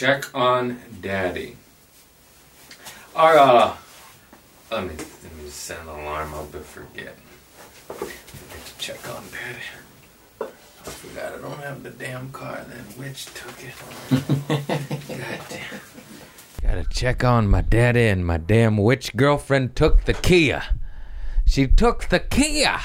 check 0.00 0.34
on 0.34 0.80
daddy. 1.02 1.58
Our, 3.14 3.36
uh, 3.36 3.76
let 4.70 4.84
me, 4.84 4.94
let 4.96 5.36
me 5.36 5.44
just 5.44 5.58
set 5.58 5.78
an 5.80 5.88
alarm 5.88 6.32
up 6.32 6.54
and 6.54 6.64
forget. 6.64 7.14
Forget 7.86 8.64
to 8.64 8.78
check 8.78 9.08
on 9.14 9.22
daddy. 9.30 9.58
I 10.40 10.88
forgot 10.88 11.34
I 11.34 11.38
don't 11.42 11.60
have 11.60 11.82
the 11.82 11.90
damn 11.90 12.32
car. 12.32 12.64
That 12.66 12.98
witch 12.98 13.26
took 13.34 13.62
it. 13.62 13.74
God 15.06 15.40
damn. 15.50 15.80
Gotta 16.62 16.88
check 16.88 17.22
on 17.22 17.46
my 17.48 17.60
daddy 17.60 18.08
and 18.08 18.26
my 18.26 18.38
damn 18.38 18.78
witch 18.78 19.14
girlfriend 19.16 19.76
took 19.76 20.06
the 20.06 20.14
Kia. 20.14 20.62
She 21.44 21.66
took 21.66 22.08
the 22.08 22.20
Kia. 22.20 22.80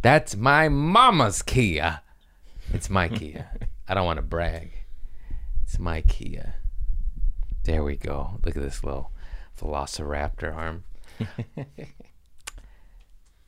That's 0.00 0.36
my 0.36 0.70
mama's 0.70 1.42
Kia. 1.42 2.00
It's 2.72 2.88
my 2.88 3.08
Kia. 3.08 3.50
I 3.90 3.92
don't 3.92 4.06
want 4.06 4.16
to 4.16 4.22
brag. 4.22 4.77
It's 5.68 5.78
my 5.78 6.00
Kia. 6.00 6.54
Uh, 6.56 7.54
there 7.64 7.84
we 7.84 7.96
go. 7.96 8.40
Look 8.42 8.56
at 8.56 8.62
this 8.62 8.82
little 8.82 9.12
velociraptor 9.60 10.56
arm. 10.56 10.84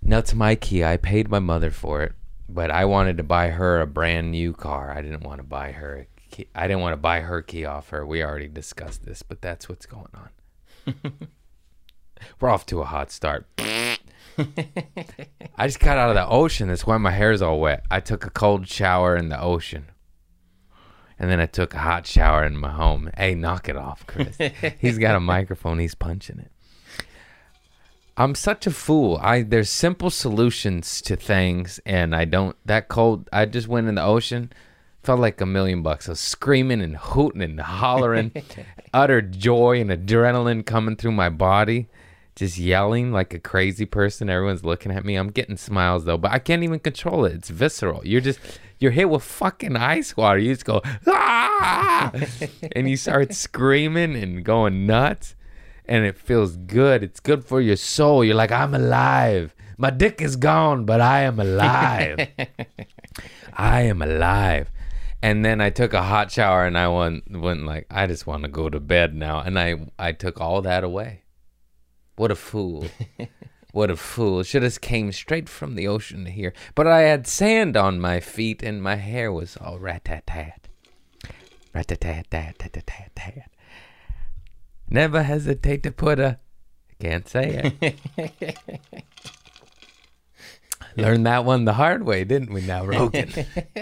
no, 0.03 0.19
it's 0.19 0.35
my 0.35 0.55
Kia. 0.55 0.87
I 0.87 0.99
paid 0.99 1.31
my 1.31 1.39
mother 1.39 1.71
for 1.71 2.03
it, 2.03 2.13
but 2.47 2.71
I 2.71 2.85
wanted 2.85 3.17
to 3.17 3.23
buy 3.23 3.49
her 3.49 3.81
a 3.81 3.87
brand 3.87 4.33
new 4.33 4.53
car. 4.53 4.91
I 4.91 5.01
didn't 5.01 5.23
want 5.23 5.39
to 5.39 5.45
buy 5.45 5.73
her 5.73 5.97
a 5.97 6.07
Kia. 6.31 6.45
I 6.55 6.69
didn't 6.69 6.83
want 6.83 6.93
to 6.93 6.99
buy 6.99 7.21
her 7.21 7.41
key 7.41 7.65
off 7.65 7.89
her. 7.89 8.05
We 8.05 8.23
already 8.23 8.49
discussed 8.49 9.07
this, 9.07 9.23
but 9.23 9.41
that's 9.41 9.71
what's 9.71 9.87
going 9.87 10.13
on. 10.15 10.29
We're 12.39 12.51
off 12.51 12.67
to 12.67 12.83
a 12.83 12.85
hot 12.85 13.11
start. 13.11 13.47
I 13.59 13.97
just 15.63 15.81
got 15.81 15.97
out 15.97 16.11
of 16.11 16.17
the 16.17 16.29
ocean. 16.29 16.69
That's 16.69 16.87
why 16.87 16.99
my 16.99 17.13
hair's 17.13 17.41
all 17.41 17.61
wet. 17.61 17.87
I 17.91 18.01
took 18.01 18.27
a 18.27 18.31
cold 18.31 18.69
shower 18.69 19.17
in 19.17 19.31
the 19.31 19.41
ocean. 19.41 19.87
And 21.21 21.31
then 21.31 21.39
I 21.39 21.45
took 21.45 21.75
a 21.75 21.79
hot 21.79 22.07
shower 22.07 22.45
in 22.45 22.57
my 22.57 22.71
home. 22.71 23.11
Hey, 23.15 23.35
knock 23.35 23.69
it 23.69 23.77
off, 23.77 24.07
Chris. 24.07 24.39
he's 24.79 24.97
got 24.97 25.15
a 25.15 25.21
microphone. 25.21 25.79
He's 25.79 25.95
punching 25.95 26.39
it. 26.39 26.51
I'm 28.17 28.35
such 28.35 28.67
a 28.67 28.71
fool. 28.71 29.19
I 29.23 29.43
there's 29.43 29.69
simple 29.69 30.09
solutions 30.09 31.03
to 31.03 31.17
things, 31.17 31.79
and 31.85 32.17
I 32.17 32.25
don't. 32.25 32.57
That 32.65 32.89
cold. 32.89 33.29
I 33.33 33.45
just 33.45 33.69
went 33.69 33.87
in 33.87 33.97
the 33.97 34.03
ocean. 34.03 34.51
Felt 35.03 35.21
like 35.21 35.41
a 35.43 35.47
million 35.47 35.83
bucks. 35.83 36.09
I 36.09 36.13
was 36.13 36.21
screaming 36.21 36.81
and 36.81 36.97
hooting 36.97 37.43
and 37.43 37.61
hollering, 37.61 38.33
utter 38.95 39.23
joy 39.23 39.81
and 39.81 39.91
adrenaline 39.91 40.65
coming 40.65 40.97
through 40.97 41.13
my 41.13 41.29
body 41.29 41.89
just 42.37 42.57
yelling 42.57 43.13
like 43.13 43.35
a 43.35 43.39
crazy 43.39 43.85
person. 43.85 44.31
Everyone's 44.31 44.65
looking 44.65 44.93
at 44.93 45.05
me. 45.05 45.17
I'm 45.17 45.31
getting 45.31 45.59
smiles 45.59 46.07
though, 46.07 46.17
but 46.17 46.31
I 46.31 46.39
can't 46.39 46.63
even 46.63 46.79
control 46.79 47.27
it. 47.27 47.35
It's 47.35 47.51
visceral. 47.51 48.07
You're 48.07 48.23
just 48.23 48.41
you're 48.81 48.91
hit 48.91 49.11
with 49.11 49.23
fucking 49.23 49.77
ice 49.77 50.17
water. 50.17 50.39
You 50.39 50.55
just 50.55 50.65
go 50.65 50.81
ah, 51.07 52.11
and 52.73 52.89
you 52.89 52.97
start 52.97 53.35
screaming 53.35 54.17
and 54.17 54.45
going 54.45 54.87
nuts, 54.87 55.37
and 55.85 56.05
it 56.05 56.17
feels 56.17 56.57
good. 56.57 57.05
It's 57.05 57.21
good 57.21 57.45
for 57.45 57.61
your 57.61 57.77
soul. 57.77 58.25
You're 58.25 58.35
like 58.35 58.51
I'm 58.51 58.75
alive. 58.75 59.55
My 59.77 59.91
dick 59.91 60.21
is 60.21 60.37
gone, 60.37 60.85
but 60.85 61.01
I 61.01 61.21
am 61.21 61.39
alive. 61.39 62.29
I 63.53 63.83
am 63.83 64.03
alive. 64.03 64.71
And 65.23 65.45
then 65.45 65.61
I 65.61 65.69
took 65.69 65.93
a 65.93 66.03
hot 66.03 66.33
shower 66.33 66.67
and 66.67 66.79
I 66.79 66.89
went 66.89 67.31
went 67.31 67.67
like 67.67 67.87
I 67.91 68.07
just 68.07 68.27
want 68.27 68.43
to 68.45 68.49
go 68.49 68.71
to 68.71 68.81
bed 68.81 69.15
now, 69.15 69.41
and 69.41 69.59
I 69.59 69.87
I 69.99 70.13
took 70.13 70.41
all 70.41 70.63
that 70.63 70.83
away. 70.83 71.23
What 72.17 72.31
a 72.31 72.37
fool. 72.37 72.87
what 73.73 73.91
a 73.91 73.97
fool. 73.97 74.43
Should 74.43 74.63
have 74.63 74.81
came 74.81 75.13
straight 75.13 75.49
from 75.49 75.75
the 75.75 75.87
ocean 75.87 76.27
here. 76.27 76.53
But 76.75 76.87
I 76.87 77.01
had 77.03 77.27
sand 77.27 77.77
on 77.77 78.01
my 78.01 78.21
feet 78.21 78.63
and 78.63 78.83
my 78.83 78.97
hair 78.97 79.33
was 79.33 79.57
all 79.57 79.79
rat-tat-tat. 79.79 80.69
Rat-tat-tat-tat-tat-tat. 81.75 83.51
Never 84.89 85.23
hesitate 85.23 85.83
to 85.85 85.93
put 85.93 86.19
a... 86.19 86.39
Can't 86.99 87.29
say 87.29 87.73
it. 87.81 87.99
Learned 90.97 91.25
that 91.27 91.45
one 91.45 91.65
the 91.65 91.75
hard 91.75 92.05
way, 92.05 92.25
didn't 92.25 92.53
we 92.53 92.61
now, 92.63 92.85
Rogan? 92.85 93.31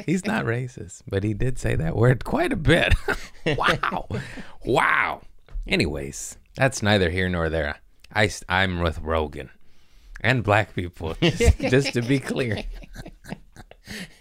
He's 0.05 0.27
not 0.27 0.45
racist, 0.45 1.03
but 1.09 1.25
he 1.25 1.33
did 1.33 1.59
say 1.59 1.75
that 1.75 1.97
word 1.97 2.25
quite 2.25 2.53
a 2.53 2.57
bit. 2.57 2.95
wow. 3.57 4.07
Wow. 4.65 5.23
Anyways, 5.67 6.37
that's 6.55 6.83
neither 6.83 7.11
here 7.11 7.29
nor 7.29 7.49
there. 7.49 7.81
I, 8.15 8.31
I'm 8.49 8.81
with 8.81 9.01
Rogan 9.01 9.51
and 10.21 10.43
black 10.43 10.75
people, 10.75 11.15
just, 11.23 11.59
just 11.59 11.93
to 11.95 12.03
be 12.03 12.19
clear. 12.19 12.65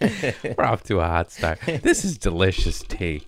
We're 0.00 0.64
off 0.64 0.82
to 0.84 1.00
a 1.00 1.06
hot 1.06 1.30
start. 1.30 1.60
This 1.82 2.04
is 2.04 2.16
delicious 2.18 2.82
tea. 2.82 3.26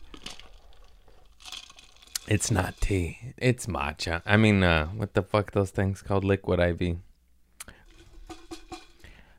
It's 2.26 2.50
not 2.50 2.80
tea. 2.80 3.18
It's 3.36 3.66
matcha. 3.66 4.22
I 4.24 4.36
mean, 4.36 4.62
uh, 4.62 4.86
what 4.86 5.14
the 5.14 5.22
fuck 5.22 5.52
those 5.52 5.70
things 5.70 6.00
called? 6.00 6.24
Liquid 6.24 6.60
IV. 6.60 6.98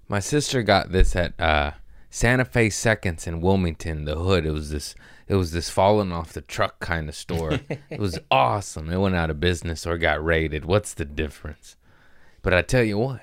My 0.10 0.20
sister 0.20 0.62
got 0.62 0.92
this 0.92 1.16
at 1.16 1.40
uh, 1.40 1.72
Santa 2.10 2.44
Fe 2.44 2.70
Seconds 2.70 3.26
in 3.26 3.40
Wilmington, 3.40 4.04
the 4.04 4.16
hood. 4.16 4.46
It 4.46 4.52
was 4.52 4.70
this 4.70 4.94
it 5.30 5.36
was 5.36 5.54
this 5.54 5.70
falling 5.70 6.12
off 6.12 6.34
the 6.34 6.42
truck 6.42 6.82
kind 6.82 7.08
of 7.08 7.16
store. 7.16 7.62
it 7.90 7.98
was 7.98 8.20
awesome. 8.32 8.90
It 8.90 8.98
went 8.98 9.16
out 9.16 9.30
of 9.30 9.40
business 9.40 9.88
or 9.88 9.98
got 9.98 10.22
raided. 10.22 10.66
What's 10.66 10.94
the 10.94 11.06
difference? 11.06 11.78
But 12.42 12.54
I 12.54 12.62
tell 12.62 12.84
you 12.84 12.98
what, 12.98 13.22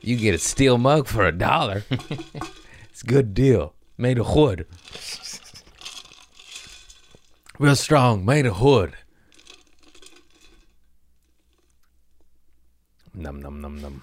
you 0.00 0.16
get 0.16 0.34
a 0.34 0.38
steel 0.38 0.78
mug 0.78 1.06
for 1.06 1.24
a 1.24 1.32
dollar. 1.32 1.84
it's 1.90 3.02
a 3.02 3.06
good 3.06 3.32
deal. 3.34 3.74
Made 3.96 4.18
of 4.18 4.34
wood. 4.34 4.66
Real 7.58 7.74
strong, 7.74 8.24
made 8.24 8.46
of 8.46 8.60
wood. 8.60 8.94
Num 13.14 13.40
num 13.42 13.60
num 13.60 13.80
num. 13.80 14.02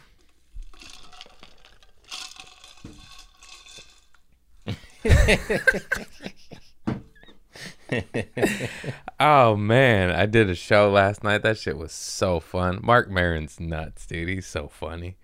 oh 9.20 9.56
man, 9.56 10.12
I 10.12 10.26
did 10.26 10.50
a 10.50 10.56
show 10.56 10.90
last 10.90 11.24
night. 11.24 11.44
That 11.44 11.58
shit 11.58 11.78
was 11.78 11.92
so 11.92 12.40
fun. 12.40 12.80
Marc 12.82 13.10
Maron's 13.10 13.60
nuts, 13.60 14.06
dude. 14.06 14.30
He's 14.30 14.48
so 14.48 14.68
funny. 14.68 15.18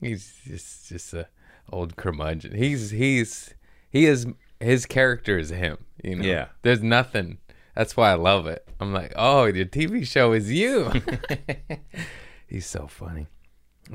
He's 0.00 0.34
just 0.44 0.88
just 0.88 1.14
a 1.14 1.28
old 1.70 1.96
curmudgeon. 1.96 2.54
He's 2.54 2.90
he's 2.90 3.54
he 3.90 4.06
is 4.06 4.26
his 4.60 4.86
character 4.86 5.38
is 5.38 5.50
him. 5.50 5.78
You 6.02 6.16
know. 6.16 6.24
Yeah. 6.24 6.48
There's 6.62 6.82
nothing. 6.82 7.38
That's 7.74 7.96
why 7.96 8.10
I 8.10 8.14
love 8.14 8.46
it. 8.46 8.66
I'm 8.80 8.92
like, 8.92 9.12
oh, 9.16 9.44
your 9.44 9.66
TV 9.66 10.06
show 10.06 10.32
is 10.32 10.50
you. 10.52 10.90
he's 12.46 12.66
so 12.66 12.86
funny. 12.86 13.26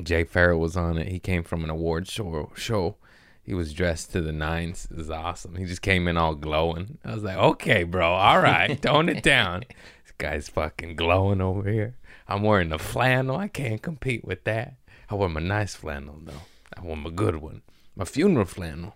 Jay 0.03 0.23
Farrell 0.23 0.59
was 0.59 0.77
on 0.77 0.97
it. 0.97 1.09
He 1.09 1.19
came 1.19 1.43
from 1.43 1.63
an 1.63 1.69
award 1.69 2.07
show 2.07 2.51
show 2.55 2.97
he 3.43 3.53
was 3.53 3.73
dressed 3.73 4.11
to 4.11 4.21
the 4.21 4.31
nines. 4.31 4.87
It 4.91 4.97
was 4.97 5.09
awesome. 5.09 5.55
He 5.55 5.65
just 5.65 5.81
came 5.81 6.07
in 6.07 6.17
all 6.17 6.35
glowing. 6.35 6.99
I 7.03 7.13
was 7.13 7.23
like, 7.23 7.37
okay, 7.37 7.83
bro, 7.83 8.13
all 8.13 8.39
right, 8.39 8.81
tone 8.81 9.09
it 9.09 9.23
down. 9.23 9.63
This 10.03 10.13
guy's 10.17 10.49
fucking 10.49 10.95
glowing 10.97 11.41
over 11.41 11.69
here. 11.69 11.95
I'm 12.27 12.43
wearing 12.43 12.69
the 12.69 12.77
flannel. 12.77 13.37
I 13.37 13.47
can't 13.47 13.81
compete 13.81 14.23
with 14.23 14.43
that. 14.43 14.75
I 15.09 15.15
wear 15.15 15.29
my 15.29 15.41
nice 15.41 15.75
flannel 15.75 16.19
though. 16.23 16.43
I 16.77 16.81
wear 16.81 16.95
my 16.95 17.09
good 17.09 17.37
one. 17.37 17.61
My 17.95 18.05
funeral 18.05 18.45
flannel. 18.45 18.95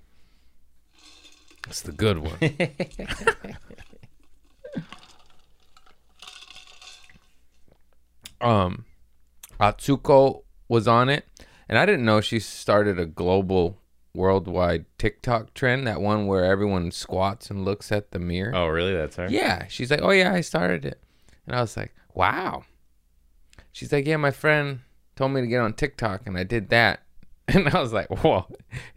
That's 1.65 1.81
the 1.81 1.91
good 1.91 2.19
one. 2.19 2.37
um, 8.41 8.85
Atsuko 9.59 10.43
was 10.67 10.87
on 10.87 11.09
it, 11.09 11.25
and 11.67 11.77
I 11.77 11.85
didn't 11.85 12.05
know 12.05 12.21
she 12.21 12.39
started 12.39 12.99
a 12.99 13.05
global 13.05 13.79
worldwide 14.15 14.85
TikTok 14.97 15.53
trend, 15.53 15.85
that 15.87 16.01
one 16.01 16.27
where 16.27 16.45
everyone 16.45 16.91
squats 16.91 17.49
and 17.49 17.65
looks 17.65 17.91
at 17.91 18.11
the 18.11 18.19
mirror. 18.19 18.53
Oh, 18.55 18.67
really? 18.67 18.93
That's 18.93 19.15
her? 19.17 19.27
Yeah. 19.29 19.67
She's 19.67 19.91
like, 19.91 20.01
Oh, 20.01 20.11
yeah, 20.11 20.33
I 20.33 20.41
started 20.41 20.85
it. 20.85 21.01
And 21.45 21.55
I 21.55 21.61
was 21.61 21.75
like, 21.77 21.93
Wow. 22.13 22.63
She's 23.71 23.91
like, 23.91 24.05
Yeah, 24.07 24.17
my 24.17 24.31
friend 24.31 24.79
told 25.15 25.31
me 25.31 25.41
to 25.41 25.47
get 25.47 25.61
on 25.61 25.73
TikTok 25.73 26.25
and 26.25 26.37
I 26.37 26.43
did 26.43 26.69
that. 26.69 27.01
And 27.47 27.69
I 27.69 27.79
was 27.79 27.93
like, 27.93 28.09
Whoa, 28.23 28.47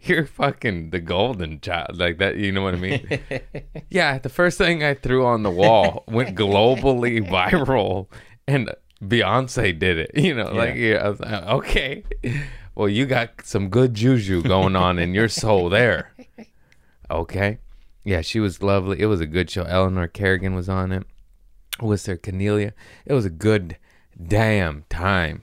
you're 0.01 0.25
fucking 0.25 0.89
the 0.89 0.99
golden 0.99 1.61
child. 1.61 1.97
Like 1.97 2.17
that, 2.17 2.37
you 2.37 2.51
know 2.51 2.63
what 2.63 2.73
I 2.73 2.77
mean? 2.77 3.19
yeah. 3.89 4.17
The 4.17 4.29
first 4.29 4.57
thing 4.57 4.83
I 4.83 4.95
threw 4.95 5.25
on 5.25 5.43
the 5.43 5.51
wall 5.51 6.03
went 6.07 6.35
globally 6.35 7.21
viral 7.27 8.07
and 8.47 8.71
Beyonce 9.03 9.77
did 9.77 9.97
it. 9.99 10.11
You 10.15 10.33
know, 10.33 10.51
like, 10.51 10.75
yeah, 10.75 10.95
I 10.95 11.09
was 11.09 11.19
like, 11.19 11.43
Okay. 11.43 12.03
Well, 12.79 12.87
you 12.87 13.05
got 13.05 13.45
some 13.45 13.67
good 13.67 13.93
juju 13.93 14.41
going 14.41 14.77
on 14.77 14.99
in 14.99 15.13
your 15.13 15.27
soul 15.27 15.67
there. 15.67 16.13
Okay. 17.11 17.57
Yeah, 18.03 18.21
she 18.21 18.39
was 18.39 18.61
lovely. 18.61 18.99
It 18.99 19.07
was 19.07 19.19
a 19.19 19.25
good 19.25 19.49
show. 19.49 19.63
Eleanor 19.63 20.07
Kerrigan 20.07 20.53
was 20.53 20.69
on 20.69 20.91
it. 20.91 21.07
Was 21.81 22.03
there 22.03 22.17
Cornelia? 22.17 22.75
It 23.03 23.13
was 23.13 23.25
a 23.25 23.31
good 23.31 23.77
damn 24.23 24.83
time. 24.89 25.41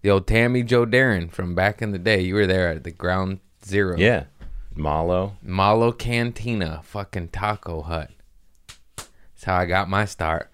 The 0.00 0.08
old 0.08 0.26
Tammy 0.26 0.62
Joe 0.62 0.86
Darren 0.86 1.30
from 1.30 1.54
back 1.54 1.82
in 1.82 1.92
the 1.92 1.98
day. 1.98 2.22
You 2.22 2.36
were 2.36 2.46
there 2.46 2.70
at 2.70 2.84
the 2.84 2.90
ground 2.90 3.40
zero. 3.62 3.98
Yeah. 3.98 4.24
Malo. 4.74 5.36
Malo 5.42 5.92
Cantina, 5.92 6.80
fucking 6.82 7.28
taco 7.28 7.82
hut. 7.82 8.10
That's 8.96 9.44
how 9.44 9.56
I 9.56 9.66
got 9.66 9.90
my 9.90 10.06
start. 10.06 10.50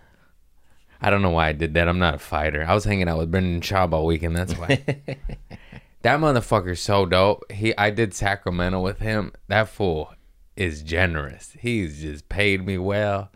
I 1.00 1.11
don't 1.11 1.22
know 1.22 1.31
why 1.31 1.46
I 1.46 1.52
did 1.52 1.75
that. 1.75 1.87
I'm 1.87 2.00
not 2.00 2.17
a 2.17 2.19
fighter. 2.19 2.64
I 2.67 2.75
was 2.75 2.84
hanging 2.84 3.08
out 3.08 3.19
with 3.19 3.31
Brendan 3.31 3.61
Schaub 3.61 3.93
all 3.93 4.05
weekend. 4.05 4.37
That's 4.37 4.55
why. 4.55 4.84
that 6.02 6.19
motherfucker's 6.19 6.81
so 6.81 7.05
dope. 7.06 7.50
He, 7.52 7.76
I 7.76 7.91
did 7.91 8.14
Sacramento 8.14 8.81
with 8.81 9.00
him. 9.00 9.32
That 9.49 9.69
fool 9.69 10.14
is 10.56 10.82
generous. 10.82 11.56
He's 11.58 12.00
just 12.00 12.29
paid 12.29 12.64
me 12.64 12.79
well. 12.79 13.31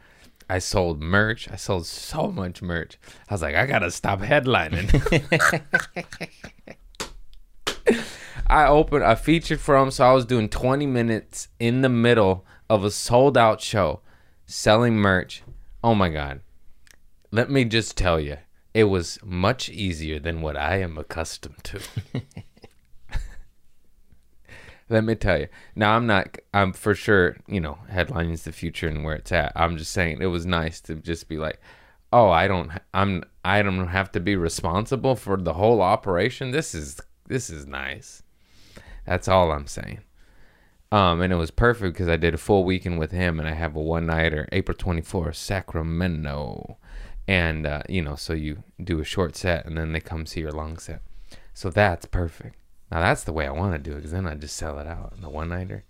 I 0.49 0.58
sold 0.58 1.02
merch. 1.02 1.50
I 1.50 1.56
sold 1.56 1.87
so 1.87 2.31
much 2.31 2.62
merch. 2.62 2.99
I 3.28 3.34
was 3.34 3.43
like, 3.43 3.55
I 3.55 3.66
gotta 3.66 3.90
stop 3.90 4.20
headlining. 4.20 4.90
I 8.46 8.67
opened, 8.67 9.05
I 9.05 9.14
featured 9.14 9.60
for 9.60 9.76
him, 9.76 9.90
so 9.90 10.05
I 10.05 10.12
was 10.12 10.26
doing 10.26 10.49
20 10.49 10.87
minutes 10.87 11.49
in 11.58 11.81
the 11.81 11.88
middle 11.88 12.44
of 12.69 12.84
a 12.84 12.90
sold 12.90 13.38
out 13.38 13.60
show 13.60 14.00
selling 14.46 14.96
merch. 14.96 15.43
Oh 15.82 15.94
my 15.94 16.08
God. 16.08 16.40
Let 17.31 17.50
me 17.50 17.64
just 17.64 17.96
tell 17.96 18.20
you, 18.20 18.38
it 18.75 18.84
was 18.84 19.19
much 19.25 19.69
easier 19.69 20.19
than 20.19 20.43
what 20.43 20.56
I 20.56 20.76
am 20.81 20.99
accustomed 20.99 21.64
to. 21.64 21.81
Let 24.88 25.04
me 25.04 25.14
tell 25.14 25.38
you. 25.38 25.48
Now 25.75 25.96
I'm 25.96 26.06
not. 26.06 26.38
I'm 26.52 26.72
for 26.72 26.94
sure. 26.94 27.36
You 27.46 27.60
know, 27.60 27.78
headlining 27.90 28.42
the 28.42 28.52
future 28.52 28.88
and 28.88 29.04
where 29.04 29.16
it's 29.16 29.32
at. 29.32 29.52
I'm 29.56 29.76
just 29.76 29.92
saying 29.92 30.19
it 30.20 30.26
was 30.26 30.46
nice 30.46 30.81
to 30.82 30.94
just 30.96 31.28
be 31.28 31.38
like, 31.38 31.60
oh, 32.12 32.31
I 32.31 32.46
don't. 32.46 32.70
I'm. 32.92 33.25
I 33.44 33.62
don't 33.62 33.88
have 33.88 34.12
to 34.12 34.20
be 34.20 34.36
responsible 34.36 35.16
for 35.16 35.36
the 35.36 35.54
whole 35.54 35.81
operation. 35.81 36.50
This 36.50 36.75
is. 36.75 37.00
This 37.26 37.48
is 37.48 37.66
nice. 37.66 38.22
That's 39.06 39.28
all 39.28 39.52
I'm 39.52 39.66
saying. 39.66 40.00
Um, 40.92 41.22
and 41.22 41.32
it 41.32 41.36
was 41.36 41.50
perfect 41.50 41.94
because 41.94 42.08
I 42.08 42.16
did 42.16 42.34
a 42.34 42.38
full 42.38 42.64
weekend 42.64 42.98
with 42.98 43.10
him, 43.10 43.40
and 43.40 43.48
I 43.48 43.54
have 43.54 43.75
a 43.75 43.81
one 43.81 44.06
nighter, 44.06 44.48
April 44.52 44.76
24th, 44.76 45.34
Sacramento, 45.34 46.76
and 47.26 47.66
uh, 47.66 47.82
you 47.88 48.00
know, 48.00 48.14
so 48.14 48.32
you 48.32 48.62
do 48.82 49.00
a 49.00 49.04
short 49.04 49.34
set, 49.34 49.66
and 49.66 49.76
then 49.76 49.92
they 49.92 50.00
come 50.00 50.26
see 50.26 50.40
your 50.40 50.52
long 50.52 50.78
set. 50.78 51.02
So 51.52 51.70
that's 51.70 52.06
perfect. 52.06 52.56
Now 52.94 53.00
that's 53.00 53.25
the 53.25 53.32
way 53.32 53.44
I 53.46 53.50
want 53.50 53.73
to 53.75 53.79
do 53.79 53.93
it, 53.93 53.96
because 53.96 54.12
then 54.12 54.25
I 54.26 54.35
just 54.35 54.56
sell 54.56 54.79
it 54.79 54.87
out 54.87 55.12
in 55.17 55.20
the 55.23 55.29
one 55.29 55.49
nighter, 55.49 55.82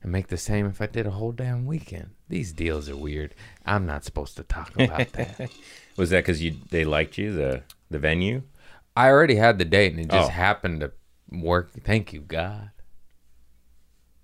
and 0.00 0.12
make 0.12 0.28
the 0.28 0.36
same 0.38 0.64
if 0.66 0.80
I 0.80 0.86
did 0.86 1.04
a 1.06 1.10
whole 1.10 1.32
damn 1.32 1.66
weekend. 1.66 2.10
These 2.28 2.52
deals 2.52 2.88
are 2.88 2.96
weird. 2.96 3.34
I'm 3.66 3.84
not 3.84 4.04
supposed 4.04 4.36
to 4.36 4.44
talk 4.44 4.72
about 4.76 5.10
that. 5.14 5.50
Was 5.96 6.10
that 6.10 6.20
because 6.20 6.40
you 6.40 6.54
they 6.70 6.84
liked 6.84 7.18
you 7.18 7.32
the 7.32 7.62
the 7.90 7.98
venue? 7.98 8.42
I 8.96 9.08
already 9.08 9.34
had 9.34 9.58
the 9.58 9.64
date, 9.64 9.90
and 9.92 10.00
it 10.00 10.08
just 10.08 10.28
Oh. 10.30 10.32
happened 10.32 10.80
to 10.82 10.92
work. 11.32 11.72
Thank 11.82 12.12
you, 12.12 12.20
God. 12.20 12.70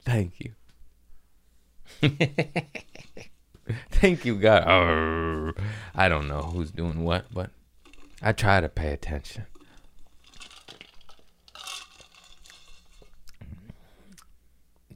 Thank 0.04 0.34
you. 0.38 0.52
Thank 3.90 4.24
you, 4.24 4.36
God. 4.36 4.62
Arr. 4.64 5.54
I 5.94 6.08
don't 6.08 6.28
know 6.28 6.42
who's 6.42 6.70
doing 6.70 7.02
what, 7.02 7.26
but 7.34 7.50
I 8.22 8.30
try 8.32 8.60
to 8.60 8.68
pay 8.68 8.92
attention. 8.92 9.46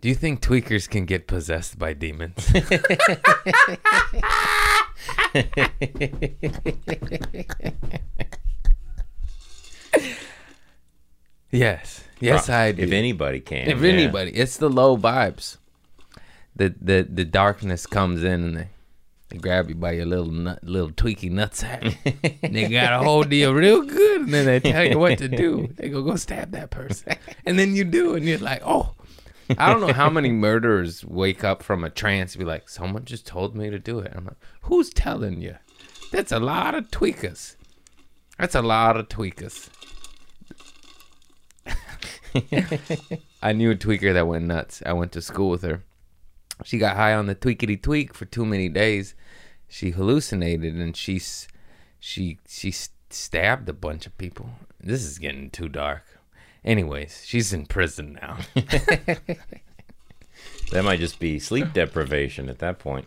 Do 0.01 0.09
you 0.09 0.15
think 0.15 0.41
tweakers 0.41 0.89
can 0.89 1.05
get 1.05 1.27
possessed 1.27 1.79
by 1.79 1.93
demons? 1.93 2.51
yes. 11.51 12.05
Yes, 12.19 12.49
I 12.49 12.73
do. 12.73 12.83
If 12.83 12.93
anybody 12.93 13.41
can. 13.41 13.69
If 13.69 13.83
yeah. 13.83 13.93
anybody, 13.93 14.31
it's 14.31 14.57
the 14.57 14.71
low 14.71 14.97
vibes. 14.97 15.59
The 16.57 16.75
the 16.81 17.07
the 17.09 17.27
darkness 17.27 17.87
comes 17.87 18.25
in 18.25 18.45
and 18.45 18.57
they, 18.57 18.69
they 19.29 19.37
grab 19.37 19.69
you 19.69 19.75
by 19.75 19.93
your 19.93 20.07
little 20.07 20.31
nut, 20.31 20.65
little 20.65 20.91
tweaky 20.91 21.31
nutsack. 21.31 21.97
and 22.43 22.55
they 22.57 22.69
got 22.69 23.01
a 23.01 23.05
hold 23.05 23.27
of 23.27 23.33
you 23.33 23.53
real 23.53 23.83
good, 23.83 24.23
and 24.23 24.33
then 24.33 24.47
they 24.47 24.61
tell 24.61 24.85
you 24.85 24.99
what 24.99 25.19
to 25.19 25.29
do. 25.29 25.69
They 25.77 25.91
go 25.91 26.03
go 26.03 26.17
stab 26.17 26.53
that 26.53 26.71
person, 26.71 27.17
and 27.45 27.59
then 27.59 27.75
you 27.75 27.85
do, 27.85 28.15
and 28.15 28.25
you're 28.25 28.39
like, 28.39 28.63
oh. 28.65 28.95
I 29.59 29.73
don't 29.73 29.81
know 29.81 29.93
how 29.93 30.11
many 30.11 30.31
murderers 30.31 31.05
wake 31.05 31.45
up 31.45 31.63
from 31.63 31.85
a 31.85 31.91
trance 31.91 32.35
and 32.35 32.41
be 32.41 32.45
like, 32.45 32.69
someone 32.69 33.05
just 33.05 33.27
told 33.27 33.57
me 33.57 33.71
to 33.71 33.79
do 33.79 33.99
it. 34.01 34.13
I'm 34.15 34.25
like, 34.27 34.37
who's 34.63 34.91
telling 34.91 35.41
you? 35.41 35.57
That's 36.13 36.33
a 36.33 36.41
lot 36.41 36.75
of 36.75 36.91
tweakers. 36.91 37.57
That's 38.39 38.55
a 38.55 38.63
lot 38.63 38.97
of 38.97 39.09
tweakers. 39.09 39.69
I 43.43 43.53
knew 43.53 43.71
a 43.71 43.77
tweaker 43.77 44.13
that 44.13 44.27
went 44.27 44.47
nuts. 44.47 44.83
I 44.87 44.93
went 44.93 45.13
to 45.13 45.21
school 45.21 45.51
with 45.51 45.63
her. 45.63 45.83
She 46.65 46.79
got 46.79 46.97
high 46.97 47.15
on 47.15 47.27
the 47.27 47.35
tweakity 47.35 47.81
tweak 47.81 48.15
for 48.15 48.25
too 48.25 48.45
many 48.45 48.69
days. 48.69 49.15
She 49.69 49.91
hallucinated 49.91 50.75
and 50.75 50.97
she 50.97 51.21
she 51.99 52.39
she 52.49 52.73
stabbed 53.11 53.69
a 53.69 53.73
bunch 53.73 54.07
of 54.07 54.17
people. 54.19 54.51
This 54.79 55.05
is 55.05 55.19
getting 55.19 55.51
too 55.51 55.69
dark. 55.69 56.05
Anyways, 56.65 57.25
she's 57.27 57.53
in 57.53 57.67
prison 57.67 58.19
now. 58.21 58.39
That 60.71 60.85
might 60.85 61.01
just 61.01 61.19
be 61.19 61.39
sleep 61.41 61.73
deprivation 61.73 62.49
at 62.49 62.61
that 62.61 62.79
point. 62.79 63.07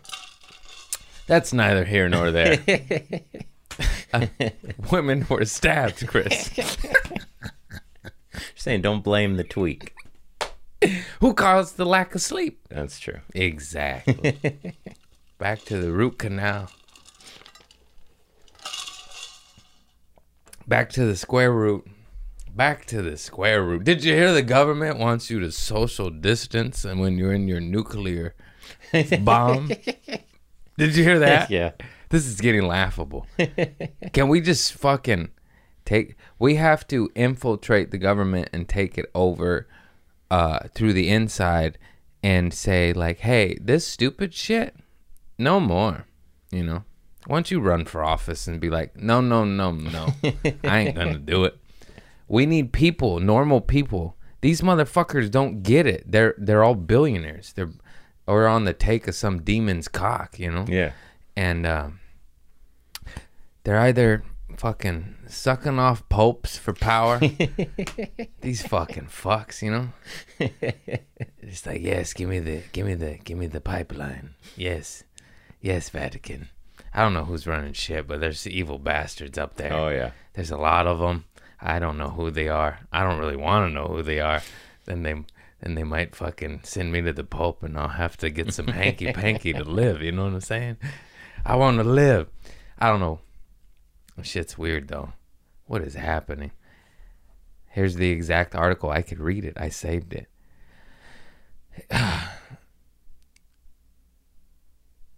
That's 1.26 1.52
neither 1.52 1.84
here 1.84 2.08
nor 2.08 2.30
there. 2.30 2.58
Uh, 4.12 4.28
women 4.92 5.26
were 5.28 5.44
stabbed, 5.44 6.06
Chris. 6.06 6.48
saying 8.54 8.80
don't 8.82 9.02
blame 9.02 9.36
the 9.36 9.42
tweak. 9.42 9.92
Who 11.18 11.34
caused 11.34 11.76
the 11.76 11.84
lack 11.84 12.14
of 12.14 12.22
sleep? 12.22 12.60
That's 12.68 13.00
true. 13.00 13.18
Exactly. 13.34 14.38
Back 15.38 15.64
to 15.64 15.78
the 15.78 15.90
root 15.90 16.20
canal. 16.20 16.70
Back 20.68 20.90
to 20.90 21.04
the 21.04 21.16
square 21.16 21.50
root. 21.50 21.84
Back 22.54 22.84
to 22.86 23.02
the 23.02 23.16
square 23.16 23.64
root. 23.64 23.82
Did 23.82 24.04
you 24.04 24.14
hear 24.14 24.32
the 24.32 24.40
government 24.42 25.00
wants 25.00 25.28
you 25.28 25.40
to 25.40 25.50
social 25.50 26.08
distance 26.08 26.84
and 26.84 27.00
when 27.00 27.18
you're 27.18 27.32
in 27.32 27.48
your 27.48 27.58
nuclear 27.58 28.36
bomb? 29.22 29.72
Did 30.78 30.94
you 30.94 31.02
hear 31.02 31.18
that? 31.18 31.50
Yeah. 31.50 31.72
This 32.10 32.26
is 32.26 32.40
getting 32.40 32.68
laughable. 32.68 33.26
Can 34.12 34.28
we 34.28 34.40
just 34.40 34.72
fucking 34.72 35.30
take 35.84 36.14
we 36.38 36.54
have 36.54 36.86
to 36.88 37.10
infiltrate 37.16 37.90
the 37.90 37.98
government 37.98 38.50
and 38.52 38.68
take 38.68 38.96
it 38.98 39.10
over 39.16 39.66
uh 40.30 40.60
through 40.74 40.92
the 40.92 41.10
inside 41.10 41.76
and 42.22 42.54
say 42.54 42.92
like, 42.92 43.18
"Hey, 43.18 43.58
this 43.60 43.84
stupid 43.84 44.32
shit 44.32 44.76
no 45.38 45.58
more." 45.58 46.06
You 46.52 46.62
know? 46.62 46.84
Why 47.26 47.36
don't 47.36 47.50
you 47.50 47.58
run 47.58 47.84
for 47.84 48.04
office 48.04 48.46
and 48.46 48.60
be 48.60 48.70
like, 48.70 48.96
"No, 48.96 49.20
no, 49.20 49.44
no, 49.44 49.72
no. 49.72 50.14
I 50.62 50.78
ain't 50.78 50.94
going 50.94 51.12
to 51.12 51.18
do 51.18 51.42
it." 51.44 51.58
We 52.28 52.46
need 52.46 52.72
people, 52.72 53.20
normal 53.20 53.60
people. 53.60 54.16
These 54.40 54.60
motherfuckers 54.60 55.30
don't 55.30 55.62
get 55.62 55.86
it. 55.86 56.04
They're 56.10 56.34
they're 56.38 56.64
all 56.64 56.74
billionaires. 56.74 57.52
They're 57.52 57.70
or 58.26 58.46
on 58.46 58.64
the 58.64 58.72
take 58.72 59.06
of 59.06 59.14
some 59.14 59.42
demon's 59.42 59.88
cock, 59.88 60.38
you 60.38 60.50
know? 60.50 60.64
Yeah. 60.68 60.92
and 61.36 61.66
um, 61.66 62.00
they're 63.64 63.78
either 63.80 64.22
fucking 64.56 65.16
sucking 65.26 65.78
off 65.78 66.08
popes 66.08 66.56
for 66.56 66.72
power. 66.72 67.18
These 68.40 68.66
fucking 68.66 69.06
fucks, 69.06 69.62
you 69.62 69.70
know. 69.70 69.88
It's 71.46 71.66
like, 71.66 71.82
yes, 71.82 72.14
give 72.14 72.30
me 72.30 72.38
the, 72.38 72.62
give 72.72 72.86
me 72.86 72.94
the, 72.94 73.18
give 73.22 73.36
me 73.36 73.46
the 73.46 73.60
pipeline. 73.60 74.30
Yes, 74.56 75.04
yes, 75.60 75.90
Vatican. 75.90 76.48
I 76.94 77.02
don't 77.02 77.12
know 77.12 77.24
who's 77.24 77.46
running 77.46 77.74
shit, 77.74 78.08
but 78.08 78.20
there's 78.20 78.46
evil 78.46 78.78
bastards 78.78 79.36
up 79.36 79.56
there. 79.56 79.72
Oh 79.72 79.90
yeah. 79.90 80.12
There's 80.32 80.50
a 80.50 80.56
lot 80.56 80.86
of 80.86 80.98
them. 81.00 81.26
I 81.64 81.78
don't 81.78 81.96
know 81.96 82.10
who 82.10 82.30
they 82.30 82.48
are. 82.48 82.80
I 82.92 83.02
don't 83.02 83.18
really 83.18 83.36
want 83.36 83.68
to 83.68 83.74
know 83.74 83.86
who 83.86 84.02
they 84.02 84.20
are. 84.20 84.42
Then 84.84 85.02
they 85.02 85.14
then 85.62 85.74
they 85.74 85.82
might 85.82 86.14
fucking 86.14 86.60
send 86.62 86.92
me 86.92 87.00
to 87.00 87.12
the 87.14 87.24
Pope, 87.24 87.62
and 87.62 87.78
I'll 87.78 87.88
have 87.88 88.18
to 88.18 88.28
get 88.28 88.52
some 88.52 88.66
hanky 88.68 89.10
panky 89.14 89.54
to 89.54 89.64
live. 89.64 90.02
You 90.02 90.12
know 90.12 90.24
what 90.24 90.34
I'm 90.34 90.40
saying? 90.42 90.76
I 91.42 91.56
want 91.56 91.78
to 91.78 91.84
live. 91.84 92.28
I 92.78 92.90
don't 92.90 93.00
know. 93.00 93.20
Shit's 94.22 94.58
weird 94.58 94.88
though. 94.88 95.14
What 95.64 95.80
is 95.80 95.94
happening? 95.94 96.52
Here's 97.70 97.96
the 97.96 98.10
exact 98.10 98.54
article. 98.54 98.90
I 98.90 99.00
could 99.00 99.18
read 99.18 99.44
it. 99.46 99.54
I 99.56 99.70
saved 99.70 100.12
it. 100.12 100.28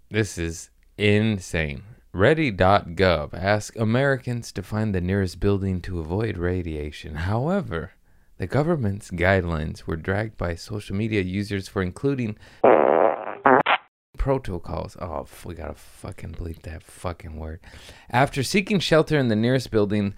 This 0.08 0.38
is 0.38 0.70
insane. 0.96 1.82
Ready.gov 2.16 3.34
asks 3.34 3.76
Americans 3.76 4.50
to 4.52 4.62
find 4.62 4.94
the 4.94 5.02
nearest 5.02 5.38
building 5.38 5.82
to 5.82 6.00
avoid 6.00 6.38
radiation. 6.38 7.14
However, 7.14 7.92
the 8.38 8.46
government's 8.46 9.10
guidelines 9.10 9.82
were 9.82 9.96
dragged 9.96 10.38
by 10.38 10.54
social 10.54 10.96
media 10.96 11.20
users 11.20 11.68
for 11.68 11.82
including 11.82 12.38
protocols. 14.16 14.96
Oh, 14.98 15.26
we 15.44 15.56
gotta 15.56 15.74
fucking 15.74 16.36
bleep 16.36 16.62
that 16.62 16.82
fucking 16.82 17.36
word. 17.36 17.60
After 18.08 18.42
seeking 18.42 18.80
shelter 18.80 19.18
in 19.18 19.28
the 19.28 19.36
nearest 19.36 19.70
building, 19.70 20.14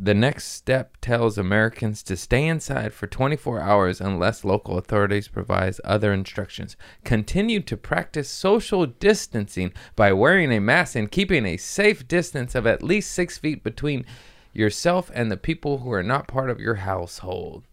The 0.00 0.14
next 0.14 0.44
step 0.52 0.96
tells 1.00 1.36
Americans 1.36 2.04
to 2.04 2.16
stay 2.16 2.46
inside 2.46 2.94
for 2.94 3.08
24 3.08 3.60
hours 3.60 4.00
unless 4.00 4.44
local 4.44 4.78
authorities 4.78 5.26
provide 5.26 5.74
other 5.82 6.12
instructions. 6.12 6.76
Continue 7.02 7.60
to 7.62 7.76
practice 7.76 8.28
social 8.28 8.86
distancing 8.86 9.72
by 9.96 10.12
wearing 10.12 10.52
a 10.52 10.60
mask 10.60 10.94
and 10.94 11.10
keeping 11.10 11.44
a 11.44 11.56
safe 11.56 12.06
distance 12.06 12.54
of 12.54 12.64
at 12.64 12.82
least 12.82 13.10
six 13.10 13.38
feet 13.38 13.64
between 13.64 14.06
yourself 14.52 15.10
and 15.14 15.32
the 15.32 15.36
people 15.36 15.78
who 15.78 15.90
are 15.90 16.04
not 16.04 16.28
part 16.28 16.48
of 16.48 16.60
your 16.60 16.76
household. 16.76 17.64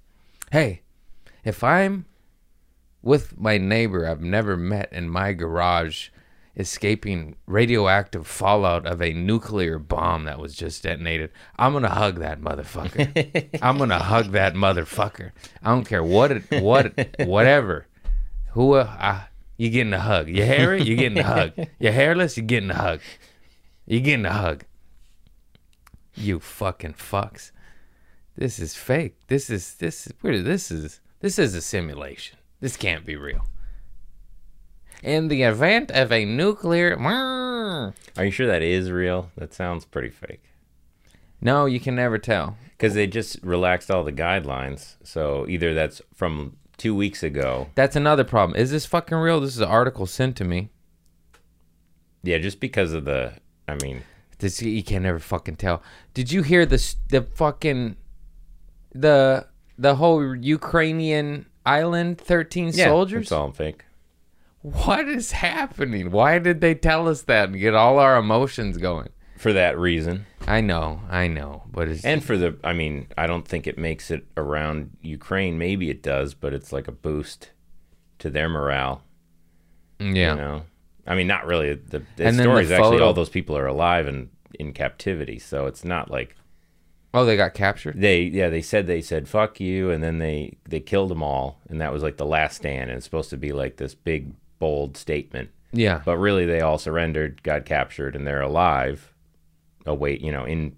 Hey, 0.52 0.82
if 1.44 1.64
I'm 1.64 2.06
with 3.04 3.40
my 3.40 3.60
neighbor 3.60 4.08
I've 4.08 4.22
never 4.22 4.58
met 4.58 4.92
in 4.92 5.08
my 5.08 5.34
garage 5.34 6.10
escaping 6.58 7.36
radioactive 7.46 8.26
fallout 8.26 8.86
of 8.86 9.02
a 9.02 9.14
nuclear 9.14 9.78
bomb 9.78 10.24
that 10.26 10.40
was 10.40 10.56
just 10.56 10.84
detonated. 10.84 11.32
I'm 11.58 11.74
gonna 11.74 11.90
hug 11.90 12.20
that 12.20 12.42
motherfucker. 12.42 13.50
I'm 13.62 13.78
gonna 13.78 14.00
hug 14.00 14.32
that 14.32 14.54
motherfucker. 14.54 15.32
I 15.64 15.70
don't 15.72 15.86
care 15.86 16.04
what 16.04 16.32
it, 16.32 16.62
what 16.62 16.94
whatever. 17.20 17.88
Who 18.52 18.74
uh, 18.74 18.90
uh, 19.00 19.22
you 19.58 19.70
getting 19.70 19.94
a 19.94 20.00
hug? 20.00 20.30
You 20.30 20.44
hairy? 20.44 20.84
You 20.84 20.96
getting 20.96 21.20
a 21.20 21.24
hug? 21.24 21.54
You 21.80 21.92
hairless? 21.92 22.38
You 22.38 22.44
getting 22.44 22.72
a 22.72 22.76
hug? 22.76 23.02
You 23.86 24.00
getting 24.00 24.26
a 24.26 24.34
hug? 24.34 24.66
You 26.16 26.40
fucking 26.40 26.94
fucks. 26.94 27.52
This 28.38 28.60
is 28.60 28.76
fake. 28.76 29.16
This 29.28 29.50
is 29.50 29.76
this 29.76 30.08
is 30.08 30.14
where 30.22 30.42
this 30.42 30.72
is 30.72 31.02
this 31.20 31.38
is 31.38 31.54
a 31.54 31.62
simulation. 31.62 32.38
This 32.62 32.78
can't 32.78 33.06
be 33.06 33.16
real. 33.16 33.46
In 35.04 35.28
the 35.28 35.44
event 35.44 35.92
of 35.92 36.12
a 36.12 36.26
nuclear 36.26 36.98
Are 36.98 37.94
you 38.26 38.32
sure 38.32 38.48
that 38.48 38.62
is 38.62 38.92
real? 38.92 39.32
That 39.38 39.54
sounds 39.54 39.86
pretty 39.86 40.10
fake. 40.10 40.44
No, 41.42 41.66
you 41.66 41.80
can 41.80 41.96
never 41.96 42.18
tell. 42.18 42.58
Because 42.72 42.94
they 42.94 43.08
just 43.08 43.42
relaxed 43.44 43.92
all 43.92 44.04
the 44.04 44.12
guidelines. 44.12 44.96
So 45.04 45.46
either 45.48 45.74
that's 45.74 46.02
from 46.14 46.58
two 46.78 46.96
weeks 46.96 47.24
ago. 47.24 47.70
That's 47.76 47.96
another 47.96 48.24
problem. 48.24 48.60
Is 48.60 48.72
this 48.72 48.86
fucking 48.86 49.18
real? 49.18 49.40
This 49.40 49.56
is 49.56 49.62
an 49.62 49.70
article 49.70 50.06
sent 50.06 50.36
to 50.38 50.44
me. 50.44 50.70
Yeah, 52.24 52.40
just 52.40 52.60
because 52.60 52.94
of 52.94 53.06
the. 53.06 53.34
I 53.68 53.76
mean, 53.82 54.04
This 54.40 54.62
you 54.62 54.84
can 54.84 55.04
never 55.04 55.20
fucking 55.20 55.56
tell. 55.56 55.82
Did 56.14 56.32
you 56.32 56.42
hear 56.42 56.66
the 56.66 56.96
the 57.10 57.22
fucking 57.22 57.96
the 58.94 59.48
the 59.78 59.96
whole 59.96 60.36
Ukrainian 60.36 61.46
island 61.66 62.20
thirteen 62.20 62.72
yeah, 62.74 62.86
soldiers? 62.86 63.24
It's 63.24 63.32
all 63.32 63.52
fake. 63.52 63.84
What 64.66 65.08
is 65.08 65.32
happening? 65.32 66.10
Why 66.10 66.40
did 66.40 66.60
they 66.60 66.74
tell 66.74 67.08
us 67.08 67.22
that 67.24 67.50
and 67.50 67.60
get 67.60 67.76
all 67.76 68.00
our 68.00 68.18
emotions 68.18 68.80
going? 68.80 69.10
For 69.38 69.54
that 69.54 69.78
reason. 69.78 70.26
I 70.48 70.62
know, 70.62 71.02
I 71.08 71.28
know, 71.28 71.64
but 71.72 71.88
it's 71.88 72.04
And 72.04 72.24
for 72.24 72.36
the. 72.36 72.58
I 72.64 72.74
mean, 72.74 73.08
I 73.16 73.28
don't 73.28 73.48
think 73.48 73.68
it 73.68 73.78
makes 73.78 74.10
it 74.10 74.26
around 74.36 74.98
Ukraine. 75.02 75.60
Maybe 75.60 75.92
it 75.92 76.02
does, 76.02 76.34
but 76.34 76.52
it's 76.52 76.74
like 76.74 76.88
a 76.88 76.92
boost 76.92 77.52
to 78.20 78.32
their 78.32 78.50
morale. 78.50 79.04
yeah. 80.00 80.32
You 80.32 80.36
know? 80.36 80.64
I 81.06 81.14
mean, 81.14 81.28
not 81.28 81.46
really. 81.46 81.76
The, 81.76 82.02
the 82.16 82.34
story 82.34 82.56
the 82.56 82.60
is 82.62 82.72
actually 82.72 83.02
all 83.02 83.14
those 83.14 83.30
people 83.30 83.56
are 83.56 83.68
alive 83.68 84.08
and 84.08 84.30
in 84.58 84.74
captivity. 84.74 85.38
So 85.38 85.68
it's 85.68 85.86
not 85.86 86.10
like. 86.10 86.36
Oh, 87.14 87.24
they 87.24 87.38
got 87.38 87.54
captured. 87.54 88.02
They 88.02 88.24
yeah 88.24 88.50
they 88.50 88.64
said 88.64 88.88
they 88.88 89.02
said 89.02 89.30
fuck 89.30 89.60
you 89.60 89.92
and 89.92 90.04
then 90.04 90.18
they 90.18 90.58
they 90.68 90.80
killed 90.80 91.12
them 91.12 91.22
all 91.24 91.60
and 91.70 91.80
that 91.80 91.94
was 91.94 92.04
like 92.04 92.18
the 92.18 92.26
last 92.26 92.58
stand 92.58 92.90
and 92.90 92.98
it's 92.98 93.06
supposed 93.06 93.30
to 93.30 93.38
be 93.38 93.54
like 93.54 93.78
this 93.78 93.96
big 93.96 94.34
bold 94.60 94.98
statement 94.98 95.50
Yeah, 95.74 96.02
but 96.06 96.18
really 96.18 96.46
they 96.46 96.62
all 96.62 96.78
surrendered 96.78 97.44
got 97.44 97.66
captured 97.66 98.16
and 98.16 98.26
they're 98.26 98.42
alive 98.42 99.14
await 99.86 100.22
you 100.22 100.32
know 100.32 100.46
in 100.46 100.76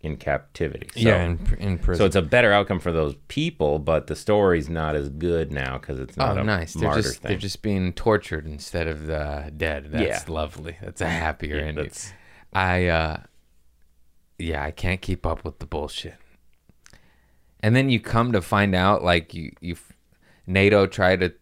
in 0.00 0.16
captivity 0.16 0.88
so, 0.94 1.00
yeah, 1.00 1.24
in, 1.24 1.38
in 1.58 1.78
prison. 1.78 1.98
so 1.98 2.06
it's 2.06 2.14
a 2.16 2.22
better 2.22 2.52
outcome 2.52 2.78
for 2.78 2.92
those 2.92 3.16
people 3.28 3.78
but 3.80 4.06
the 4.06 4.14
story's 4.14 4.68
not 4.68 4.94
as 4.94 5.08
good 5.08 5.50
now 5.50 5.78
because 5.78 5.98
it's 5.98 6.16
Oh, 6.16 6.26
not 6.26 6.38
a 6.38 6.44
nice. 6.44 6.74
They're 6.74 6.94
just 6.94 7.20
thing 7.22 7.28
they're 7.30 7.38
just 7.38 7.60
being 7.62 7.92
tortured 7.92 8.46
instead 8.46 8.86
of 8.86 9.10
uh, 9.10 9.50
dead. 9.50 9.88
That's 9.90 10.26
Yeah. 10.28 10.32
lovely. 10.32 10.76
That's 10.80 11.00
a 11.00 11.08
happier 11.08 11.56
Yeah, 11.56 11.62
ending. 11.62 11.90
I 12.52 12.86
uh, 12.86 13.16
yeah, 14.38 14.62
I 14.62 14.70
can't 14.70 15.00
keep 15.00 15.26
up 15.26 15.44
with 15.44 15.58
the 15.58 15.66
bullshit. 15.66 16.14
And 17.60 17.74
then 17.74 17.88
you 17.90 17.98
come 17.98 18.32
to 18.32 18.42
find 18.42 18.74
out, 18.74 19.02
like 19.02 19.34
you, 19.34 19.52
you, 19.60 19.76
NATO 20.46 20.86
tried 20.86 21.20
to 21.20 21.32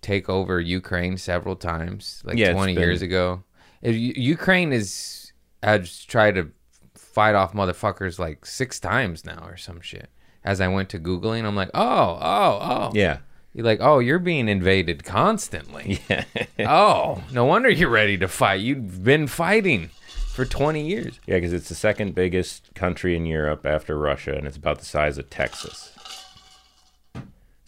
take 0.00 0.28
over 0.28 0.60
Ukraine 0.60 1.16
several 1.16 1.56
times, 1.56 2.22
like 2.24 2.38
Yeah, 2.38 2.52
twenty 2.52 2.74
been- 2.74 2.82
years 2.82 3.02
ago. 3.02 3.42
Ukraine 3.82 4.72
is 4.72 5.32
has 5.62 6.04
tried 6.04 6.34
to 6.34 6.50
fight 6.94 7.34
off 7.34 7.52
motherfuckers 7.52 8.18
like 8.18 8.44
six 8.46 8.78
times 8.80 9.24
now 9.24 9.44
or 9.44 9.56
some 9.56 9.80
shit. 9.80 10.08
As 10.44 10.60
I 10.60 10.68
went 10.68 10.88
to 10.90 10.98
googling, 10.98 11.44
I'm 11.44 11.56
like, 11.56 11.70
oh, 11.74 12.18
oh, 12.20 12.58
oh. 12.60 12.90
yeah 12.94 13.18
You're 13.52 13.64
like, 13.66 13.80
oh, 13.80 13.98
you're 13.98 14.18
being 14.20 14.48
invaded 14.48 15.04
constantly. 15.04 16.00
yeah 16.08 16.24
oh, 16.60 17.22
no 17.32 17.44
wonder 17.44 17.68
you're 17.68 17.88
ready 17.90 18.16
to 18.18 18.28
fight. 18.28 18.60
You've 18.60 19.02
been 19.04 19.26
fighting 19.26 19.90
for 20.28 20.44
20 20.44 20.86
years. 20.86 21.18
yeah 21.26 21.36
because 21.36 21.52
it's 21.52 21.68
the 21.68 21.74
second 21.74 22.14
biggest 22.14 22.72
country 22.74 23.16
in 23.16 23.26
Europe 23.26 23.66
after 23.66 23.98
Russia 23.98 24.34
and 24.36 24.46
it's 24.46 24.56
about 24.56 24.78
the 24.78 24.84
size 24.84 25.18
of 25.18 25.28
Texas 25.30 25.92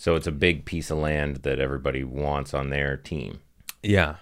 so 0.01 0.15
it's 0.15 0.27
a 0.27 0.33
big 0.33 0.65
piece 0.65 0.91
of 0.91 0.97
land 0.97 1.37
that 1.43 1.59
everybody 1.61 2.03
wants 2.03 2.55
on 2.55 2.71
their 2.71 2.97
team 2.97 3.41
Yeah. 3.83 4.17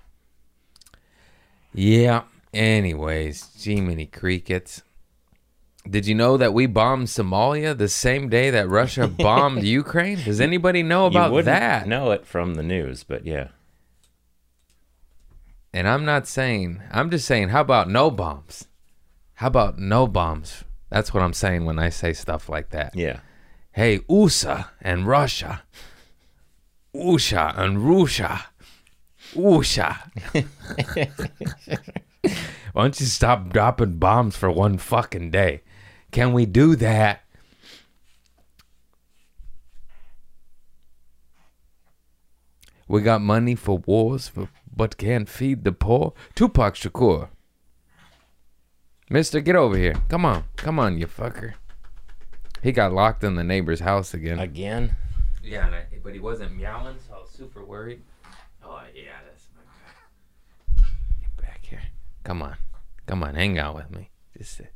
Yeah. 1.72 2.22
Anyways, 2.52 3.50
gee, 3.56 3.80
many 3.80 4.06
crickets. 4.06 4.82
Did 5.88 6.08
you 6.08 6.16
know 6.16 6.36
that 6.36 6.52
we 6.52 6.66
bombed 6.66 7.06
Somalia 7.06 7.78
the 7.78 7.88
same 7.88 8.28
day 8.28 8.50
that 8.50 8.68
Russia 8.68 9.06
bombed 9.26 9.62
Ukraine? 9.62 10.20
Does 10.24 10.40
anybody 10.40 10.82
know 10.82 11.06
about 11.06 11.44
that? 11.44 11.86
know 11.86 12.10
it 12.10 12.26
from 12.26 12.54
the 12.54 12.64
news, 12.64 13.04
but 13.04 13.24
yeah. 13.24 13.48
And 15.72 15.86
I'm 15.86 16.04
not 16.04 16.26
saying, 16.26 16.82
I'm 16.90 17.08
just 17.08 17.24
saying, 17.24 17.50
how 17.50 17.60
about 17.60 17.88
no 17.88 18.10
bombs? 18.10 18.66
How 19.34 19.46
about 19.46 19.78
no 19.78 20.08
bombs? 20.08 20.64
That's 20.90 21.14
what 21.14 21.22
I'm 21.22 21.34
saying 21.34 21.66
when 21.66 21.78
I 21.78 21.90
say 21.90 22.12
stuff 22.14 22.48
like 22.48 22.70
that. 22.70 22.96
Yeah. 22.96 23.20
Hey, 23.78 24.00
USA 24.08 24.64
and 24.82 25.06
Russia. 25.06 25.62
USA 26.92 27.52
and 27.54 27.78
Russia. 27.88 28.46
USA. 29.36 29.94
Why 32.72 32.82
don't 32.82 32.98
you 32.98 33.06
stop 33.06 33.52
dropping 33.52 33.98
bombs 33.98 34.34
for 34.34 34.50
one 34.50 34.78
fucking 34.78 35.30
day? 35.30 35.62
Can 36.10 36.32
we 36.32 36.44
do 36.44 36.74
that? 36.74 37.22
We 42.88 43.00
got 43.02 43.20
money 43.20 43.54
for 43.54 43.78
wars, 43.86 44.32
but- 44.34 44.48
but 44.74 44.96
can't 44.96 45.28
feed 45.28 45.62
the 45.62 45.70
poor. 45.70 46.14
Tupac 46.34 46.74
Shakur. 46.74 47.28
Mister, 49.08 49.40
get 49.40 49.54
over 49.54 49.76
here. 49.76 49.94
Come 50.08 50.24
on. 50.24 50.46
Come 50.56 50.80
on, 50.80 50.98
you 50.98 51.06
fucker. 51.06 51.54
He 52.62 52.72
got 52.72 52.92
locked 52.92 53.24
in 53.24 53.36
the 53.36 53.44
neighbor's 53.44 53.80
house 53.80 54.14
again. 54.14 54.38
Again? 54.38 54.96
yeah, 55.42 55.66
and 55.66 55.74
I, 55.74 55.84
but 56.02 56.12
he 56.12 56.20
wasn't 56.20 56.56
meowing, 56.56 56.96
so 57.06 57.14
I 57.14 57.18
was 57.20 57.30
super 57.30 57.64
worried. 57.64 58.02
Oh, 58.64 58.80
yeah, 58.94 59.12
that's 59.24 59.48
my 59.54 59.62
guy. 60.82 60.88
Get 61.20 61.36
back 61.46 61.64
here. 61.64 61.82
Come 62.24 62.42
on. 62.42 62.56
Come 63.06 63.22
on, 63.22 63.34
hang 63.34 63.58
out 63.58 63.76
with 63.76 63.90
me. 63.90 64.10
Just 64.36 64.56
sit. 64.56 64.72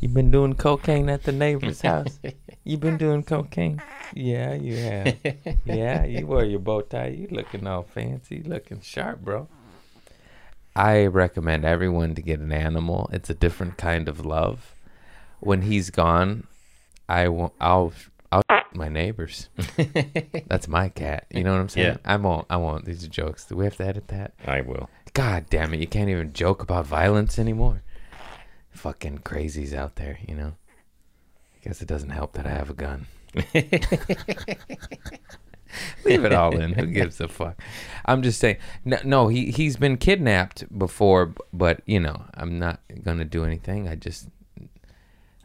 You 0.00 0.08
been 0.08 0.30
doing 0.30 0.54
cocaine 0.54 1.10
at 1.10 1.24
the 1.24 1.32
neighbor's 1.32 1.82
house? 1.82 2.18
You've 2.64 2.80
been 2.80 2.96
doing 2.96 3.22
cocaine? 3.22 3.82
Yeah, 4.14 4.54
you 4.54 4.76
have. 4.76 5.16
yeah, 5.66 6.06
you 6.06 6.26
wear 6.26 6.46
your 6.46 6.58
bow 6.58 6.80
tie. 6.80 7.08
You 7.08 7.28
looking 7.30 7.66
all 7.66 7.82
fancy. 7.82 8.36
You 8.36 8.44
looking 8.44 8.80
sharp, 8.80 9.20
bro. 9.20 9.46
I 10.74 11.06
recommend 11.06 11.64
everyone 11.64 12.14
to 12.14 12.22
get 12.22 12.40
an 12.40 12.52
animal. 12.52 13.10
It's 13.12 13.30
a 13.30 13.34
different 13.34 13.76
kind 13.76 14.08
of 14.08 14.24
love. 14.24 14.74
When 15.40 15.62
he's 15.62 15.90
gone, 15.90 16.46
I 17.08 17.28
won't. 17.28 17.52
I'll. 17.60 17.92
I'll 18.32 18.42
my 18.72 18.88
neighbors. 18.88 19.48
That's 20.46 20.68
my 20.68 20.88
cat. 20.88 21.26
You 21.30 21.42
know 21.42 21.52
what 21.52 21.60
I'm 21.60 21.68
saying? 21.68 21.86
Yeah. 21.86 21.96
I 22.04 22.16
won't. 22.16 22.46
I 22.48 22.56
won't. 22.56 22.84
These 22.84 23.04
are 23.04 23.08
jokes. 23.08 23.44
Do 23.44 23.56
we 23.56 23.64
have 23.64 23.76
to 23.78 23.84
edit 23.84 24.08
that? 24.08 24.34
I 24.46 24.60
will. 24.60 24.88
God 25.12 25.46
damn 25.50 25.74
it! 25.74 25.80
You 25.80 25.88
can't 25.88 26.08
even 26.08 26.32
joke 26.32 26.62
about 26.62 26.86
violence 26.86 27.38
anymore. 27.38 27.82
Fucking 28.70 29.18
crazies 29.18 29.74
out 29.74 29.96
there, 29.96 30.18
you 30.26 30.36
know. 30.36 30.54
I 31.54 31.64
guess 31.64 31.82
it 31.82 31.88
doesn't 31.88 32.10
help 32.10 32.34
that 32.34 32.46
I 32.46 32.50
have 32.50 32.70
a 32.70 32.74
gun. 32.74 33.06
Leave 36.04 36.24
it 36.24 36.32
all 36.32 36.58
in. 36.58 36.72
Who 36.74 36.86
gives 36.86 37.20
a 37.20 37.28
fuck? 37.28 37.60
I'm 38.04 38.22
just 38.22 38.40
saying. 38.40 38.56
No, 38.84 38.98
no, 39.04 39.28
he 39.28 39.50
he's 39.50 39.76
been 39.76 39.96
kidnapped 39.96 40.76
before, 40.76 41.34
but 41.52 41.80
you 41.86 42.00
know, 42.00 42.24
I'm 42.34 42.58
not 42.58 42.80
gonna 43.02 43.24
do 43.24 43.44
anything. 43.44 43.88
I 43.88 43.94
just, 43.94 44.28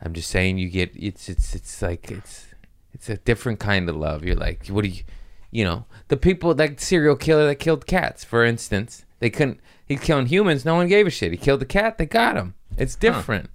I'm 0.01 0.13
just 0.13 0.29
saying, 0.29 0.57
you 0.57 0.69
get 0.69 0.91
it's 0.95 1.29
it's 1.29 1.55
it's 1.55 1.81
like 1.81 2.11
it's 2.11 2.47
it's 2.93 3.09
a 3.09 3.17
different 3.17 3.59
kind 3.59 3.89
of 3.89 3.95
love. 3.95 4.23
You're 4.23 4.35
like, 4.35 4.67
what 4.67 4.83
do 4.83 4.89
you, 4.89 5.03
you 5.51 5.63
know, 5.63 5.85
the 6.07 6.17
people 6.17 6.53
that 6.55 6.79
serial 6.79 7.15
killer 7.15 7.45
that 7.47 7.55
killed 7.55 7.85
cats, 7.85 8.23
for 8.23 8.43
instance, 8.43 9.05
they 9.19 9.29
couldn't. 9.29 9.59
He's 9.85 9.99
killing 9.99 10.25
humans. 10.25 10.65
No 10.65 10.75
one 10.75 10.87
gave 10.87 11.05
a 11.05 11.11
shit. 11.11 11.31
He 11.31 11.37
killed 11.37 11.59
the 11.59 11.65
cat. 11.65 11.97
They 11.97 12.07
got 12.07 12.35
him. 12.35 12.55
It's 12.77 12.95
different. 12.95 13.49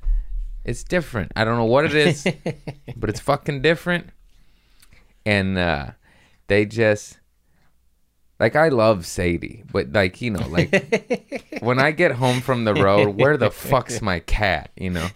It's 0.64 0.84
different. 0.84 1.32
I 1.34 1.44
don't 1.44 1.56
know 1.56 1.64
what 1.64 1.86
it 1.86 1.94
is, 1.94 2.26
but 2.96 3.10
it's 3.10 3.20
fucking 3.20 3.62
different. 3.62 4.10
And 5.26 5.58
uh, 5.58 5.90
they 6.50 6.66
just 6.66 7.20
like 8.40 8.56
I 8.56 8.68
love 8.70 9.06
Sadie, 9.06 9.62
but 9.70 9.92
like 9.92 10.20
you 10.20 10.32
know, 10.32 10.46
like 10.48 11.48
when 11.60 11.78
I 11.78 11.92
get 11.92 12.10
home 12.12 12.40
from 12.40 12.64
the 12.64 12.74
road, 12.74 13.16
where 13.16 13.36
the 13.36 13.52
fuck's 13.52 14.02
my 14.02 14.18
cat? 14.18 14.70
You 14.76 14.90
know, 14.90 15.06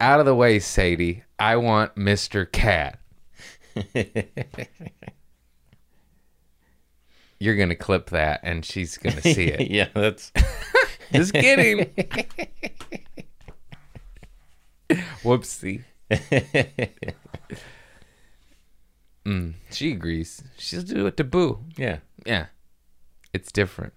out 0.00 0.18
of 0.18 0.26
the 0.26 0.34
way, 0.34 0.58
Sadie. 0.58 1.22
I 1.38 1.56
want 1.56 1.96
Mister 1.96 2.44
Cat. 2.44 2.98
You're 7.38 7.54
gonna 7.56 7.76
clip 7.76 8.10
that, 8.10 8.40
and 8.42 8.64
she's 8.64 8.98
gonna 8.98 9.22
see 9.22 9.44
it. 9.44 9.70
yeah, 9.70 9.88
that's 9.94 10.32
Just 11.12 11.32
kidding. 11.32 11.94
Whoopsie. 15.22 15.84
Mm, 19.28 19.54
she 19.70 19.92
agrees. 19.92 20.42
She'll 20.56 20.80
do 20.82 21.06
it 21.06 21.18
to 21.18 21.24
Boo. 21.24 21.58
yeah. 21.76 21.98
Yeah. 22.24 22.46
It's 23.34 23.52
different. 23.52 23.92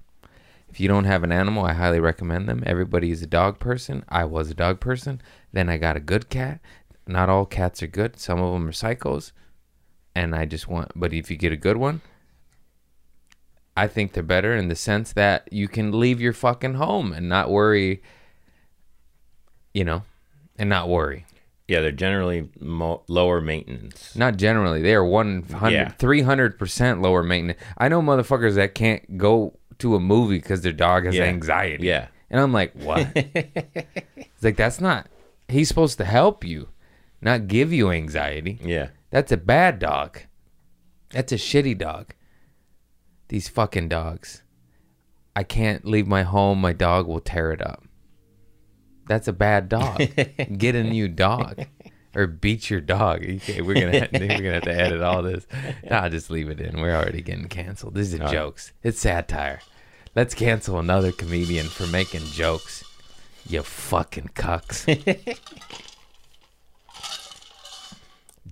If 0.69 0.79
you 0.81 0.89
don't 0.89 1.05
have 1.05 1.23
an 1.23 1.31
animal, 1.31 1.63
I 1.65 1.73
highly 1.73 2.01
recommend 2.01 2.49
them. 2.49 2.63
Everybody 2.65 3.11
is 3.11 3.21
a 3.21 3.27
dog 3.27 3.57
person. 3.59 4.03
I 4.09 4.25
was 4.25 4.49
a 4.49 4.53
dog 4.53 4.81
person. 4.81 5.21
Then 5.53 5.69
I 5.69 5.77
got 5.77 5.95
a 5.95 6.01
good 6.01 6.29
cat. 6.29 6.59
Not 7.07 7.29
all 7.29 7.45
cats 7.45 7.81
are 7.81 7.87
good. 7.87 8.19
Some 8.19 8.39
of 8.41 8.53
them 8.53 8.67
are 8.67 8.73
psychos. 8.73 9.31
And 10.13 10.35
I 10.35 10.45
just 10.45 10.67
want, 10.67 10.91
but 10.95 11.13
if 11.13 11.31
you 11.31 11.37
get 11.37 11.53
a 11.53 11.57
good 11.57 11.77
one, 11.77 12.01
I 13.77 13.87
think 13.87 14.11
they're 14.11 14.23
better 14.23 14.53
in 14.53 14.67
the 14.67 14.75
sense 14.75 15.13
that 15.13 15.47
you 15.51 15.69
can 15.69 15.97
leave 15.97 16.19
your 16.19 16.33
fucking 16.33 16.73
home 16.73 17.13
and 17.13 17.29
not 17.29 17.49
worry, 17.49 18.01
you 19.73 19.85
know, 19.85 20.03
and 20.57 20.69
not 20.69 20.89
worry. 20.89 21.25
Yeah, 21.71 21.79
they're 21.79 21.91
generally 21.93 22.49
mo- 22.59 23.03
lower 23.07 23.39
maintenance. 23.39 24.13
Not 24.15 24.35
generally. 24.35 24.81
They 24.81 24.93
are 24.93 25.05
100, 25.05 25.71
Yeah. 25.71 25.91
300% 25.97 27.01
lower 27.01 27.23
maintenance. 27.23 27.59
I 27.77 27.87
know 27.87 28.01
motherfuckers 28.01 28.55
that 28.55 28.75
can't 28.75 29.17
go 29.17 29.57
to 29.79 29.95
a 29.95 29.99
movie 30.01 30.37
because 30.37 30.61
their 30.61 30.73
dog 30.73 31.05
has 31.05 31.15
Yeah. 31.15 31.23
anxiety. 31.23 31.87
Yeah. 31.87 32.07
And 32.29 32.41
I'm 32.41 32.51
like, 32.51 32.73
what? 32.73 33.07
it's 33.15 34.43
like, 34.43 34.57
that's 34.57 34.81
not, 34.81 35.07
he's 35.47 35.69
supposed 35.69 35.97
to 35.99 36.05
help 36.05 36.43
you, 36.43 36.67
not 37.21 37.47
give 37.47 37.71
you 37.71 37.89
anxiety. 37.89 38.59
Yeah. 38.61 38.89
That's 39.09 39.31
a 39.31 39.37
bad 39.37 39.79
dog. 39.79 40.19
That's 41.11 41.31
a 41.31 41.35
shitty 41.35 41.77
dog. 41.77 42.13
These 43.29 43.47
fucking 43.47 43.87
dogs. 43.87 44.43
I 45.37 45.43
can't 45.43 45.85
leave 45.85 46.07
my 46.07 46.23
home. 46.23 46.59
My 46.59 46.73
dog 46.73 47.07
will 47.07 47.21
tear 47.21 47.51
it 47.53 47.61
up. 47.65 47.83
That's 49.07 49.27
a 49.27 49.33
bad 49.33 49.69
dog. 49.69 49.97
Get 50.57 50.75
a 50.75 50.83
new 50.83 51.07
dog, 51.07 51.65
or 52.15 52.27
beat 52.27 52.69
your 52.69 52.81
dog. 52.81 53.23
Okay, 53.23 53.61
we're 53.61 53.73
gonna 53.73 54.07
we're 54.13 54.37
gonna 54.37 54.53
have 54.53 54.63
to 54.63 54.73
edit 54.73 55.01
all 55.01 55.21
this. 55.21 55.45
Nah, 55.89 56.07
just 56.09 56.29
leave 56.29 56.49
it 56.49 56.61
in. 56.61 56.79
We're 56.79 56.95
already 56.95 57.21
getting 57.21 57.47
canceled. 57.47 57.95
These 57.95 58.13
are 58.15 58.19
right. 58.19 58.31
jokes. 58.31 58.71
It's 58.83 58.99
satire. 58.99 59.61
Let's 60.15 60.33
cancel 60.33 60.77
another 60.77 61.11
comedian 61.11 61.67
for 61.67 61.87
making 61.87 62.25
jokes. 62.25 62.83
You 63.47 63.63
fucking 63.63 64.31
cucks. 64.35 64.85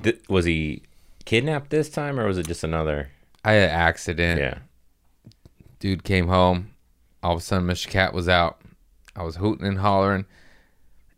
Th- 0.04 0.22
was 0.30 0.46
he 0.46 0.84
kidnapped 1.26 1.70
this 1.70 1.90
time, 1.90 2.20
or 2.20 2.26
was 2.26 2.38
it 2.38 2.48
just 2.48 2.64
another? 2.64 3.10
I 3.44 3.54
had 3.54 3.70
an 3.70 3.76
accident. 3.76 4.40
Yeah. 4.40 4.58
dude 5.80 6.04
came 6.04 6.28
home. 6.28 6.72
All 7.22 7.34
of 7.34 7.40
a 7.40 7.42
sudden, 7.42 7.68
Mr. 7.68 7.88
Cat 7.88 8.14
was 8.14 8.30
out. 8.30 8.62
I 9.16 9.24
was 9.24 9.36
hooting 9.36 9.68
and 9.68 9.80
hollering, 9.80 10.26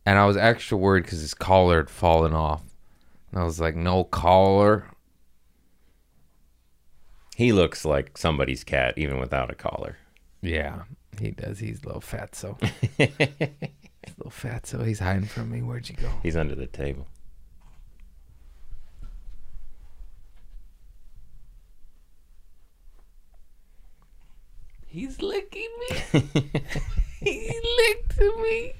and 0.05 0.17
I 0.17 0.25
was 0.25 0.37
extra 0.37 0.77
worried 0.77 1.03
because 1.03 1.21
his 1.21 1.33
collar 1.33 1.77
had 1.77 1.89
fallen 1.89 2.33
off. 2.33 2.63
And 3.31 3.39
I 3.39 3.43
was 3.43 3.59
like, 3.59 3.75
"No 3.75 4.03
collar." 4.03 4.87
He 7.35 7.51
looks 7.53 7.85
like 7.85 8.17
somebody's 8.17 8.63
cat, 8.63 8.93
even 8.97 9.19
without 9.19 9.49
a 9.49 9.55
collar. 9.55 9.97
Yeah, 10.41 10.83
he 11.19 11.31
does. 11.31 11.59
He's 11.59 11.83
a 11.83 11.85
little 11.87 12.01
fat, 12.01 12.35
so 12.35 12.57
he's 12.97 13.09
a 13.19 13.49
little 14.17 14.31
fat, 14.31 14.67
so 14.67 14.83
he's 14.83 14.99
hiding 14.99 15.25
from 15.25 15.51
me. 15.51 15.61
Where'd 15.61 15.89
you 15.89 15.95
go? 15.95 16.09
He's 16.23 16.35
under 16.35 16.55
the 16.55 16.67
table. 16.67 17.07
He's 24.87 25.21
licking 25.21 25.69
me. 25.89 26.19
he 27.21 27.59
licked 27.77 28.19
me. 28.19 28.73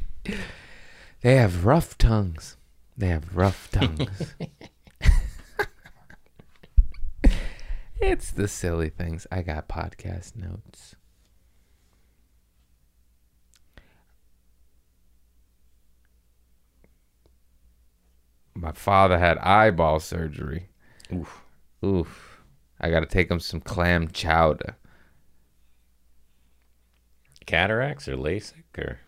They 1.22 1.36
have 1.36 1.66
rough 1.66 1.98
tongues. 1.98 2.58
They 2.98 3.08
have 3.10 3.36
rough 3.36 3.70
tongues. 3.72 4.34
it's 8.02 8.32
the 8.32 8.48
silly 8.48 8.90
things. 8.90 9.28
I 9.32 9.44
got 9.44 9.70
podcast 9.70 10.36
notes. 10.36 10.96
My 18.56 18.72
father 18.72 19.20
had 19.20 19.38
eyeball 19.40 20.00
surgery. 20.00 20.70
Oof. 21.14 21.42
Oof. 21.86 22.44
I 22.80 22.90
got 22.90 23.02
to 23.02 23.06
take 23.06 23.30
him 23.30 23.40
some 23.40 23.62
clam 23.62 24.08
chowder. 24.08 24.76
Cataracts 27.46 28.08
or 28.08 28.16
LASIK 28.16 28.78
or 28.78 29.00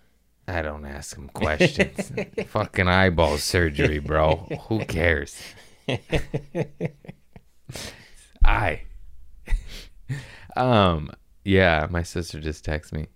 I 0.47 0.61
don't 0.61 0.85
ask 0.85 1.15
him 1.15 1.29
questions. 1.29 2.11
Fucking 2.47 2.87
eyeball 2.87 3.37
surgery, 3.37 3.99
bro. 3.99 4.47
Who 4.67 4.85
cares? 4.85 5.41
I. 8.43 8.81
um. 10.55 11.11
Yeah, 11.45 11.87
my 11.89 12.03
sister 12.03 12.39
just 12.39 12.65
texted 12.65 12.93
me. 12.93 13.07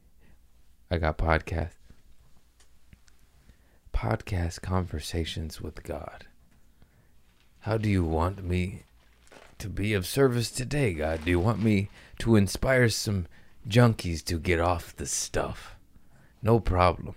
I 0.92 0.98
got 0.98 1.18
podcast. 1.18 1.72
Podcast 3.94 4.62
conversations 4.62 5.62
with 5.62 5.84
God. 5.84 6.26
How 7.62 7.78
do 7.78 7.90
you 7.90 8.04
want 8.04 8.44
me 8.44 8.84
to 9.60 9.70
be 9.70 9.94
of 9.94 10.06
service 10.06 10.52
today, 10.52 10.94
God? 10.94 11.26
Do 11.26 11.32
you 11.32 11.40
want 11.40 11.62
me 11.62 11.90
to 12.20 12.36
inspire 12.36 12.90
some 12.90 13.28
junkies 13.68 14.24
to 14.26 14.40
get 14.40 14.60
off 14.60 14.96
the 14.96 15.06
stuff? 15.06 15.77
No 16.48 16.62
problem. 16.62 17.14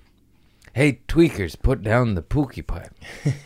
Hey, 0.73 1.03
tweakers, 1.07 1.55
put 1.57 1.85
down 1.85 2.17
the 2.17 2.21
pookie 2.21 2.67
pipe, 2.67 2.93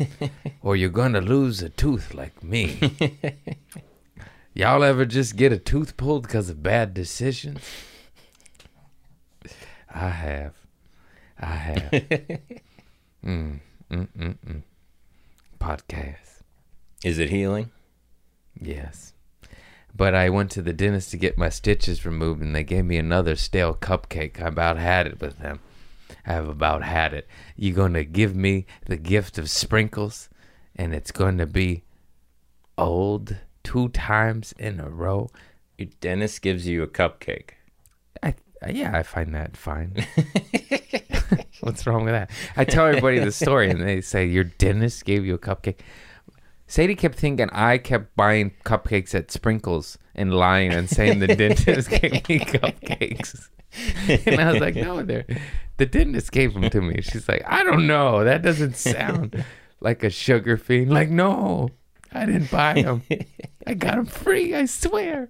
or 0.62 0.77
you're 0.77 0.88
gonna 0.88 1.20
lose 1.20 1.61
a 1.61 1.68
tooth 1.68 2.14
like 2.14 2.42
me. 2.42 2.81
Y'all 4.55 4.83
ever 4.83 5.05
just 5.05 5.37
get 5.37 5.53
a 5.53 5.59
tooth 5.59 5.99
pulled 5.99 6.23
because 6.23 6.49
of 6.49 6.62
bad 6.62 6.94
decisions? 6.94 7.61
I 9.94 10.09
have. 10.09 10.55
I 11.38 11.55
have. 11.55 11.90
mm, 11.92 12.40
mm, 13.23 13.61
mm, 13.90 14.09
mm. 14.18 14.62
Podcast. 15.61 16.40
is 17.05 17.18
it 17.18 17.29
healing? 17.29 17.70
Yes. 18.59 19.12
But 19.94 20.14
I 20.14 20.31
went 20.31 20.51
to 20.53 20.62
the 20.62 20.73
dentist 20.73 21.11
to 21.11 21.18
get 21.18 21.37
my 21.37 21.51
stitches 21.51 22.07
removed 22.07 22.40
and 22.40 22.57
they 22.57 22.64
gave 22.64 22.87
me 22.87 22.97
another 22.97 23.37
stale 23.37 23.75
cupcake. 23.75 24.40
I 24.40 24.49
about 24.49 24.79
had 24.79 25.07
it 25.07 25.20
with 25.20 25.40
them. 25.40 25.61
I 26.27 26.33
have 26.33 26.48
about 26.48 26.83
had 26.83 27.12
it. 27.14 27.29
You're 27.57 27.77
going 27.77 27.94
to 27.94 28.05
give 28.05 28.35
me 28.35 28.66
the 28.87 28.96
gift 28.96 29.38
of 29.38 29.50
sprinkles 29.50 30.29
and 30.77 30.94
it's 30.94 31.12
going 31.12 31.38
to 31.38 31.46
be 31.46 31.85
old 32.77 33.37
two 33.62 33.88
times 33.90 34.55
in 34.59 34.81
a 34.81 34.88
row. 34.88 35.31
Your 35.79 35.88
dentist 36.00 36.42
gives 36.42 36.66
you 36.66 36.83
a 36.83 36.87
cupcake. 36.87 37.50
I 38.22 38.35
uh, 38.62 38.70
yeah, 38.70 38.96
I 38.96 39.03
find 39.03 39.35
that 39.35 39.57
fine. 39.57 40.07
What's 41.61 41.87
wrong 41.87 42.05
with 42.05 42.14
that? 42.14 42.31
I 42.57 42.64
tell 42.64 42.87
everybody 42.87 43.18
the 43.18 43.33
story 43.33 43.70
and 43.70 43.81
they 43.81 44.00
say 44.00 44.27
your 44.27 44.44
dentist 44.44 45.05
gave 45.05 45.24
you 45.24 45.35
a 45.35 45.38
cupcake. 45.38 45.81
Sadie 46.66 46.94
kept 46.94 47.16
thinking 47.16 47.48
I 47.50 47.79
kept 47.79 48.16
buying 48.16 48.53
cupcakes 48.64 49.14
at 49.14 49.31
Sprinkles 49.31 49.98
and 50.14 50.33
lying 50.33 50.72
and 50.72 50.88
saying 50.88 51.18
the 51.18 51.29
dentist 51.29 51.90
gave 51.90 52.29
me 52.29 52.38
cupcakes. 52.40 53.48
And 54.27 54.40
I 54.40 54.53
was 54.53 54.61
like, 54.61 54.77
no, 54.77 55.03
they're, 55.03 55.27
the 55.77 55.87
dentist 55.87 56.33
gave 56.33 56.55
them 56.55 56.70
to 56.70 56.81
me. 56.81 57.03
She's 57.03 57.29
like, 57.29 57.42
I 57.46 57.64
don't 57.64 57.87
know. 57.87 58.24
That 58.24 58.42
doesn't 58.42 58.77
sound 58.77 59.44
like 59.81 60.05
a 60.05 60.11
sugar 60.11 60.57
fiend. 60.57 60.90
Like, 60.90 61.11
no, 61.11 61.70
I 62.12 62.27
didn't 62.27 62.50
buy 62.50 62.74
them. 62.74 63.03
I 63.66 63.74
got 63.74 63.96
them 63.96 64.07
free, 64.07 64.55
I 64.55 64.66
swear. 64.66 65.29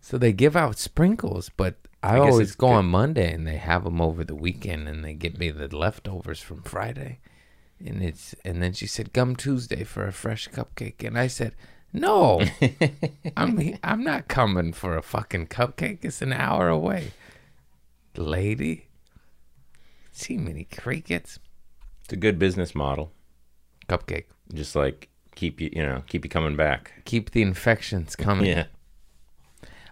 So 0.00 0.18
they 0.18 0.32
give 0.32 0.54
out 0.54 0.78
sprinkles, 0.78 1.50
but 1.56 1.76
I, 2.02 2.16
I 2.16 2.18
always 2.20 2.54
go 2.54 2.68
good. 2.68 2.74
on 2.74 2.86
Monday 2.86 3.32
and 3.32 3.46
they 3.46 3.56
have 3.56 3.82
them 3.84 4.00
over 4.00 4.22
the 4.22 4.36
weekend 4.36 4.88
and 4.88 5.04
they 5.04 5.14
get 5.14 5.38
me 5.38 5.50
the 5.50 5.74
leftovers 5.76 6.40
from 6.40 6.62
Friday. 6.62 7.18
And 7.84 8.02
it's 8.02 8.34
and 8.44 8.62
then 8.62 8.72
she 8.72 8.86
said, 8.86 9.12
gum 9.12 9.36
Tuesday 9.36 9.84
for 9.84 10.06
a 10.06 10.12
fresh 10.12 10.48
cupcake." 10.48 11.06
And 11.06 11.18
I 11.18 11.26
said, 11.26 11.54
No, 11.92 12.42
I'm 13.36 13.78
I'm 13.82 14.02
not 14.02 14.28
coming 14.28 14.72
for 14.72 14.96
a 14.96 15.02
fucking 15.02 15.48
cupcake. 15.48 15.98
It's 16.02 16.22
an 16.22 16.32
hour 16.32 16.68
away, 16.68 17.12
lady. 18.16 18.88
See 20.12 20.38
many 20.38 20.64
crickets. 20.64 21.38
It's 22.04 22.12
a 22.12 22.16
good 22.16 22.38
business 22.38 22.74
model. 22.74 23.12
Cupcake. 23.88 24.24
Just 24.54 24.74
like 24.74 25.08
keep 25.34 25.60
you, 25.60 25.70
you 25.72 25.82
know, 25.82 26.02
keep 26.06 26.24
you 26.24 26.30
coming 26.30 26.56
back. 26.56 27.02
Keep 27.04 27.32
the 27.32 27.42
infections 27.42 28.16
coming. 28.16 28.46
Yeah. 28.56 28.66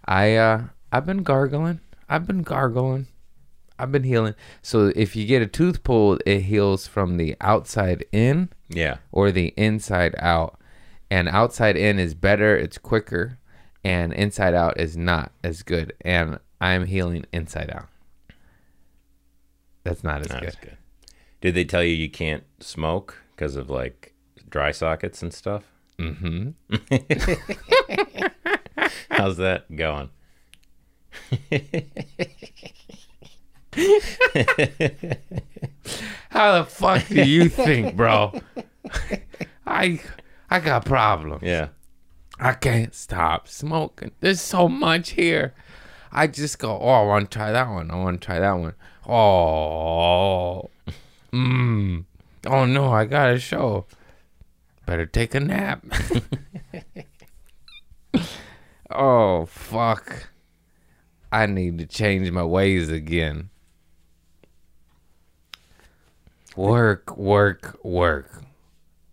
I 0.07 0.37
uh 0.37 0.63
I've 0.93 1.07
been 1.07 1.23
gargling. 1.23 1.81
I've 2.09 2.27
been 2.27 2.43
gargling. 2.43 3.07
I've 3.79 3.91
been 3.93 4.05
healing. 4.05 4.35
So 4.63 4.93
if 4.95 5.17
you 5.17 5.27
get 5.27 5.43
a 5.43 5.47
tooth 5.47 5.83
pulled, 5.83 6.23
it 6.27 6.41
heals 6.43 6.87
from 6.87 7.17
the 7.17 7.37
outside 7.41 8.05
in 8.13 8.49
Yeah. 8.69 8.99
or 9.13 9.31
the 9.33 9.53
inside 9.57 10.15
out. 10.19 10.59
And 11.11 11.29
outside 11.29 11.77
in 11.77 11.99
is 11.99 12.15
better, 12.15 12.57
it's 12.57 12.79
quicker, 12.79 13.39
and 13.85 14.13
inside 14.13 14.55
out 14.55 14.79
is 14.81 14.97
not 14.97 15.33
as 15.43 15.63
good. 15.63 15.93
And 16.03 16.39
I'm 16.61 16.87
healing 16.87 17.25
inside 17.33 17.71
out. 17.71 17.89
That's 19.83 20.03
not 20.05 20.21
as 20.23 20.29
That's 20.29 20.57
good. 20.57 20.61
good. 20.63 20.77
Did 21.41 21.55
they 21.55 21.65
tell 21.65 21.83
you 21.83 21.95
you 21.95 22.09
can't 22.09 22.45
smoke 22.61 23.23
because 23.33 23.55
of 23.57 23.69
like 23.69 24.15
dry 24.49 24.71
sockets 24.71 25.23
and 25.23 25.33
stuff? 25.35 25.65
Mm-hmm. 25.99 26.51
How's 29.11 29.37
that 29.37 29.75
going? 29.77 30.11
How 36.31 36.59
the 36.59 36.65
fuck 36.69 37.07
do 37.09 37.25
you 37.25 37.49
think, 37.49 37.97
bro? 37.97 38.33
I 39.67 40.01
I 40.51 40.61
got 40.61 40.85
problems. 40.85 41.43
Yeah. 41.43 41.69
I 42.39 42.53
can't 42.53 42.95
stop 42.95 43.49
smoking. 43.49 44.13
There's 44.21 44.41
so 44.41 44.69
much 44.69 45.11
here. 45.11 45.55
I 46.13 46.27
just 46.27 46.59
go, 46.59 46.79
oh, 46.79 46.89
I 46.89 47.05
want 47.05 47.31
to 47.31 47.39
try 47.39 47.53
that 47.53 47.69
one. 47.69 47.91
I 47.91 47.97
want 47.97 48.21
to 48.21 48.25
try 48.25 48.39
that 48.39 48.53
one. 48.53 48.75
Oh, 49.07 50.71
mmm. 51.33 52.05
Oh 52.47 52.67
no, 52.67 52.93
I 52.93 53.07
got 53.07 53.31
a 53.31 53.39
show. 53.39 53.87
Better 54.87 55.07
take 55.07 55.35
a 55.35 55.41
nap. 55.41 55.85
oh 58.91 59.47
fuck. 59.47 60.29
I 61.33 61.47
need 61.47 61.79
to 61.79 61.87
change 61.87 62.31
my 62.31 62.45
ways 62.45 62.91
again. 62.91 63.49
Work, 66.57 67.17
work, 67.17 67.79
work. 67.83 68.43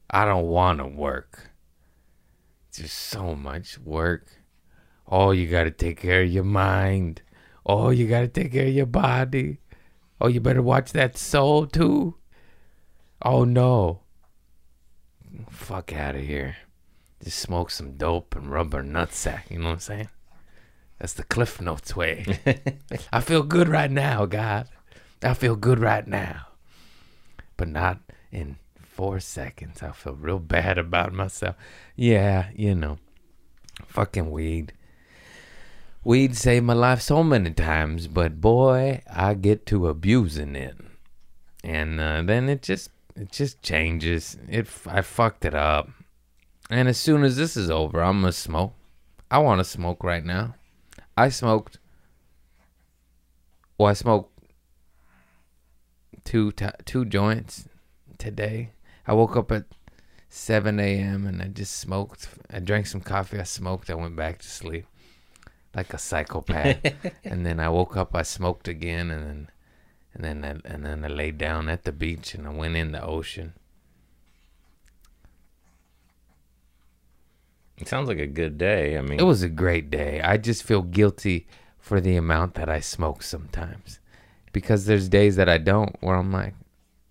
I 0.09 0.25
don't 0.25 0.47
want 0.47 0.79
to 0.79 0.85
work. 0.85 1.51
Just 2.71 2.97
so 2.97 3.35
much 3.35 3.79
work. 3.79 4.27
Oh, 5.07 5.31
you 5.31 5.47
got 5.47 5.63
to 5.63 5.71
take 5.71 6.01
care 6.01 6.21
of 6.21 6.29
your 6.29 6.43
mind. 6.43 7.21
Oh, 7.65 7.89
you 7.89 8.07
got 8.07 8.21
to 8.21 8.27
take 8.27 8.51
care 8.51 8.67
of 8.67 8.73
your 8.73 8.85
body. 8.85 9.57
Oh, 10.19 10.27
you 10.27 10.39
better 10.39 10.61
watch 10.61 10.91
that 10.91 11.17
soul 11.17 11.65
too. 11.65 12.15
Oh 13.23 13.43
no. 13.43 14.01
Fuck 15.49 15.93
out 15.93 16.15
of 16.15 16.21
here. 16.21 16.57
Just 17.23 17.39
smoke 17.39 17.71
some 17.71 17.97
dope 17.97 18.35
and 18.35 18.51
rub 18.51 18.73
her 18.73 18.83
nutsack. 18.83 19.49
You 19.49 19.59
know 19.59 19.65
what 19.65 19.71
I'm 19.73 19.79
saying? 19.79 20.09
That's 20.99 21.13
the 21.13 21.23
Cliff 21.23 21.59
Notes 21.59 21.95
way. 21.95 22.25
I 23.11 23.21
feel 23.21 23.41
good 23.41 23.67
right 23.67 23.89
now, 23.89 24.25
God. 24.27 24.67
I 25.23 25.33
feel 25.33 25.55
good 25.55 25.79
right 25.79 26.05
now. 26.07 26.47
But 27.61 27.67
not 27.67 27.99
in 28.31 28.55
four 28.75 29.19
seconds. 29.19 29.83
I 29.83 29.91
feel 29.91 30.15
real 30.15 30.39
bad 30.39 30.79
about 30.79 31.13
myself. 31.13 31.55
Yeah, 31.95 32.49
you 32.55 32.73
know. 32.73 32.97
Fucking 33.85 34.31
weed. 34.31 34.73
Weed 36.03 36.35
saved 36.35 36.65
my 36.65 36.73
life 36.73 37.01
so 37.01 37.23
many 37.23 37.51
times, 37.51 38.07
but 38.07 38.41
boy, 38.41 39.03
I 39.07 39.35
get 39.35 39.67
to 39.67 39.87
abusing 39.89 40.55
it. 40.55 40.75
And 41.63 41.99
uh, 41.99 42.23
then 42.23 42.49
it 42.49 42.63
just 42.63 42.89
it 43.15 43.31
just 43.31 43.61
changes. 43.61 44.37
It 44.49 44.67
I 44.87 45.03
fucked 45.03 45.45
it 45.45 45.53
up. 45.53 45.87
And 46.71 46.87
as 46.87 46.97
soon 46.97 47.23
as 47.23 47.37
this 47.37 47.55
is 47.55 47.69
over, 47.69 48.01
I'm 48.01 48.21
gonna 48.21 48.31
smoke. 48.31 48.73
I 49.29 49.37
want 49.37 49.59
to 49.59 49.65
smoke 49.65 50.03
right 50.03 50.25
now. 50.25 50.55
I 51.15 51.29
smoked. 51.29 51.77
Well, 53.77 53.89
I 53.89 53.93
smoked 53.93 54.40
two 56.23 56.51
t- 56.51 56.67
two 56.85 57.05
joints 57.05 57.67
today. 58.17 58.71
I 59.07 59.13
woke 59.13 59.35
up 59.35 59.51
at 59.51 59.65
7 60.29 60.79
a.m. 60.79 61.25
and 61.27 61.41
I 61.41 61.47
just 61.47 61.75
smoked. 61.77 62.29
I 62.49 62.59
drank 62.59 62.87
some 62.87 63.01
coffee. 63.01 63.39
I 63.39 63.43
smoked. 63.43 63.89
I 63.89 63.95
went 63.95 64.15
back 64.15 64.39
to 64.39 64.47
sleep 64.47 64.85
like 65.75 65.93
a 65.93 65.97
psychopath. 65.97 66.79
and 67.23 67.45
then 67.45 67.59
I 67.59 67.69
woke 67.69 67.97
up. 67.97 68.15
I 68.15 68.21
smoked 68.23 68.67
again, 68.67 69.11
and 69.11 69.23
then 69.27 69.51
and 70.13 70.23
then 70.23 70.43
I, 70.43 70.69
and 70.69 70.85
then 70.85 71.05
I 71.05 71.07
laid 71.07 71.37
down 71.37 71.69
at 71.69 71.83
the 71.83 71.91
beach 71.91 72.33
and 72.33 72.45
I 72.45 72.51
went 72.51 72.75
in 72.75 72.91
the 72.91 73.03
ocean. 73.03 73.53
It 77.77 77.87
sounds 77.87 78.07
like 78.07 78.19
a 78.19 78.27
good 78.27 78.57
day. 78.57 78.97
I 78.97 79.01
mean, 79.01 79.19
It 79.19 79.23
was 79.23 79.41
a 79.41 79.49
great 79.49 79.89
day. 79.89 80.21
I 80.21 80.37
just 80.37 80.63
feel 80.63 80.83
guilty 80.83 81.47
for 81.79 81.99
the 81.99 82.15
amount 82.15 82.53
that 82.55 82.69
I 82.69 82.79
smoke 82.79 83.23
sometimes. 83.23 83.99
Because 84.51 84.85
there's 84.85 85.09
days 85.09 85.35
that 85.37 85.49
I 85.49 85.57
don't 85.57 85.95
where 86.01 86.15
I'm 86.15 86.31
like, 86.31 86.53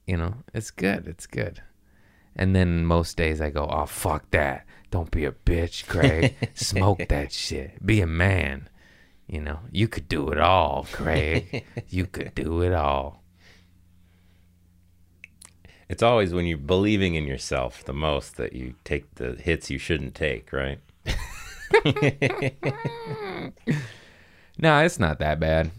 you 0.07 0.17
know, 0.17 0.35
it's 0.53 0.71
good, 0.71 1.07
it's 1.07 1.27
good. 1.27 1.63
And 2.37 2.55
then 2.55 2.85
most 2.85 3.17
days 3.17 3.41
I 3.41 3.51
go, 3.51 3.67
oh, 3.71 3.87
fuck 3.87 4.31
that. 4.31 4.67
Don't 4.91 5.11
be 5.11 5.25
a 5.25 5.33
bitch, 5.33 5.87
Craig. 5.87 6.35
Smoke 6.55 7.07
that 7.09 7.33
shit. 7.33 7.85
Be 7.85 8.01
a 8.01 8.07
man. 8.07 8.69
You 9.27 9.41
know, 9.41 9.61
you 9.71 9.89
could 9.89 10.09
do 10.09 10.31
it 10.31 10.39
all, 10.39 10.87
Craig. 10.91 11.65
you 11.89 12.07
could 12.07 12.35
do 12.35 12.63
it 12.63 12.73
all. 12.73 13.23
it's 15.89 16.03
always 16.03 16.33
when 16.33 16.47
you're 16.47 16.59
believing 16.59 17.15
in 17.15 17.27
yourself 17.27 17.85
the 17.85 17.93
most 17.93 18.37
that 18.37 18.53
you 18.53 18.75
take 18.85 19.15
the 19.17 19.35
hits 19.35 19.71
you 19.71 19.79
shouldn't 19.79 20.15
take, 20.15 20.53
right? 20.53 20.79
No, 24.63 24.79
it's 24.81 24.99
not 24.99 25.21
that 25.21 25.41
bad. 25.41 25.71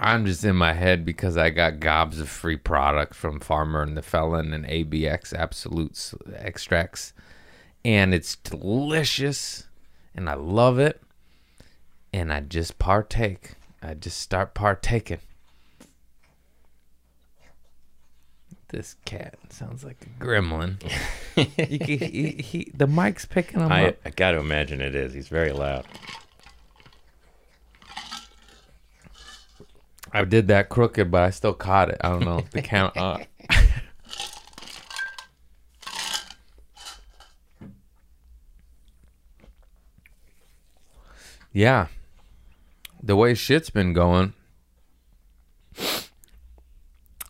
I'm 0.00 0.26
just 0.26 0.44
in 0.44 0.56
my 0.56 0.72
head 0.72 1.04
because 1.04 1.36
I 1.36 1.50
got 1.50 1.80
gobs 1.80 2.20
of 2.20 2.28
free 2.28 2.56
product 2.56 3.14
from 3.14 3.40
Farmer 3.40 3.82
and 3.82 3.96
the 3.96 4.02
Felon 4.02 4.52
and 4.52 4.64
ABX 4.66 5.34
Absolutes 5.34 6.14
extracts. 6.34 7.12
And 7.84 8.12
it's 8.14 8.36
delicious 8.36 9.66
and 10.14 10.28
I 10.28 10.34
love 10.34 10.78
it. 10.78 11.00
And 12.12 12.32
I 12.32 12.40
just 12.40 12.78
partake. 12.78 13.52
I 13.82 13.94
just 13.94 14.18
start 14.20 14.54
partaking. 14.54 15.18
This 18.68 18.96
cat 19.04 19.36
sounds 19.50 19.84
like 19.84 19.98
a 20.02 20.24
gremlin. 20.24 20.80
Can- 21.36 21.66
he, 21.68 22.30
he- 22.42 22.72
the 22.74 22.86
mic's 22.86 23.24
picking 23.24 23.60
him 23.60 23.70
I, 23.70 23.88
up. 23.88 23.96
I 24.04 24.10
got 24.10 24.32
to 24.32 24.38
imagine 24.38 24.80
it 24.80 24.94
is. 24.94 25.12
He's 25.14 25.28
very 25.28 25.52
loud. 25.52 25.84
I 30.16 30.24
did 30.24 30.48
that 30.48 30.70
crooked, 30.70 31.10
but 31.10 31.22
I 31.24 31.28
still 31.30 31.52
caught 31.52 31.90
it. 31.90 31.98
I 32.00 32.08
don't 32.08 32.24
know. 32.24 32.42
The 32.50 32.62
count 32.62 32.96
up. 32.96 33.20
yeah. 41.52 41.86
The 43.02 43.16
way 43.16 43.34
shit's 43.34 43.70
been 43.70 43.92
going, 43.92 44.32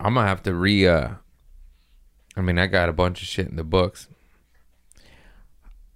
I'm 0.01 0.15
gonna 0.15 0.27
have 0.27 0.43
to 0.45 0.55
re 0.55 0.87
uh 0.87 1.11
I 2.37 2.41
mean 2.41 2.59
I 2.59 2.67
got 2.67 2.89
a 2.89 2.93
bunch 2.93 3.21
of 3.21 3.29
shit 3.29 3.49
in 3.49 3.57
the 3.57 3.65
books. 3.65 4.09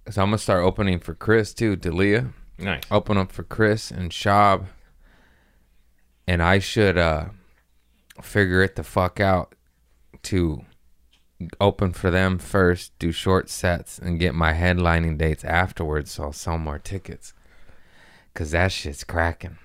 So 0.09 0.21
I'm 0.21 0.27
gonna 0.29 0.37
start 0.37 0.63
opening 0.63 0.99
for 0.99 1.13
Chris 1.15 1.53
too, 1.53 1.75
D'Elia 1.75 2.29
Nice. 2.59 2.83
open 2.91 3.17
up 3.17 3.31
for 3.31 3.43
Chris 3.43 3.89
and 3.91 4.11
Schaub, 4.11 4.65
and 6.27 6.41
I 6.41 6.59
should 6.59 6.97
uh 6.97 7.25
figure 8.21 8.61
it 8.61 8.75
the 8.75 8.83
fuck 8.83 9.19
out 9.19 9.55
to 10.23 10.65
open 11.59 11.91
for 11.93 12.11
them 12.11 12.37
first, 12.37 12.97
do 12.99 13.11
short 13.11 13.49
sets, 13.49 13.97
and 13.97 14.19
get 14.19 14.35
my 14.35 14.53
headlining 14.53 15.17
dates 15.17 15.43
afterwards, 15.43 16.11
so 16.11 16.23
I'll 16.23 16.33
sell 16.33 16.57
more 16.57 16.79
tickets. 16.79 17.33
Cause 18.33 18.51
that 18.51 18.71
shit's 18.71 19.03
cracking. 19.03 19.57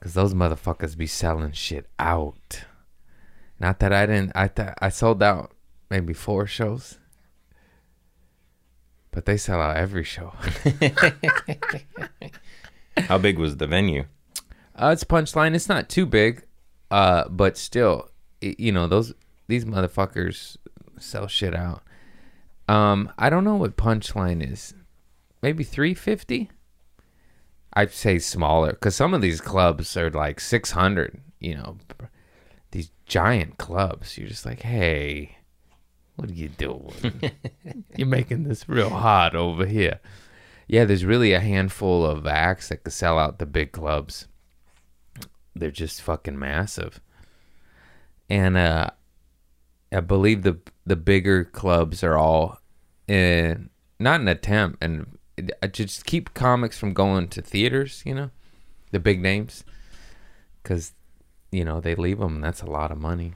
Cause 0.00 0.14
those 0.14 0.34
motherfuckers 0.34 0.96
be 0.96 1.06
selling 1.06 1.52
shit 1.52 1.86
out. 1.98 2.64
Not 3.58 3.78
that 3.80 3.92
I 3.92 4.06
didn't. 4.06 4.32
I 4.34 4.48
th- 4.48 4.74
I 4.78 4.88
sold 4.88 5.22
out 5.22 5.52
maybe 5.90 6.12
four 6.12 6.46
shows. 6.46 6.98
But 9.10 9.26
they 9.26 9.36
sell 9.36 9.60
out 9.60 9.76
every 9.76 10.04
show. 10.04 10.32
How 12.96 13.18
big 13.18 13.38
was 13.38 13.58
the 13.58 13.66
venue? 13.66 14.06
Uh, 14.76 14.90
it's 14.92 15.04
punchline. 15.04 15.54
It's 15.54 15.68
not 15.68 15.88
too 15.88 16.06
big, 16.06 16.44
uh, 16.90 17.28
but 17.28 17.56
still, 17.56 18.10
y- 18.42 18.56
you 18.58 18.72
know 18.72 18.86
those 18.86 19.12
these 19.46 19.64
motherfuckers 19.64 20.56
sell 20.98 21.26
shit 21.28 21.54
out. 21.54 21.82
Um, 22.68 23.12
I 23.18 23.30
don't 23.30 23.44
know 23.44 23.56
what 23.56 23.76
punchline 23.76 24.42
is. 24.52 24.74
maybe 25.42 25.64
350. 25.64 26.50
I'd 27.76 27.92
say 27.92 28.18
smaller 28.18 28.70
because 28.70 28.94
some 28.94 29.14
of 29.14 29.20
these 29.20 29.40
clubs 29.40 29.96
are 29.96 30.10
like 30.10 30.40
600. 30.40 31.20
You 31.40 31.56
know, 31.56 31.76
these 32.70 32.90
giant 33.06 33.58
clubs. 33.58 34.16
You're 34.16 34.28
just 34.28 34.46
like, 34.46 34.60
hey, 34.62 35.36
what 36.16 36.30
are 36.30 36.34
you 36.34 36.48
doing? 36.48 36.92
You're 37.96 38.06
making 38.08 38.44
this 38.44 38.68
real 38.68 38.90
hot 38.90 39.34
over 39.36 39.66
here. 39.66 40.00
Yeah, 40.68 40.84
there's 40.86 41.04
really 41.04 41.32
a 41.34 41.40
handful 41.40 42.06
of 42.06 42.26
acts 42.26 42.68
that 42.70 42.84
could 42.84 42.92
sell 42.94 43.18
out 43.18 43.38
the 43.38 43.44
big 43.46 43.72
clubs. 43.72 44.26
They're 45.54 45.70
just 45.70 46.02
fucking 46.02 46.38
massive. 46.38 47.00
And 48.28 48.56
uh 48.56 48.90
I 49.92 50.00
believe 50.00 50.42
the 50.42 50.58
the 50.84 50.96
bigger 50.96 51.44
clubs 51.44 52.02
are 52.02 52.16
all 52.16 52.58
in 53.06 53.70
not 53.98 54.20
an 54.20 54.28
attempt 54.28 54.82
and 54.82 55.18
just 55.72 56.04
keep 56.04 56.34
comics 56.34 56.78
from 56.78 56.94
going 56.94 57.28
to 57.28 57.42
theaters, 57.42 58.02
you 58.04 58.14
know, 58.14 58.30
the 58.92 59.00
big 59.00 59.20
names, 59.20 59.64
because 60.62 60.92
you 61.50 61.64
know 61.64 61.80
they 61.80 61.94
leave 61.94 62.18
them. 62.18 62.40
That's 62.40 62.62
a 62.62 62.70
lot 62.70 62.90
of 62.90 62.98
money. 62.98 63.34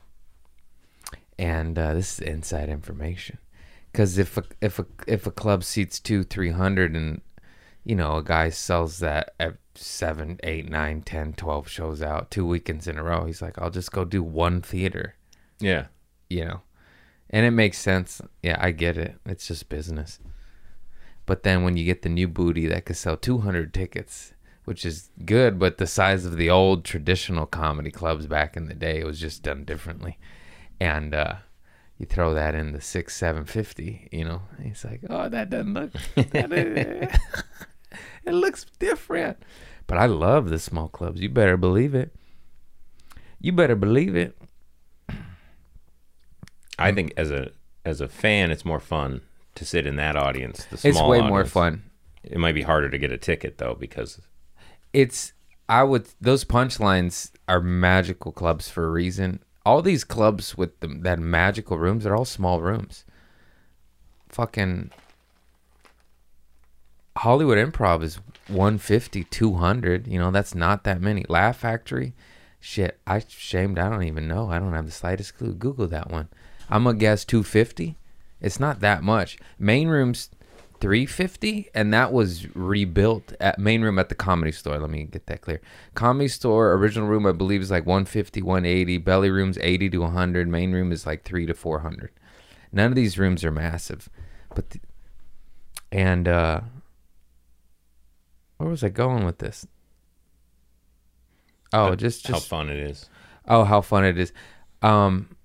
And 1.39 1.79
uh, 1.79 1.95
this 1.95 2.15
is 2.15 2.27
inside 2.27 2.69
information, 2.69 3.39
because 3.93 4.19
if 4.19 4.37
a 4.37 4.45
if 4.61 4.79
a 4.79 4.87
if 5.07 5.27
a 5.27 5.31
club 5.31 5.63
seats 5.63 6.01
two 6.01 6.25
three 6.25 6.51
hundred 6.51 6.97
and 6.97 7.21
you 7.85 7.95
know 7.95 8.17
a 8.17 8.25
guy 8.25 8.51
sells 8.51 8.99
that 8.99 9.35
at 9.39 9.57
seven 9.79 10.39
eight 10.43 10.69
nine 10.69 11.03
ten 11.03 11.33
twelve 11.33 11.69
shows 11.69 12.03
out 12.03 12.31
two 12.31 12.47
weekends 12.47 12.87
in 12.87 12.99
a 12.99 13.03
row, 13.03 13.25
he's 13.25 13.43
like, 13.43 13.59
I'll 13.59 13.71
just 13.71 13.93
go 13.93 14.05
do 14.05 14.23
one 14.23 14.61
theater. 14.61 15.15
Yeah. 15.61 15.87
you 16.29 16.45
know? 16.45 16.61
And 17.31 17.45
it 17.45 17.51
makes 17.51 17.79
sense. 17.79 18.21
Yeah 18.43 18.57
i 18.61 18.71
get 18.71 18.97
it. 18.97 19.17
It's 19.27 19.49
just 19.49 19.69
business. 19.69 20.19
But 21.27 21.43
then 21.43 21.63
when 21.63 21.77
you 21.77 21.85
get 21.85 22.03
the 22.03 22.09
new 22.09 22.29
booty 22.29 22.67
that 22.67 22.87
could 22.87 22.97
sell 22.97 23.17
200 23.17 23.75
tickets 23.75 24.33
which 24.65 24.85
is 24.85 25.09
good 25.25 25.59
but 25.59 25.79
the 25.79 25.87
size 25.87 26.27
of 26.27 26.37
the 26.37 26.51
old 26.51 26.85
traditional 26.85 27.47
comedy 27.47 27.91
clubs 27.91 28.27
back 28.27 28.55
in 28.55 28.67
the 28.67 28.75
day 28.75 29.01
it 29.01 29.07
was 29.07 29.21
just 29.21 29.43
done 29.43 29.65
differently. 29.65 30.19
And 30.81 31.15
uh 31.15 31.37
you 31.99 32.07
throw 32.07 32.33
that 32.35 32.55
in 32.55 32.73
the 32.73 32.81
six 32.81 33.17
seven 33.17 33.45
fifty 33.45 34.09
you 34.13 34.25
know? 34.25 34.43
And 34.57 34.67
he's 34.67 34.85
like 34.85 35.03
oh 35.11 35.29
that 35.29 35.51
doesn't 35.51 35.75
look 35.75 35.93
that 36.15 36.53
it 38.25 38.33
looks 38.33 38.67
different 38.79 39.39
but 39.89 39.99
i 39.99 40.07
love 40.07 40.49
the 40.49 40.59
small 40.61 40.87
clubs 40.87 41.21
you 41.21 41.29
better 41.29 41.57
believe 41.57 41.95
it 41.95 42.15
you 43.41 43.51
better 43.51 43.75
believe 43.75 44.15
it 44.15 44.39
I 46.79 46.93
think 46.93 47.13
as 47.17 47.31
a 47.31 47.51
as 47.85 48.01
a 48.01 48.09
fan, 48.09 48.51
it's 48.51 48.65
more 48.65 48.81
fun 48.81 49.23
to 49.57 49.65
sit 49.65 49.87
in 49.87 49.97
that 49.97 50.17
audience. 50.17 50.65
The 50.67 50.89
it's 50.89 50.97
small 50.97 51.11
way 51.11 51.21
more 51.21 51.45
fun 51.45 51.83
It 52.23 52.39
might 52.39 52.55
be 52.55 52.63
harder 52.63 52.89
to 52.89 52.99
get 52.99 53.11
a 53.11 53.19
ticket 53.19 53.59
though 53.59 53.75
because 53.75 54.21
it's 54.93 55.33
I 55.69 55.83
would 55.83 56.09
those 56.21 56.45
punchlines 56.45 57.33
are 57.49 57.61
magical 57.61 58.33
clubs 58.33 58.71
for 58.71 58.87
a 58.87 58.91
reason. 58.91 59.41
All 59.67 59.83
these 59.83 60.05
clubs 60.05 60.57
with 60.57 60.79
the, 60.81 60.87
that 61.03 61.19
magical 61.19 61.79
rooms, 61.79 62.05
they're 62.05 62.17
all 62.17 62.25
small 62.25 62.61
rooms. 62.63 63.05
Fucking 64.29 64.93
Hollywood 67.19 67.59
Improv 67.59 68.03
is 68.03 68.21
150, 68.47 69.25
200. 69.25 70.07
You 70.07 70.19
know, 70.19 70.31
that's 70.31 70.55
not 70.55 70.85
that 70.85 71.01
many. 71.01 71.25
Laugh 71.29 71.59
Factory, 71.59 72.15
shit, 72.61 72.99
I 73.07 73.23
shamed. 73.27 73.79
I 73.79 73.91
don't 73.91 74.05
even 74.05 74.29
know. 74.29 74.51
I 74.51 74.59
don't 74.59 74.73
have 74.73 74.87
the 74.87 74.93
slightest 74.93 75.37
clue. 75.37 75.55
Google 75.55 75.89
that 75.89 76.11
one. 76.11 76.29
I'm 76.71 76.85
gonna 76.85 76.99
guess 76.99 77.25
250. 77.25 77.97
It's 78.41 78.61
not 78.61 78.81
that 78.81 79.03
much. 79.03 79.37
Main 79.59 79.89
rooms 79.89 80.31
350 80.81 81.71
and 81.75 81.93
that 81.93 82.13
was 82.13 82.55
rebuilt 82.55 83.33
at 83.41 83.59
main 83.59 83.83
room 83.83 83.99
at 83.99 84.09
the 84.09 84.15
comedy 84.15 84.53
store 84.53 84.79
let 84.79 84.89
me 84.91 85.03
get 85.03 85.27
that 85.27 85.41
clear 85.41 85.61
comedy 85.95 86.29
store 86.29 86.73
original 86.73 87.09
room 87.09 87.27
i 87.27 87.33
believe 87.33 87.61
is 87.61 87.71
like 87.71 87.85
150 87.85 88.43
180 88.43 88.99
belly 88.99 89.29
rooms 89.29 89.59
80 89.61 89.91
to 89.91 89.99
100 89.99 90.47
main 90.47 90.71
room 90.71 90.93
is 90.93 91.05
like 91.05 91.25
3 91.25 91.47
to 91.47 91.55
400 91.55 92.13
none 92.71 92.93
of 92.93 92.95
these 92.95 93.19
rooms 93.19 93.45
are 93.45 93.51
massive 93.51 94.09
but 94.55 94.77
and 95.91 96.29
uh 96.29 96.61
where 98.59 98.69
was 98.69 98.85
i 98.85 98.89
going 98.89 99.25
with 99.25 99.39
this 99.39 99.67
oh 101.73 101.95
just 101.95 102.27
how 102.29 102.39
fun 102.39 102.69
it 102.69 102.79
is. 102.79 103.09
Oh, 103.47 103.65
how 103.65 103.81
fun 103.81 104.05
it 104.05 104.19
is. 104.19 104.33
Um 104.83 105.37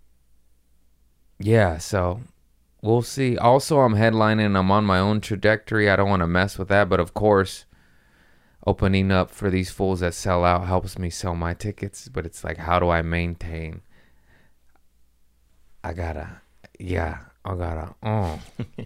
Yeah, 1.39 1.78
so 1.78 2.21
we'll 2.82 3.02
see. 3.02 3.38
Also, 3.38 3.80
I'm 3.80 3.95
headlining. 3.95 4.58
I'm 4.58 4.71
on 4.71 4.86
my 4.86 4.99
own 4.99 5.21
trajectory. 5.21 5.89
I 5.89 5.95
don't 5.95 6.10
want 6.10 6.21
to 6.21 6.28
mess 6.28 6.58
with 6.58 6.67
that, 6.67 6.89
but 6.89 6.99
of 6.99 7.13
course, 7.13 7.65
opening 8.67 9.12
up 9.12 9.32
for 9.32 9.49
these 9.49 9.71
fools 9.71 10.02
that 10.02 10.13
sell 10.13 10.43
out 10.43 10.67
helps 10.67 10.97
me 10.97 11.10
sell 11.10 11.36
my 11.36 11.54
tickets, 11.54 12.08
but 12.10 12.26
it's 12.26 12.43
like 12.43 12.58
how 12.58 12.80
do 12.80 12.89
I 12.89 13.02
maintain 13.02 13.82
I 15.84 15.93
got 15.93 16.13
to 16.13 16.41
yeah, 16.80 17.19
I 17.45 17.56
got 17.56 17.73
to 17.76 17.95
oh, 18.04 18.39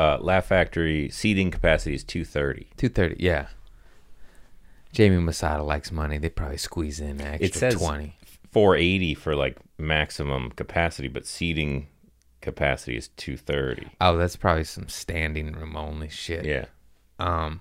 Uh, 0.00 0.16
Laugh 0.22 0.46
Factory 0.46 1.10
seating 1.10 1.50
capacity 1.50 1.94
is 1.94 2.02
two 2.02 2.24
thirty. 2.24 2.68
230. 2.78 3.22
Yeah. 3.22 3.48
Jamie 4.92 5.18
Masada 5.18 5.62
likes 5.62 5.92
money. 5.92 6.16
They 6.16 6.30
probably 6.30 6.56
squeeze 6.56 7.00
in 7.00 7.20
extra 7.20 7.46
It 7.46 7.54
says 7.54 7.74
20. 7.74 8.16
Four 8.50 8.76
eighty 8.76 9.12
for 9.14 9.36
like 9.36 9.58
maximum 9.76 10.52
capacity, 10.52 11.08
but 11.08 11.26
seating 11.26 11.88
capacity 12.40 12.96
is 12.96 13.08
two 13.08 13.36
thirty. 13.36 13.88
Oh, 14.00 14.16
that's 14.16 14.36
probably 14.36 14.64
some 14.64 14.88
standing 14.88 15.52
room 15.52 15.76
only 15.76 16.08
shit. 16.08 16.46
Yeah. 16.46 16.64
Um, 17.18 17.60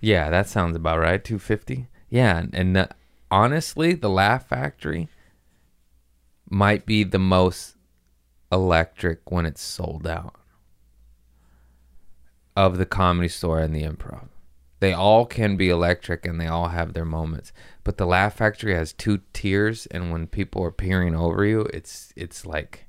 yeah, 0.00 0.30
that 0.30 0.48
sounds 0.48 0.74
about 0.74 0.98
right. 0.98 1.22
Two 1.22 1.38
fifty. 1.38 1.86
Yeah, 2.10 2.38
and, 2.38 2.54
and 2.56 2.74
the, 2.74 2.88
honestly, 3.30 3.94
the 3.94 4.10
Laugh 4.10 4.48
Factory 4.48 5.08
might 6.50 6.86
be 6.86 7.04
the 7.04 7.20
most 7.20 7.76
electric 8.50 9.30
when 9.30 9.46
it's 9.46 9.62
sold 9.62 10.08
out 10.08 10.34
of 12.56 12.78
the 12.78 12.86
comedy 12.86 13.28
store 13.28 13.60
and 13.60 13.74
the 13.74 13.82
improv. 13.82 14.28
They 14.80 14.92
all 14.92 15.26
can 15.26 15.56
be 15.56 15.68
electric 15.68 16.26
and 16.26 16.40
they 16.40 16.48
all 16.48 16.68
have 16.68 16.92
their 16.92 17.04
moments. 17.04 17.52
But 17.84 17.98
the 17.98 18.06
Laugh 18.06 18.36
Factory 18.36 18.74
has 18.74 18.92
two 18.92 19.20
tiers 19.32 19.86
and 19.86 20.10
when 20.10 20.26
people 20.26 20.62
are 20.64 20.72
peering 20.72 21.14
over 21.14 21.44
you, 21.44 21.62
it's 21.72 22.12
it's 22.16 22.44
like 22.44 22.86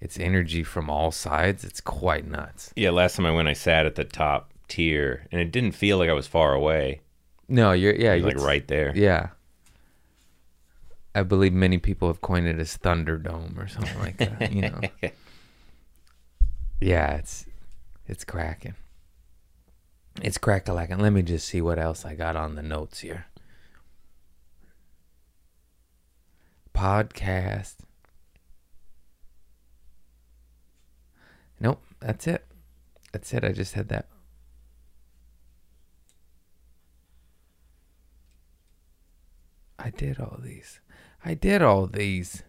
it's 0.00 0.18
energy 0.18 0.62
from 0.62 0.88
all 0.88 1.10
sides. 1.10 1.64
It's 1.64 1.80
quite 1.80 2.26
nuts. 2.26 2.72
Yeah, 2.76 2.90
last 2.90 3.16
time 3.16 3.26
I 3.26 3.32
went, 3.32 3.48
I 3.48 3.52
sat 3.52 3.84
at 3.84 3.96
the 3.96 4.04
top 4.04 4.52
tier, 4.68 5.26
and 5.32 5.40
it 5.40 5.50
didn't 5.50 5.72
feel 5.72 5.98
like 5.98 6.08
I 6.08 6.12
was 6.12 6.26
far 6.26 6.54
away. 6.54 7.00
No, 7.48 7.72
you're 7.72 7.94
yeah, 7.94 8.14
was 8.14 8.24
like 8.24 8.36
right 8.36 8.66
there. 8.68 8.92
Yeah. 8.94 9.30
I 11.14 11.22
believe 11.24 11.52
many 11.52 11.78
people 11.78 12.06
have 12.08 12.20
coined 12.20 12.46
it 12.46 12.60
as 12.60 12.76
Thunderdome 12.76 13.58
or 13.58 13.66
something 13.66 13.98
like 13.98 14.18
that. 14.18 14.52
You 14.52 14.62
know. 14.62 14.80
yeah, 16.80 17.16
it's 17.16 17.46
it's 18.06 18.24
cracking. 18.24 18.74
It's 20.20 20.38
crackalacking. 20.38 21.00
Let 21.00 21.12
me 21.12 21.22
just 21.22 21.46
see 21.46 21.60
what 21.60 21.78
else 21.78 22.04
I 22.04 22.14
got 22.14 22.34
on 22.34 22.56
the 22.56 22.62
notes 22.62 23.00
here. 23.00 23.26
Podcast. 26.74 27.76
Nope, 31.60 31.82
that's 32.00 32.26
it. 32.26 32.44
That's 33.12 33.32
it. 33.32 33.44
I 33.44 33.52
just 33.52 33.74
had 33.74 33.88
that. 33.88 34.06
I 39.78 39.90
did 39.90 40.18
all 40.18 40.38
these. 40.42 40.80
I 41.24 41.34
did 41.34 41.62
all 41.62 41.86
these. 41.86 42.42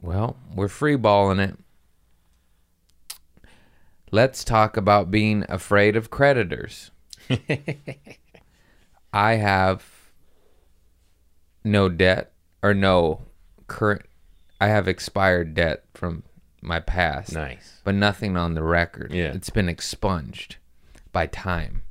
Well, 0.00 0.36
we're 0.54 0.68
free 0.68 0.96
balling 0.96 1.40
it. 1.40 1.58
Let's 4.10 4.42
talk 4.44 4.76
about 4.76 5.10
being 5.10 5.44
afraid 5.48 5.96
of 5.96 6.10
creditors. 6.10 6.90
I 9.12 9.34
have 9.34 9.84
no 11.64 11.88
debt 11.88 12.32
or 12.62 12.74
no 12.74 13.22
current 13.66 14.02
I 14.60 14.68
have 14.68 14.88
expired 14.88 15.54
debt 15.54 15.84
from 15.94 16.22
my 16.60 16.80
past 16.80 17.32
Nice. 17.34 17.80
but 17.84 17.94
nothing 17.94 18.36
on 18.36 18.54
the 18.54 18.62
record. 18.62 19.12
Yeah. 19.12 19.32
It's 19.32 19.50
been 19.50 19.68
expunged 19.68 20.56
by 21.12 21.26
time, 21.26 21.82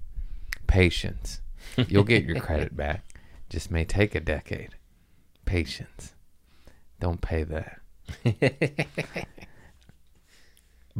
patience. 0.67 1.41
You'll 1.87 2.03
get 2.03 2.25
your 2.25 2.39
credit 2.39 2.75
back. 2.77 3.03
Just 3.49 3.71
may 3.71 3.85
take 3.85 4.13
a 4.13 4.19
decade. 4.19 4.75
Patience. 5.45 6.13
Don't 6.99 7.21
pay 7.21 7.43
that. 7.43 7.79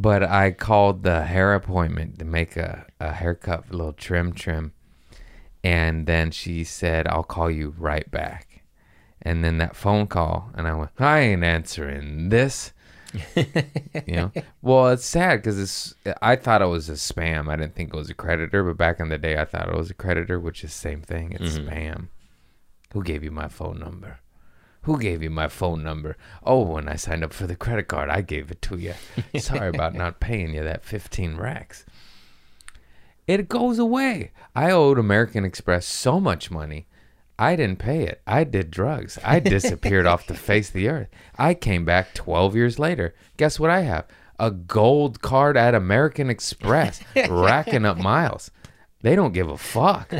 but 0.01 0.23
I 0.23 0.51
called 0.51 1.03
the 1.03 1.23
hair 1.23 1.53
appointment 1.53 2.19
to 2.19 2.25
make 2.25 2.55
a, 2.55 2.85
a 2.99 3.12
haircut, 3.12 3.65
a 3.69 3.75
little 3.75 3.93
trim 3.93 4.33
trim. 4.33 4.73
And 5.62 6.07
then 6.07 6.31
she 6.31 6.63
said, 6.63 7.07
I'll 7.07 7.23
call 7.23 7.51
you 7.51 7.75
right 7.77 8.09
back. 8.09 8.63
And 9.21 9.43
then 9.43 9.57
that 9.57 9.75
phone 9.75 10.07
call, 10.07 10.51
and 10.55 10.67
I 10.67 10.73
went, 10.73 10.91
I 10.97 11.19
ain't 11.19 11.43
answering 11.43 12.29
this. 12.29 12.71
you 13.35 14.15
know, 14.15 14.31
well, 14.62 14.89
it's 14.89 15.05
sad 15.05 15.38
because 15.38 15.59
it's. 15.59 15.95
I 16.21 16.35
thought 16.35 16.62
it 16.62 16.67
was 16.67 16.89
a 16.89 16.93
spam. 16.93 17.49
I 17.49 17.55
didn't 17.55 17.75
think 17.75 17.93
it 17.93 17.97
was 17.97 18.09
a 18.09 18.13
creditor, 18.13 18.63
but 18.63 18.77
back 18.77 18.99
in 18.99 19.09
the 19.09 19.17
day, 19.17 19.35
I 19.38 19.45
thought 19.45 19.67
it 19.67 19.75
was 19.75 19.89
a 19.89 19.95
creditor, 19.95 20.39
which 20.39 20.63
is 20.63 20.73
same 20.73 21.01
thing. 21.01 21.31
It's 21.31 21.57
mm-hmm. 21.57 21.69
spam. 21.69 22.07
Who 22.93 23.03
gave 23.03 23.23
you 23.23 23.31
my 23.31 23.47
phone 23.47 23.79
number? 23.79 24.19
Who 24.84 25.00
gave 25.00 25.22
you 25.22 25.30
my 25.30 25.48
phone 25.48 25.84
number? 25.84 26.18
Oh, 26.44 26.62
when 26.63 26.88
I 26.88 26.96
signed 26.96 27.24
up 27.24 27.34
for 27.34 27.46
the 27.46 27.56
credit 27.56 27.88
card, 27.88 28.10
I 28.10 28.22
gave 28.22 28.50
it 28.50 28.62
to 28.63 28.78
you. 28.78 28.94
Sorry 29.39 29.70
about 29.70 29.94
not 29.94 30.20
paying 30.20 30.54
you 30.54 30.63
that 30.63 30.86
15 30.86 31.36
racks. 31.36 31.86
It 33.28 33.50
goes 33.50 33.78
away. 33.78 34.32
I 34.56 34.72
owed 34.72 34.98
American 34.98 35.46
Express 35.46 35.86
so 35.86 36.20
much 36.20 36.50
money. 36.50 36.88
I 37.38 37.56
didn't 37.56 37.80
pay 37.80 38.04
it. 38.04 38.22
I 38.26 38.44
did 38.44 38.72
drugs. 38.72 39.20
I 39.24 39.39
disappeared 39.39 40.06
off 40.06 40.28
the 40.28 40.34
face 40.36 40.70
of 40.70 40.74
the 40.74 40.89
earth. 40.89 41.10
I 41.38 41.54
came 41.54 41.86
back 41.86 42.13
12 42.13 42.56
years 42.56 42.80
later. 42.80 43.13
Guess 43.38 43.60
what 43.60 43.70
I 43.70 43.82
have? 43.82 44.08
A 44.39 44.52
gold 44.52 45.22
card 45.22 45.58
at 45.58 45.76
American 45.76 46.30
Express, 46.30 47.02
racking 47.30 47.86
up 47.86 47.98
miles. 47.98 48.52
They 49.02 49.15
don't 49.15 49.34
give 49.34 49.50
a 49.50 49.58
fuck. 49.58 50.12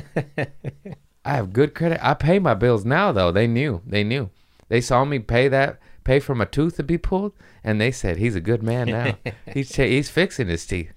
I 1.26 1.32
have 1.34 1.52
good 1.52 1.74
credit. 1.76 2.00
I 2.02 2.13
pay 2.13 2.39
my 2.39 2.54
bills 2.54 2.86
now 2.86 3.12
though. 3.12 3.32
They 3.32 3.48
knew. 3.48 3.82
They 3.86 4.04
knew. 4.04 4.30
They 4.69 4.82
saw 4.82 5.03
me 5.03 5.19
pay 5.19 5.47
that 5.49 5.79
pay 6.10 6.19
for 6.19 6.34
my 6.34 6.45
tooth 6.45 6.75
to 6.77 6.82
be 6.82 6.97
pulled 6.97 7.34
and 7.63 7.79
they 7.79 7.91
said 7.91 8.17
he's 8.17 8.36
a 8.36 8.41
good 8.41 8.63
man 8.63 8.88
now. 8.88 9.15
he's 9.53 9.75
he's 9.75 10.10
fixing 10.10 10.47
his 10.47 10.65
teeth. 10.65 10.91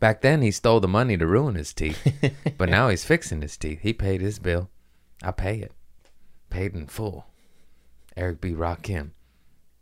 Back 0.00 0.20
then 0.20 0.42
he 0.42 0.50
stole 0.50 0.80
the 0.80 0.88
money 0.88 1.16
to 1.16 1.26
ruin 1.26 1.54
his 1.54 1.72
teeth. 1.72 2.12
but 2.58 2.68
now 2.68 2.90
he's 2.90 3.06
fixing 3.06 3.40
his 3.40 3.56
teeth. 3.56 3.80
He 3.80 3.94
paid 3.94 4.20
his 4.20 4.38
bill. 4.38 4.68
I 5.22 5.30
pay 5.30 5.60
it. 5.60 5.72
Paid 6.50 6.74
in 6.74 6.88
full. 6.88 7.24
Eric 8.14 8.42
B. 8.42 8.52
Rakim. 8.52 9.12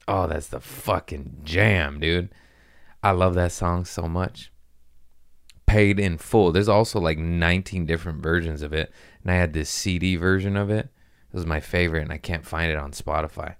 Oh, 0.06 0.28
that's 0.28 0.46
the 0.46 0.60
fucking 0.60 1.40
jam, 1.42 1.98
dude. 1.98 2.28
I 3.02 3.10
love 3.10 3.34
that 3.34 3.50
song 3.50 3.84
so 3.84 4.02
much. 4.02 4.52
Paid 5.66 5.98
in 5.98 6.18
full. 6.18 6.52
There's 6.52 6.68
also 6.68 7.00
like 7.00 7.18
19 7.18 7.86
different 7.86 8.22
versions 8.22 8.62
of 8.62 8.72
it. 8.72 8.92
And 9.22 9.32
I 9.32 9.34
had 9.34 9.54
this 9.54 9.70
CD 9.70 10.14
version 10.14 10.56
of 10.56 10.70
it. 10.70 10.90
It 11.32 11.36
was 11.36 11.46
my 11.46 11.60
favorite, 11.60 12.02
and 12.02 12.12
I 12.12 12.18
can't 12.18 12.46
find 12.46 12.70
it 12.70 12.76
on 12.76 12.92
Spotify. 12.92 13.56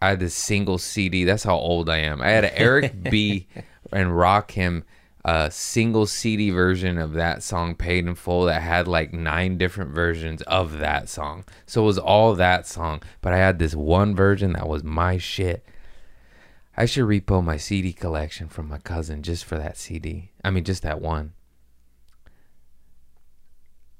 I 0.00 0.10
had 0.10 0.20
this 0.20 0.34
single 0.34 0.78
CD. 0.78 1.24
That's 1.24 1.44
how 1.44 1.56
old 1.56 1.88
I 1.88 1.98
am. 1.98 2.20
I 2.20 2.28
had 2.28 2.44
an 2.44 2.52
Eric 2.54 3.02
B. 3.10 3.46
and 3.92 4.10
Rakim 4.10 4.82
a 5.28 5.50
single 5.50 6.06
CD 6.06 6.50
version 6.50 6.98
of 6.98 7.14
that 7.14 7.42
song 7.42 7.74
paid 7.74 8.06
in 8.06 8.14
full 8.14 8.44
that 8.44 8.62
had 8.62 8.86
like 8.86 9.12
nine 9.12 9.58
different 9.58 9.90
versions 9.90 10.40
of 10.42 10.78
that 10.78 11.08
song. 11.08 11.44
So 11.66 11.82
it 11.82 11.86
was 11.86 11.98
all 11.98 12.36
that 12.36 12.64
song, 12.64 13.02
but 13.22 13.32
I 13.32 13.38
had 13.38 13.58
this 13.58 13.74
one 13.74 14.14
version 14.14 14.52
that 14.52 14.68
was 14.68 14.84
my 14.84 15.18
shit. 15.18 15.66
I 16.76 16.86
should 16.86 17.06
repo 17.06 17.42
my 17.42 17.56
CD 17.56 17.92
collection 17.92 18.46
from 18.46 18.68
my 18.68 18.78
cousin 18.78 19.24
just 19.24 19.44
for 19.44 19.58
that 19.58 19.76
CD. 19.76 20.30
I 20.44 20.50
mean, 20.50 20.62
just 20.62 20.84
that 20.84 21.00
one. 21.00 21.32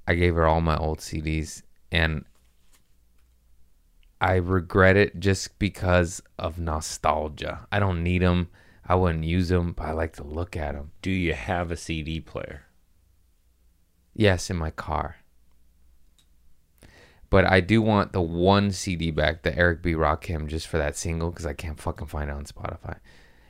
I 0.06 0.14
gave 0.14 0.36
her 0.36 0.46
all 0.46 0.60
my 0.60 0.76
old 0.76 1.00
CDs 1.00 1.62
and 1.96 2.24
I 4.20 4.34
regret 4.34 4.96
it 4.96 5.18
just 5.18 5.58
because 5.58 6.22
of 6.38 6.58
nostalgia. 6.58 7.66
I 7.72 7.78
don't 7.78 8.02
need 8.02 8.20
them. 8.20 8.48
I 8.86 8.94
wouldn't 8.94 9.24
use 9.24 9.48
them, 9.48 9.72
but 9.72 9.86
I 9.86 9.92
like 9.92 10.14
to 10.16 10.22
look 10.22 10.56
at 10.56 10.74
them. 10.74 10.92
Do 11.00 11.10
you 11.10 11.32
have 11.32 11.70
a 11.70 11.76
CD 11.76 12.20
player? 12.20 12.66
Yes, 14.14 14.50
in 14.50 14.56
my 14.56 14.70
car. 14.70 15.16
But 17.30 17.46
I 17.46 17.60
do 17.60 17.80
want 17.80 18.12
the 18.12 18.20
one 18.20 18.70
CD 18.72 19.10
back, 19.10 19.42
the 19.42 19.56
Eric 19.56 19.82
B. 19.82 19.94
Rakim, 19.94 20.46
just 20.46 20.68
for 20.68 20.76
that 20.78 20.96
single, 20.96 21.30
because 21.30 21.46
I 21.46 21.54
can't 21.54 21.80
fucking 21.80 22.06
find 22.06 22.30
it 22.30 22.36
on 22.36 22.44
Spotify. 22.44 22.98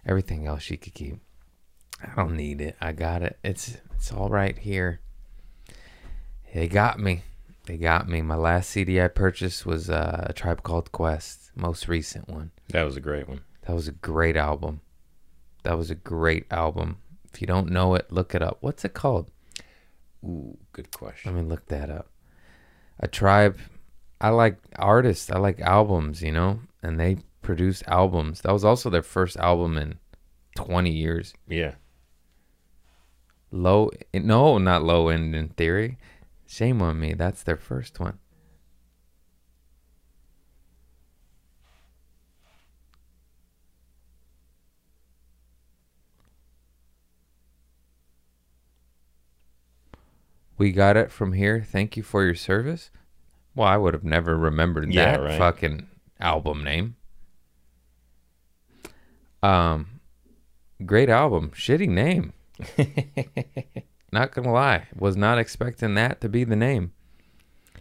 Everything 0.07 0.47
else 0.47 0.63
she 0.63 0.77
could 0.77 0.95
keep. 0.95 1.19
I 2.01 2.15
don't 2.15 2.37
need 2.37 2.61
it. 2.61 2.77
I 2.81 2.93
got 2.93 3.23
it. 3.23 3.39
It's 3.43 3.77
it's 3.95 4.13
all 4.13 4.29
right 4.29 4.57
here. 4.57 5.01
They 6.55 6.69
got 6.69 7.01
me. 7.01 7.23
They 7.67 7.77
got 7.77 8.09
me. 8.09 8.23
My 8.23 8.37
last 8.37 8.71
CD 8.71 9.01
I 9.01 9.09
purchased 9.09 9.67
was 9.67 9.91
uh, 9.91 10.27
a 10.29 10.33
Tribe 10.33 10.63
Called 10.63 10.93
Quest, 10.93 11.51
most 11.57 11.89
recent 11.89 12.29
one. 12.29 12.53
That 12.71 12.85
was 12.85 12.97
a 12.97 13.01
great 13.01 13.29
one. 13.29 13.41
That 13.67 13.75
was 13.75 13.89
a 13.89 13.93
great 13.93 14.37
album. 14.37 14.81
That 15.65 15.77
was 15.77 15.91
a 15.91 15.97
great 15.97 16.47
album. 16.53 16.99
If 17.33 17.41
you 17.41 17.47
don't 17.49 17.71
know 17.71 17.95
it, 17.97 18.13
look 18.13 18.37
it 18.37 18.43
up. 18.43 18.59
What's 18.61 18.85
it 18.85 18.95
called? 18.95 19.31
Ooh, 20.25 20.57
good 20.73 20.93
question. 20.93 21.35
Let 21.35 21.43
me 21.43 21.49
look 21.49 21.67
that 21.67 21.91
up. 21.91 22.09
A 23.01 23.09
tribe. 23.09 23.59
I 24.21 24.29
like 24.29 24.59
artists. 24.77 25.29
I 25.31 25.39
like 25.39 25.61
albums, 25.61 26.23
you 26.23 26.31
know, 26.31 26.61
and 26.83 27.01
they 27.01 27.19
produce 27.43 27.83
albums. 27.89 28.43
That 28.43 28.53
was 28.53 28.65
also 28.65 28.91
their 28.91 29.03
first 29.03 29.37
album 29.39 29.77
in 29.77 29.99
20 30.57 30.91
years. 30.91 31.35
Yeah. 31.49 31.75
Low, 33.51 33.91
no, 34.15 34.59
not 34.59 34.85
low 34.85 35.09
end 35.09 35.35
in 35.35 35.49
theory. 35.49 35.99
Shame 36.47 36.81
on 36.83 36.99
me. 37.01 37.13
That's 37.15 37.43
their 37.43 37.57
first 37.57 37.99
one. 38.01 38.19
We 50.59 50.73
got 50.73 50.97
it 50.97 51.11
from 51.11 51.33
here. 51.35 51.63
Thank 51.67 51.97
you 51.97 52.03
for 52.03 52.25
your 52.25 52.35
service. 52.35 52.91
Well, 53.55 53.69
I 53.69 53.77
would 53.77 53.95
have 53.95 54.05
never 54.05 54.37
remembered 54.37 54.93
Yeah, 54.93 55.13
that 55.13 55.23
right. 55.23 55.39
fucking 55.39 55.87
album 56.21 56.65
name. 56.65 56.97
Um, 59.43 60.01
great 60.85 61.09
album. 61.11 61.51
Shitty 61.51 61.89
name. 61.89 62.33
not 64.17 64.33
gonna 64.33 64.53
lie, 64.53 64.89
was 64.99 65.15
not 65.17 65.39
expecting 65.39 65.95
that 65.95 66.21
to 66.23 66.29
be 66.29 66.43
the 66.43 66.57
name. 66.57 66.93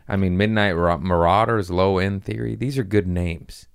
I 0.07 0.17
mean, 0.17 0.37
Midnight 0.37 0.73
Ra- 0.73 0.97
Marauders, 0.97 1.71
Low 1.71 1.97
End 1.97 2.23
Theory. 2.23 2.55
These 2.55 2.77
are 2.77 2.83
good 2.83 3.07
names. 3.07 3.67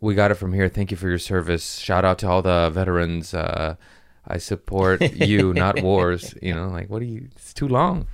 We 0.00 0.14
got 0.14 0.30
it 0.30 0.36
from 0.36 0.54
here. 0.54 0.68
Thank 0.68 0.90
you 0.90 0.96
for 0.96 1.08
your 1.08 1.18
service. 1.18 1.78
Shout 1.78 2.04
out 2.06 2.18
to 2.20 2.28
all 2.28 2.40
the 2.40 2.70
veterans. 2.72 3.34
Uh, 3.34 3.76
I 4.26 4.38
support 4.38 5.02
you, 5.02 5.52
not 5.52 5.82
wars. 5.82 6.34
You 6.40 6.54
know, 6.54 6.68
like 6.68 6.88
what 6.88 7.00
do 7.00 7.06
you? 7.06 7.28
It's 7.36 7.52
too 7.52 7.68
long. 7.68 8.06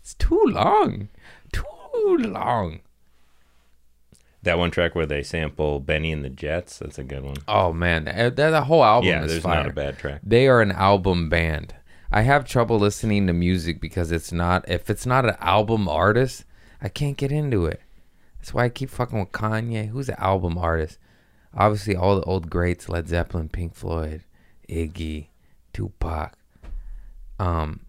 It's 0.00 0.14
too 0.14 0.42
long. 0.46 1.08
Too 1.50 2.16
long. 2.18 2.80
That 4.42 4.58
one 4.58 4.70
track 4.70 4.94
where 4.94 5.06
they 5.06 5.22
sample 5.22 5.80
Bennie 5.80 6.12
and 6.12 6.24
the 6.24 6.30
Jets, 6.30 6.78
that's 6.78 6.98
a 6.98 7.04
good 7.04 7.24
one. 7.24 7.36
Oh 7.48 7.72
man, 7.72 8.04
that, 8.04 8.36
that 8.36 8.64
whole 8.64 8.84
album 8.84 9.08
yeah, 9.08 9.24
is 9.24 9.32
there's 9.32 9.42
fire. 9.42 9.56
not 9.56 9.66
a 9.68 9.72
bad 9.72 9.98
track. 9.98 10.20
They 10.22 10.46
are 10.46 10.60
an 10.60 10.72
album 10.72 11.28
band. 11.28 11.74
I 12.10 12.22
have 12.22 12.46
trouble 12.46 12.78
listening 12.78 13.26
to 13.26 13.32
music 13.32 13.80
because 13.80 14.12
it's 14.12 14.32
not 14.32 14.68
if 14.68 14.88
it's 14.88 15.06
not 15.06 15.26
an 15.26 15.36
album 15.40 15.88
artist, 15.88 16.44
I 16.80 16.88
can't 16.88 17.16
get 17.16 17.32
into 17.32 17.66
it. 17.66 17.80
That's 18.38 18.54
why 18.54 18.64
I 18.64 18.68
keep 18.68 18.90
fucking 18.90 19.18
with 19.18 19.32
Kanye. 19.32 19.88
Who's 19.88 20.08
an 20.08 20.14
album 20.18 20.56
artist? 20.56 20.98
Obviously 21.52 21.96
all 21.96 22.16
the 22.16 22.22
old 22.22 22.48
greats, 22.48 22.88
Led 22.88 23.08
Zeppelin, 23.08 23.48
Pink 23.48 23.74
Floyd, 23.74 24.22
Iggy, 24.68 25.26
Tupac. 25.72 26.34
Um 27.40 27.80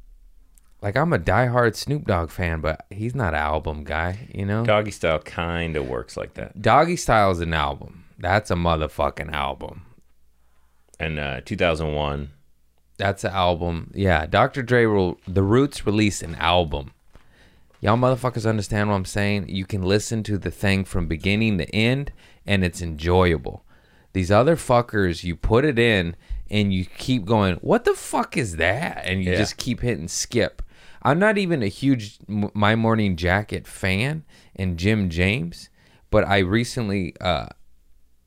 like 0.82 0.96
I'm 0.96 1.12
a 1.14 1.20
diehard 1.20 1.76
Snoop 1.76 2.06
Dogg 2.06 2.30
fan, 2.30 2.62
but 2.62 2.86
he's 2.90 3.14
not 3.16 3.34
an 3.34 3.40
album 3.40 3.84
guy, 3.84 4.28
you 4.34 4.46
know? 4.46 4.66
Doggy 4.66 4.92
Style 4.92 5.20
kind 5.20 5.76
of 5.76 5.88
works 5.88 6.16
like 6.16 6.36
that. 6.36 6.62
Doggy 6.62 6.96
Style 6.96 7.32
is 7.32 7.40
an 7.42 7.54
album. 7.54 8.06
That's 8.18 8.50
a 8.52 8.56
motherfucking 8.56 9.32
album. 9.32 9.84
And 11.00 11.20
uh, 11.20 11.42
2001, 11.46 12.30
That's 12.98 13.24
an 13.24 13.32
album. 13.32 13.92
Yeah, 13.94 14.26
Dr. 14.26 14.62
Dre 14.64 14.86
will 14.86 15.18
The 15.28 15.44
Roots 15.44 15.86
released 15.86 16.22
an 16.24 16.36
album. 16.36 16.92
Y'all 17.82 17.96
motherfuckers 17.98 18.48
understand 18.48 18.90
what 18.90 18.96
I'm 18.96 19.06
saying? 19.06 19.48
You 19.48 19.66
can 19.66 19.82
listen 19.82 20.22
to 20.24 20.38
the 20.38 20.52
thing 20.52 20.84
from 20.84 21.08
beginning 21.08 21.58
to 21.60 21.76
end 21.76 22.12
and 22.46 22.64
it's 22.66 22.82
enjoyable. 22.82 23.64
These 24.12 24.32
other 24.32 24.58
fuckers, 24.58 25.24
you 25.24 25.36
put 25.38 25.64
it 25.64 25.80
in 25.80 26.16
and 26.50 26.74
you 26.74 26.84
keep 26.86 27.24
going, 27.26 27.56
what 27.58 27.86
the 27.86 27.94
fuck 27.94 28.36
is 28.36 28.58
that? 28.58 29.06
And 29.06 29.24
you 29.24 29.32
Yeah. 29.32 29.38
just 29.38 29.56
keep 29.56 29.80
hitting 29.80 30.10
skip. 30.10 30.62
I'm 31.02 31.20
not 31.20 31.38
even 31.38 31.64
a 31.64 31.68
huge 31.68 32.18
My 32.28 32.76
Morning 32.76 33.16
Jacket 33.16 33.68
fan 33.68 34.24
and 34.56 34.78
Jim 34.78 35.10
James, 35.10 35.70
but 36.10 36.26
I 36.26 36.40
recently 36.40 37.16
uh 37.22 37.48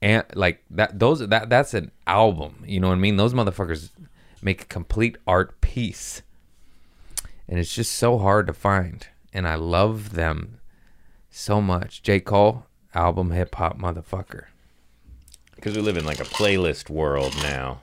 and 0.00 0.24
like 0.34 0.64
that 0.70 0.98
those 0.98 1.20
that 1.20 1.48
that's 1.48 1.74
an 1.74 1.92
album 2.06 2.64
you 2.66 2.80
know 2.80 2.88
what 2.88 2.94
i 2.94 2.98
mean? 2.98 3.16
Those 3.16 3.34
motherfuckers 3.34 3.90
make 4.42 4.62
a 4.62 4.66
complete 4.66 5.16
art 5.26 5.60
piece. 5.60 6.22
And 7.48 7.58
it's 7.58 7.74
just 7.74 7.92
so 7.92 8.18
hard 8.18 8.46
to 8.46 8.52
find 8.52 9.06
and 9.32 9.46
i 9.46 9.54
love 9.54 10.14
them 10.14 10.58
so 11.30 11.60
much. 11.60 12.02
J. 12.02 12.20
Cole 12.20 12.66
album 12.94 13.30
hip 13.30 13.54
hop 13.54 13.78
motherfucker. 13.78 14.44
Because 15.54 15.76
we 15.76 15.82
live 15.82 15.96
in 15.96 16.04
like 16.04 16.20
a 16.20 16.24
playlist 16.24 16.90
world 16.90 17.34
now. 17.42 17.80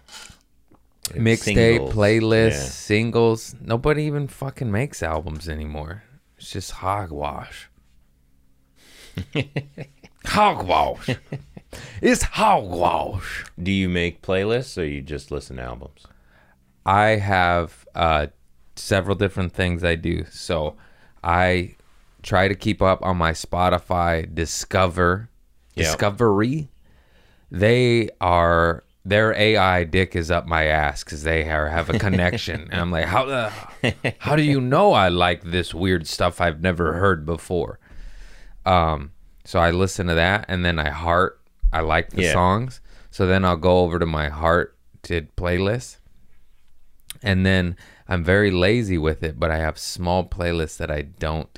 Mixtape 1.13 1.91
playlists 1.91 2.51
Yeah. 2.51 2.59
singles 2.69 3.55
nobody 3.61 4.03
even 4.03 4.27
fucking 4.27 4.71
makes 4.71 5.01
albums 5.03 5.47
anymore 5.49 6.03
it's 6.37 6.51
just 6.51 6.71
hogwash 6.71 7.69
hogwash 10.25 11.09
It's 12.01 12.23
hogwash. 12.23 13.45
Do 13.61 13.71
you 13.71 13.89
make 13.89 14.23
playlists 14.23 14.75
or 14.81 14.85
you 14.85 15.01
just 15.01 15.29
listen 15.29 15.57
to 15.57 15.63
albums? 15.63 16.03
I 16.83 17.09
have 17.17 17.85
uh, 17.93 18.27
several 18.75 19.15
different 19.15 19.53
things 19.53 19.83
I 19.83 19.93
do. 19.93 20.25
So 20.31 20.77
I 21.23 21.75
try 22.23 22.47
to 22.47 22.55
keep 22.55 22.81
up 22.81 23.03
on 23.05 23.17
my 23.17 23.33
Spotify 23.33 24.33
Discover 24.33 25.29
Yeah. 25.75 25.83
Discovery. 25.83 26.71
They 27.51 28.09
are 28.19 28.83
their 29.05 29.33
AI 29.33 29.85
dick 29.85 30.15
is 30.15 30.29
up 30.29 30.45
my 30.45 30.65
ass 30.65 31.03
because 31.03 31.23
they 31.23 31.49
are, 31.49 31.67
have 31.69 31.89
a 31.89 31.97
connection, 31.97 32.67
and 32.71 32.79
I'm 32.81 32.91
like, 32.91 33.05
how 33.05 33.25
the 33.25 33.51
how 34.19 34.35
do 34.35 34.43
you 34.43 34.59
know 34.61 34.93
I 34.93 35.07
like 35.09 35.43
this 35.43 35.73
weird 35.73 36.05
stuff 36.07 36.41
I've 36.41 36.61
never 36.61 36.93
heard 36.93 37.25
before? 37.25 37.79
Um, 38.65 39.11
so 39.45 39.59
I 39.59 39.71
listen 39.71 40.07
to 40.07 40.15
that, 40.15 40.45
and 40.47 40.63
then 40.65 40.77
I 40.79 40.89
heart. 40.89 41.39
I 41.71 41.81
like 41.81 42.11
the 42.11 42.23
Yeah. 42.23 42.33
songs, 42.33 42.81
so 43.09 43.25
then 43.25 43.45
I'll 43.45 43.55
go 43.57 43.79
over 43.79 43.99
to 43.99 44.05
my 44.05 44.29
hearted 44.29 45.35
playlist, 45.35 45.97
and 47.23 47.45
then 47.45 47.77
I'm 48.07 48.23
very 48.23 48.51
lazy 48.51 48.97
with 48.97 49.23
it, 49.23 49.39
but 49.39 49.51
I 49.51 49.57
have 49.57 49.77
small 49.77 50.23
playlists 50.27 50.77
that 50.77 50.91
I 50.91 51.03
don't 51.03 51.57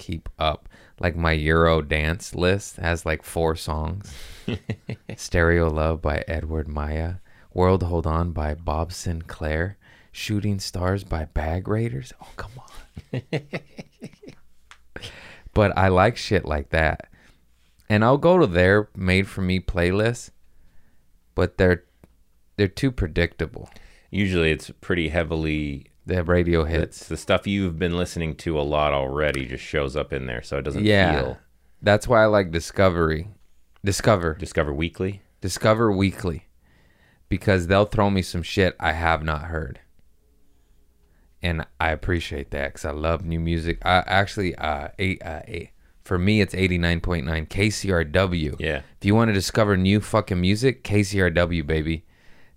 keep 0.00 0.28
up. 0.38 0.68
Like 0.98 1.14
my 1.14 1.32
Euro 1.32 1.82
dance 1.82 2.34
list 2.34 2.76
has 2.76 3.06
like 3.06 3.22
four 3.22 3.54
songs. 3.54 4.12
Stereo 5.16 5.70
Love 5.70 6.02
by 6.02 6.24
Edward 6.26 6.66
Maya, 6.66 7.16
World 7.54 7.84
Hold 7.84 8.06
On 8.06 8.32
by 8.32 8.54
Bob 8.54 8.90
Sinclar, 8.90 9.76
Shooting 10.10 10.58
Stars 10.58 11.04
by 11.04 11.26
Bag 11.26 11.68
Raiders. 11.68 12.12
Oh, 12.20 12.28
come 12.36 12.52
on. 13.12 13.22
but 15.54 15.76
I 15.78 15.88
like 15.88 16.16
shit 16.16 16.44
like 16.44 16.70
that. 16.70 17.08
And 17.88 18.04
I'll 18.04 18.18
go 18.18 18.38
to 18.38 18.46
their 18.46 18.88
made 18.96 19.28
for 19.28 19.42
me 19.42 19.60
playlist, 19.60 20.30
but 21.34 21.58
they're 21.58 21.84
they're 22.56 22.68
too 22.68 22.90
predictable. 22.90 23.70
Usually 24.10 24.50
it's 24.50 24.70
pretty 24.80 25.08
heavily 25.08 25.89
The 26.10 26.24
radio 26.24 26.62
it's 26.62 26.70
hits. 26.70 27.08
the 27.08 27.16
stuff 27.16 27.46
you've 27.46 27.78
been 27.78 27.96
listening 27.96 28.34
to 28.36 28.58
a 28.58 28.62
lot 28.62 28.92
already 28.92 29.46
just 29.46 29.62
shows 29.64 29.96
up 29.96 30.12
in 30.12 30.26
there 30.26 30.42
so 30.42 30.58
it 30.58 30.62
doesn't 30.62 30.84
Yeah. 30.84 31.20
feel 31.20 31.38
That's 31.82 32.06
why 32.08 32.22
I 32.22 32.26
like 32.26 32.50
Discovery. 32.50 33.28
Discover. 33.84 34.34
Discover 34.34 34.72
Weekly. 34.74 35.22
Discover 35.40 35.92
Weekly 35.92 36.46
because 37.28 37.68
they'll 37.68 37.86
throw 37.86 38.10
me 38.10 38.22
some 38.22 38.42
shit 38.42 38.74
I 38.80 38.92
have 38.92 39.22
not 39.22 39.42
heard. 39.44 39.80
And 41.42 41.64
I 41.80 41.90
appreciate 41.90 42.50
that 42.50 42.68
because 42.74 42.84
I 42.84 42.90
love 42.90 43.24
new 43.24 43.40
music. 43.40 43.78
I 43.82 44.02
actually, 44.06 44.54
uh, 44.56 44.88
eight, 44.98 45.22
uh, 45.24 45.40
eight, 45.46 45.70
for 46.04 46.18
me, 46.18 46.40
it's 46.42 46.54
89.9 46.54 47.46
KCRW. 47.48 48.56
Yeah. 48.58 48.82
If 48.98 49.04
you 49.06 49.14
want 49.14 49.28
to 49.28 49.32
discover 49.32 49.76
new 49.76 50.00
fucking 50.00 50.40
music, 50.40 50.84
KCRW, 50.84 51.66
baby. 51.66 52.04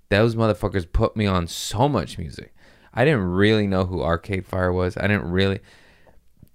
Those 0.09 0.35
motherfuckers 0.35 0.91
put 0.91 1.15
me 1.15 1.25
on 1.25 1.47
so 1.47 1.87
much 1.87 2.17
music. 2.17 2.52
I 2.93 3.05
didn't 3.05 3.23
really 3.23 3.67
know 3.67 3.85
who 3.85 4.03
Arcade 4.03 4.45
Fire 4.45 4.71
was. 4.71 4.97
I 4.97 5.07
didn't 5.07 5.31
really. 5.31 5.59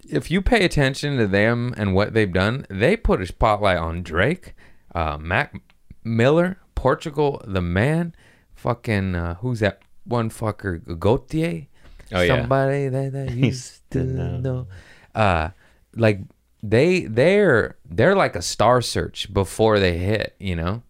If 0.08 0.30
you 0.30 0.40
pay 0.40 0.64
attention 0.64 1.18
to 1.18 1.26
them 1.26 1.74
and 1.76 1.94
what 1.94 2.14
they've 2.14 2.32
done, 2.32 2.66
they 2.70 2.96
put 2.96 3.20
a 3.20 3.26
spotlight 3.26 3.76
on 3.76 4.02
Drake, 4.02 4.54
uh, 4.94 5.18
Mac 5.18 5.60
Miller, 6.04 6.58
Portugal, 6.74 7.42
the 7.44 7.60
man, 7.60 8.14
fucking, 8.54 9.14
uh, 9.14 9.34
who's 9.36 9.60
that 9.60 9.82
one 10.04 10.30
fucker, 10.30 10.80
Gotye? 10.80 11.66
Oh, 12.12 12.20
yeah. 12.22 12.40
Somebody 12.40 12.88
that 12.88 13.14
I 13.14 13.32
used 13.32 13.90
to 13.90 14.00
to 14.00 14.04
know. 14.04 14.38
know. 14.38 14.66
Uh, 15.14 15.50
like 15.94 16.20
they 16.62 17.00
they're 17.02 17.76
they're 17.84 18.16
like 18.16 18.36
a 18.36 18.42
star 18.42 18.80
search 18.80 19.32
before 19.32 19.78
they 19.78 19.98
hit, 19.98 20.34
you 20.38 20.56
know. 20.56 20.82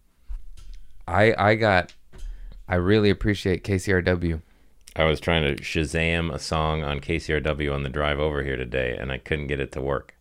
I 1.07 1.33
I 1.37 1.55
got 1.55 1.93
I 2.67 2.75
really 2.75 3.09
appreciate 3.09 3.63
KCRW. 3.63 4.41
I 4.95 5.05
was 5.05 5.19
trying 5.19 5.43
to 5.55 5.61
Shazam 5.61 6.33
a 6.33 6.39
song 6.39 6.83
on 6.83 6.99
KCRW 6.99 7.73
on 7.73 7.83
the 7.83 7.89
drive 7.89 8.19
over 8.19 8.43
here 8.43 8.57
today 8.57 8.97
and 8.99 9.11
I 9.11 9.17
couldn't 9.17 9.47
get 9.47 9.59
it 9.59 9.71
to 9.73 9.81
work. 9.81 10.15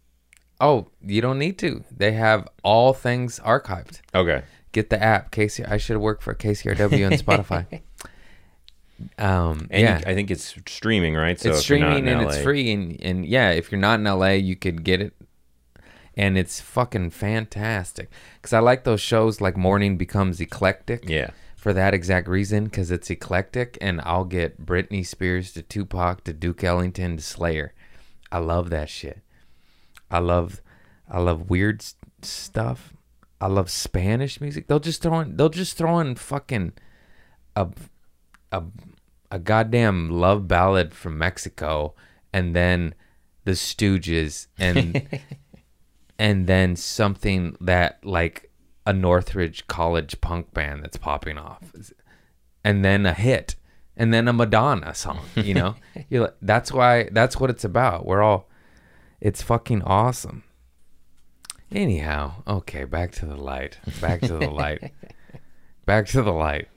Oh, 0.60 0.88
you 1.02 1.20
don't 1.20 1.38
need 1.38 1.58
to. 1.58 1.84
They 1.90 2.12
have 2.12 2.48
all 2.62 2.92
things 2.92 3.38
archived. 3.40 4.00
Okay. 4.14 4.42
Get 4.72 4.90
the 4.90 5.02
app. 5.02 5.30
KC 5.32 5.68
I 5.70 5.76
should 5.78 5.94
have 5.94 6.02
worked 6.02 6.22
for 6.22 6.34
KCRW 6.34 7.06
on 7.06 7.12
Spotify. 7.12 7.80
Um 9.16 9.68
And 9.70 9.82
yeah. 9.82 9.98
you- 9.98 10.04
I 10.06 10.14
think 10.14 10.30
it's 10.30 10.56
streaming, 10.66 11.14
right? 11.14 11.38
So 11.38 11.50
it's 11.50 11.60
if 11.60 11.70
you're 11.70 11.78
not 11.78 11.92
streaming 11.92 12.12
in 12.12 12.18
and 12.20 12.28
it's 12.28 12.42
free 12.42 12.72
and 12.72 13.00
and 13.00 13.24
yeah, 13.24 13.50
if 13.50 13.70
you're 13.70 13.80
not 13.80 14.00
in 14.00 14.04
LA, 14.04 14.30
you 14.32 14.56
could 14.56 14.82
get 14.82 15.00
it. 15.00 15.14
And 16.16 16.36
it's 16.36 16.60
fucking 16.60 17.10
fantastic 17.10 18.10
cuz 18.42 18.52
I 18.52 18.58
like 18.58 18.82
those 18.82 19.00
shows 19.00 19.40
like 19.40 19.56
Morning 19.56 19.96
Becomes 19.96 20.40
Eclectic. 20.40 21.08
Yeah. 21.08 21.30
For 21.58 21.72
that 21.72 21.92
exact 21.92 22.28
reason 22.28 22.64
because 22.64 22.92
it's 22.92 23.10
eclectic 23.10 23.76
and 23.80 24.00
i'll 24.04 24.24
get 24.24 24.64
britney 24.64 25.04
spears 25.04 25.52
to 25.52 25.60
tupac 25.60 26.22
to 26.22 26.32
duke 26.32 26.62
ellington 26.62 27.16
to 27.16 27.22
slayer. 27.22 27.74
I 28.30 28.38
love 28.38 28.70
that 28.70 28.88
shit. 28.88 29.22
I 30.10 30.20
love 30.20 30.62
i 31.10 31.18
love 31.18 31.50
weird 31.50 31.84
stuff. 32.22 32.94
I 33.40 33.48
love 33.48 33.70
spanish 33.70 34.40
music. 34.40 34.68
They'll 34.68 34.78
just 34.78 35.02
throw 35.02 35.20
in 35.20 35.36
they'll 35.36 35.48
just 35.48 35.76
throw 35.76 35.98
in 35.98 36.14
fucking 36.14 36.74
a 37.56 37.68
a, 38.52 38.62
a 39.32 39.38
goddamn 39.40 40.10
love 40.10 40.46
ballad 40.46 40.94
from 40.94 41.18
mexico 41.18 41.94
and 42.32 42.54
then 42.54 42.94
the 43.44 43.52
stooges 43.52 44.46
and 44.58 45.08
and 46.18 46.46
then 46.46 46.76
something 46.76 47.56
that 47.60 47.98
like 48.04 48.47
a 48.88 48.92
Northridge 48.94 49.66
College 49.66 50.18
punk 50.22 50.54
band 50.54 50.82
that's 50.82 50.96
popping 50.96 51.36
off, 51.36 51.62
and 52.64 52.82
then 52.82 53.04
a 53.04 53.12
hit, 53.12 53.54
and 53.94 54.14
then 54.14 54.26
a 54.26 54.32
Madonna 54.32 54.94
song. 54.94 55.26
You 55.36 55.52
know, 55.52 55.74
You're 56.08 56.22
like, 56.22 56.36
that's 56.40 56.72
why 56.72 57.10
that's 57.12 57.38
what 57.38 57.50
it's 57.50 57.64
about. 57.64 58.06
We're 58.06 58.22
all, 58.22 58.48
it's 59.20 59.42
fucking 59.42 59.82
awesome. 59.82 60.42
Anyhow, 61.70 62.42
okay, 62.46 62.84
back 62.84 63.12
to 63.12 63.26
the 63.26 63.36
light. 63.36 63.78
Back 64.00 64.22
to 64.22 64.38
the 64.38 64.48
light. 64.48 64.90
back 65.84 66.06
to 66.06 66.22
the 66.22 66.32
light. 66.32 66.68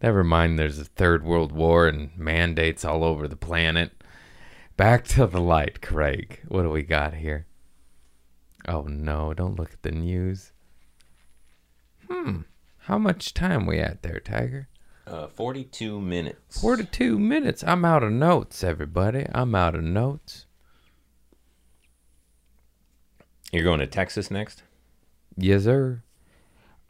Never 0.00 0.22
mind. 0.22 0.56
There's 0.56 0.78
a 0.78 0.84
third 0.84 1.24
world 1.24 1.50
war 1.50 1.88
and 1.88 2.16
mandates 2.16 2.84
all 2.84 3.02
over 3.02 3.26
the 3.26 3.34
planet. 3.34 3.90
Back 4.76 5.04
to 5.08 5.26
the 5.26 5.40
light, 5.40 5.82
Craig. 5.82 6.42
What 6.46 6.62
do 6.62 6.70
we 6.70 6.84
got 6.84 7.14
here? 7.14 7.46
Oh 8.68 8.82
no! 8.82 9.34
Don't 9.34 9.58
look 9.58 9.72
at 9.72 9.82
the 9.82 9.90
news. 9.90 10.52
Hmm. 12.14 12.42
How 12.78 12.96
much 12.96 13.34
time 13.34 13.66
we 13.66 13.80
at 13.80 14.02
there, 14.02 14.20
Tiger? 14.20 14.68
Uh, 15.04 15.26
42 15.26 16.00
minutes. 16.00 16.60
Forty-two 16.60 17.18
minutes. 17.18 17.64
I'm 17.66 17.84
out 17.84 18.04
of 18.04 18.12
notes, 18.12 18.62
everybody. 18.62 19.26
I'm 19.34 19.54
out 19.54 19.74
of 19.74 19.82
notes. 19.82 20.46
You're 23.52 23.64
going 23.64 23.80
to 23.80 23.86
Texas 23.86 24.30
next? 24.30 24.62
Yes, 25.36 25.64
sir. 25.64 26.02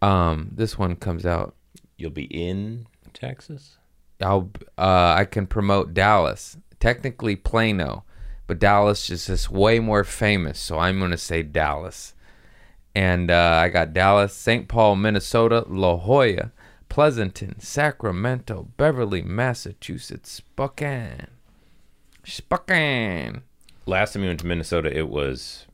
Um, 0.03 0.51
this 0.53 0.79
one 0.79 0.95
comes 0.97 1.25
out. 1.25 1.57
You'll 1.97 2.11
be 2.11 2.25
in 2.25 2.87
Texas? 3.15 3.79
I'll. 4.21 4.51
Uh, 4.77 5.15
I 5.19 5.25
can 5.25 5.47
promote 5.47 5.95
Dallas. 5.95 6.57
Technically 6.79 7.35
Plano, 7.35 8.05
but 8.47 8.59
Dallas 8.59 9.11
is 9.11 9.27
just 9.27 9.51
way 9.51 9.79
more 9.81 10.05
famous. 10.05 10.59
So 10.59 10.79
I'm 10.79 11.01
gonna 11.01 11.17
say 11.17 11.43
Dallas. 11.43 12.14
And 12.95 13.31
uh, 13.31 13.59
I 13.63 13.69
got 13.69 13.93
Dallas, 13.93 14.33
St. 14.33 14.69
Paul, 14.69 14.97
Minnesota, 14.97 15.65
La 15.69 15.97
Jolla, 15.97 16.53
Pleasanton, 16.89 17.59
Sacramento, 17.59 18.69
Beverly, 18.77 19.23
Massachusetts, 19.23 20.31
Spokane. 20.31 21.27
Spokane. 22.25 23.43
Last 23.87 24.13
time 24.13 24.23
you 24.23 24.29
went 24.29 24.41
to 24.41 24.47
Minnesota, 24.47 24.97
it 24.97 25.09
was 25.09 25.67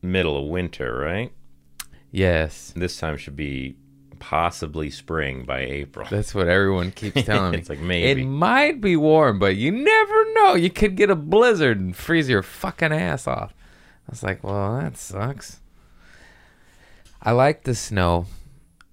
middle 0.00 0.36
of 0.36 0.48
winter, 0.48 0.96
right? 0.98 1.32
Yes. 2.10 2.72
This 2.76 2.96
time 2.96 3.16
should 3.16 3.36
be 3.36 3.76
possibly 4.20 4.88
spring 4.88 5.44
by 5.44 5.60
April. 5.60 6.06
That's 6.08 6.32
what 6.32 6.46
everyone 6.46 6.92
keeps 6.92 7.22
telling 7.24 7.52
me. 7.52 7.58
It's 7.58 7.68
like 7.68 7.80
maybe. 7.80 8.22
It 8.22 8.24
might 8.24 8.80
be 8.80 8.96
warm, 8.96 9.40
but 9.40 9.56
you 9.56 9.72
never 9.72 10.32
know. 10.34 10.54
You 10.54 10.70
could 10.70 10.96
get 10.96 11.10
a 11.10 11.16
blizzard 11.16 11.80
and 11.80 11.96
freeze 11.96 12.28
your 12.28 12.42
fucking 12.42 12.92
ass 12.92 13.26
off. 13.26 13.52
I 14.08 14.12
was 14.12 14.22
like, 14.22 14.44
well, 14.44 14.78
that 14.78 14.96
sucks. 14.96 15.58
I 17.22 17.32
like 17.32 17.62
the 17.64 17.74
snow. 17.74 18.26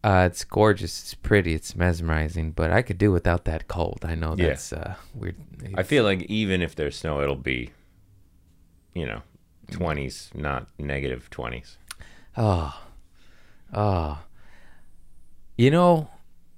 Uh, 0.03 0.27
it's 0.31 0.43
gorgeous. 0.45 1.01
It's 1.01 1.13
pretty. 1.13 1.53
It's 1.53 1.75
mesmerizing. 1.75 2.51
But 2.51 2.71
I 2.71 2.81
could 2.81 2.97
do 2.97 3.11
without 3.11 3.45
that 3.45 3.67
cold. 3.67 3.99
I 4.03 4.15
know 4.15 4.35
Yeah. 4.37 4.49
that's 4.49 4.71
uh, 4.71 4.95
weird. 5.13 5.35
I 5.75 5.83
feel 5.83 6.03
like 6.03 6.21
even 6.23 6.61
if 6.61 6.75
there's 6.75 6.95
snow, 6.95 7.21
it'll 7.21 7.35
be, 7.35 7.71
you 8.93 9.05
know, 9.05 9.23
20s, 9.71 10.33
not 10.35 10.67
negative 10.77 11.29
20s. 11.31 11.75
Oh, 12.37 12.79
oh. 13.73 14.19
You 15.57 15.71
know, 15.71 16.09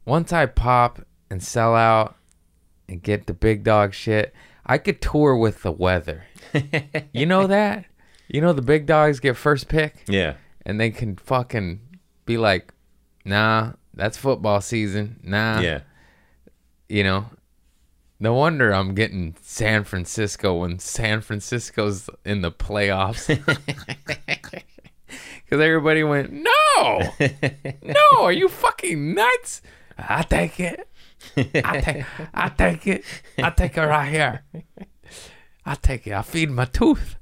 once 0.06 0.32
I 0.32 0.46
pop 0.46 1.02
and 1.30 1.42
sell 1.42 1.74
out 1.76 2.16
and 2.88 3.02
get 3.02 3.26
the 3.26 3.34
big 3.34 3.64
dog 3.64 3.94
shit, 3.94 4.34
I 4.66 4.78
could 4.78 5.02
tour 5.02 5.36
with 5.36 5.64
the 5.64 5.72
weather. 5.72 6.26
you 7.14 7.26
know 7.26 7.48
that? 7.48 7.86
You 8.28 8.42
know 8.42 8.54
the 8.54 8.62
big 8.62 8.86
dogs 8.86 9.20
get 9.20 9.36
first 9.36 9.68
pick 9.68 10.04
Yeah. 10.08 10.36
And 10.66 10.80
they 10.80 10.92
can 10.92 11.16
fucking 11.16 11.80
be 12.26 12.38
like, 12.38 12.74
nah, 13.26 13.74
that's 13.94 14.18
football 14.18 14.62
season. 14.62 15.20
Nah, 15.24 15.60
yeah. 15.60 15.82
you 16.90 17.04
know. 17.04 17.26
No 18.20 18.36
wonder 18.36 18.72
I'm 18.72 18.94
getting 18.94 19.36
San 19.42 19.84
Francisco 19.84 20.60
when 20.60 20.78
San 20.78 21.22
Francisco's 21.22 22.08
in 22.24 22.42
the 22.42 22.52
playoffs. 22.52 23.28
Because 25.52 25.66
everybody 25.66 26.02
went, 26.02 26.32
no, 26.32 27.02
no, 27.84 28.22
are 28.22 28.32
you 28.32 28.48
fucking 28.48 29.14
nuts? 29.14 29.62
I 29.98 30.24
take 30.24 30.62
it. 30.62 30.88
I 31.36 31.82
take, 31.82 32.06
I 32.34 32.48
take 32.48 32.88
it. 32.88 33.04
I 33.38 33.50
take 33.50 33.76
it 33.76 33.82
right 33.82 34.10
here. 34.10 34.46
I 35.66 35.76
take 35.76 36.08
it. 36.08 36.14
I 36.14 36.22
feed 36.22 36.50
my 36.52 36.64
tooth. 36.64 37.18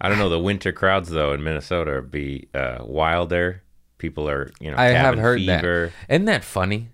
I 0.00 0.08
don't 0.08 0.18
know. 0.18 0.28
The 0.28 0.38
winter 0.38 0.72
crowds 0.72 1.10
though 1.10 1.32
in 1.32 1.42
Minnesota 1.42 1.92
would 1.92 2.10
be 2.10 2.48
uh, 2.54 2.78
wilder. 2.80 3.62
People 3.98 4.28
are, 4.28 4.50
you 4.60 4.70
know, 4.70 4.76
I 4.76 4.86
have 4.86 5.06
cabin 5.06 5.20
heard 5.20 5.40
fever. 5.40 5.92
that. 6.06 6.14
Isn't 6.14 6.26
that 6.26 6.44
funny? 6.44 6.90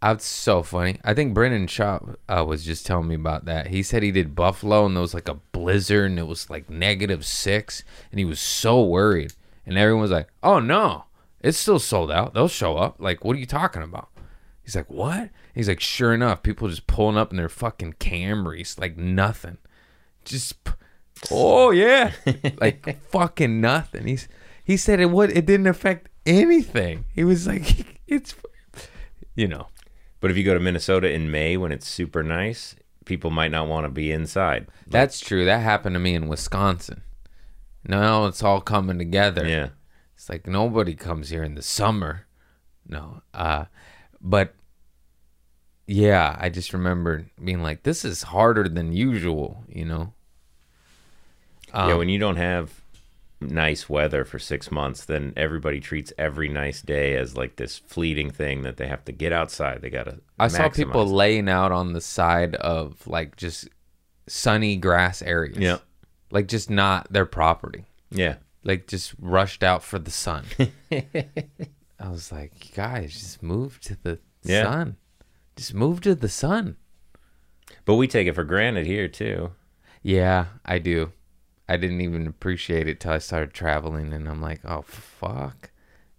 That's 0.00 0.24
so 0.24 0.62
funny. 0.62 0.98
I 1.04 1.14
think 1.14 1.34
Brendan 1.34 1.66
Schaub 1.66 2.16
uh, 2.28 2.44
was 2.44 2.64
just 2.64 2.86
telling 2.86 3.08
me 3.08 3.16
about 3.16 3.46
that. 3.46 3.68
He 3.68 3.82
said 3.82 4.02
he 4.02 4.12
did 4.12 4.34
Buffalo 4.36 4.86
and 4.86 4.96
there 4.96 5.00
was 5.00 5.14
like 5.14 5.28
a 5.28 5.40
blizzard 5.52 6.10
and 6.10 6.18
it 6.18 6.26
was 6.26 6.48
like 6.50 6.70
negative 6.70 7.24
six 7.26 7.82
and 8.10 8.18
he 8.18 8.24
was 8.24 8.40
so 8.40 8.82
worried. 8.84 9.32
And 9.66 9.76
everyone 9.76 10.02
was 10.02 10.10
like, 10.10 10.28
oh 10.42 10.60
no, 10.60 11.04
it's 11.40 11.58
still 11.58 11.78
sold 11.78 12.10
out. 12.10 12.34
They'll 12.34 12.48
show 12.48 12.76
up. 12.76 12.96
Like, 12.98 13.24
what 13.24 13.36
are 13.36 13.40
you 13.40 13.46
talking 13.46 13.82
about? 13.82 14.08
He's 14.62 14.76
like, 14.76 14.90
what? 14.90 15.30
He's 15.54 15.68
like, 15.68 15.80
sure 15.80 16.14
enough, 16.14 16.42
people 16.42 16.68
just 16.68 16.86
pulling 16.86 17.16
up 17.16 17.30
in 17.30 17.36
their 17.36 17.48
fucking 17.48 17.94
Camrys 17.94 18.78
like 18.78 18.96
nothing. 18.96 19.58
Just, 20.24 20.56
oh 21.30 21.70
yeah, 21.70 22.12
like 22.60 23.00
fucking 23.10 23.60
nothing. 23.60 24.06
He's 24.06 24.28
he 24.64 24.76
said 24.76 25.00
it 25.00 25.10
would 25.10 25.30
it 25.36 25.46
didn't 25.46 25.66
affect 25.66 26.08
anything. 26.26 27.04
He 27.12 27.24
was 27.24 27.46
like, 27.46 28.00
it's, 28.06 28.34
you 29.34 29.48
know. 29.48 29.68
But 30.20 30.30
if 30.30 30.36
you 30.36 30.44
go 30.44 30.54
to 30.54 30.60
Minnesota 30.60 31.10
in 31.10 31.30
May 31.30 31.56
when 31.56 31.72
it's 31.72 31.86
super 31.86 32.22
nice, 32.22 32.74
people 33.04 33.30
might 33.30 33.50
not 33.50 33.68
want 33.68 33.84
to 33.84 33.90
be 33.90 34.12
inside. 34.12 34.66
That's 34.86 35.20
true. 35.20 35.44
That 35.44 35.62
happened 35.62 35.94
to 35.94 36.00
me 36.00 36.14
in 36.14 36.28
Wisconsin. 36.28 37.02
Now 37.86 38.26
it's 38.26 38.42
all 38.42 38.60
coming 38.60 38.98
together. 38.98 39.46
Yeah. 39.46 39.68
It's 40.14 40.28
like 40.28 40.46
nobody 40.46 40.94
comes 40.94 41.30
here 41.30 41.44
in 41.44 41.54
the 41.54 41.62
summer. 41.62 42.26
No. 42.86 43.22
Uh 43.32 43.66
but 44.20 44.54
yeah, 45.86 46.36
I 46.38 46.50
just 46.50 46.72
remember 46.72 47.26
being 47.42 47.62
like 47.62 47.84
this 47.84 48.04
is 48.04 48.24
harder 48.24 48.68
than 48.68 48.92
usual, 48.92 49.64
you 49.68 49.84
know. 49.84 50.12
Yeah, 51.74 51.92
Um, 51.92 51.98
when 51.98 52.08
you 52.08 52.18
don't 52.18 52.36
have 52.36 52.80
nice 53.40 53.88
weather 53.88 54.24
for 54.24 54.38
six 54.38 54.70
months, 54.70 55.04
then 55.04 55.32
everybody 55.36 55.80
treats 55.80 56.12
every 56.18 56.48
nice 56.48 56.82
day 56.82 57.14
as 57.16 57.36
like 57.36 57.56
this 57.56 57.78
fleeting 57.78 58.30
thing 58.30 58.62
that 58.62 58.76
they 58.78 58.86
have 58.88 59.04
to 59.04 59.12
get 59.12 59.32
outside. 59.32 59.80
They 59.82 59.90
gotta. 59.90 60.18
I 60.38 60.48
saw 60.48 60.68
people 60.68 61.06
laying 61.06 61.48
out 61.48 61.70
on 61.72 61.92
the 61.92 62.00
side 62.00 62.54
of 62.56 63.06
like 63.06 63.36
just 63.36 63.68
sunny 64.26 64.76
grass 64.76 65.22
areas. 65.22 65.58
Yeah. 65.58 65.78
Like 66.30 66.48
just 66.48 66.68
not 66.68 67.12
their 67.12 67.26
property. 67.26 67.84
Yeah. 68.10 68.36
Like 68.64 68.86
just 68.86 69.14
rushed 69.20 69.62
out 69.62 69.82
for 69.82 69.98
the 69.98 70.10
sun. 70.10 70.44
I 72.00 72.08
was 72.10 72.30
like, 72.32 72.74
guys, 72.74 73.12
just 73.12 73.42
move 73.42 73.80
to 73.82 73.96
the 74.02 74.18
Yeah. 74.42 74.64
sun. 74.64 74.96
Just 75.56 75.74
move 75.74 76.00
to 76.02 76.14
the 76.14 76.28
sun. 76.28 76.76
But 77.84 77.94
we 77.96 78.06
take 78.06 78.26
it 78.26 78.34
for 78.34 78.44
granted 78.44 78.86
here 78.86 79.08
too. 79.08 79.52
Yeah, 80.02 80.46
I 80.64 80.78
do. 80.78 81.12
I 81.68 81.76
didn't 81.76 82.00
even 82.00 82.26
appreciate 82.26 82.88
it 82.88 82.98
till 83.00 83.12
I 83.12 83.18
started 83.18 83.52
traveling, 83.52 84.12
and 84.12 84.28
I'm 84.28 84.40
like, 84.40 84.60
oh 84.64 84.82
fuck, 84.82 85.70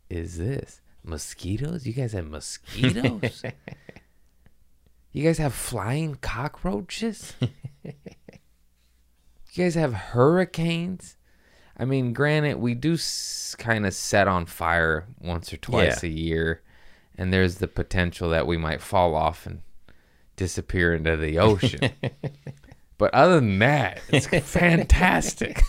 is 0.10 0.38
this 0.38 0.82
mosquitoes? 1.04 1.88
You 1.88 1.94
guys 1.94 2.14
have 2.14 2.28
mosquitoes? 2.28 3.44
you 5.12 5.24
guys 5.24 5.38
have 5.40 5.54
flying 5.54 6.16
cockroaches? 6.16 7.34
you 7.84 7.94
guys 9.58 9.76
have 9.76 9.94
hurricanes? 9.94 11.18
I 11.78 11.86
mean, 11.86 12.14
granted, 12.14 12.58
we 12.58 12.76
do 12.76 12.94
s- 12.94 13.56
kind 13.58 13.86
of 13.86 13.94
set 13.94 14.28
on 14.28 14.46
fire 14.46 15.08
once 15.20 15.52
or 15.54 15.58
twice 15.58 16.04
Yeah. 16.04 16.10
a 16.10 16.14
year, 16.14 16.62
and 17.18 17.34
there's 17.34 17.56
the 17.56 17.68
potential 17.68 18.30
that 18.30 18.46
we 18.48 18.58
might 18.58 18.82
fall 18.82 19.16
off 19.16 19.46
and 19.46 19.62
disappear 20.36 20.94
into 20.94 21.16
the 21.18 21.40
ocean. 21.40 21.92
But 23.00 23.14
other 23.14 23.36
than 23.36 23.58
that, 23.60 24.02
it's 24.10 24.28
fantastic. 24.52 25.64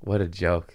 what 0.00 0.22
a 0.22 0.26
joke. 0.26 0.74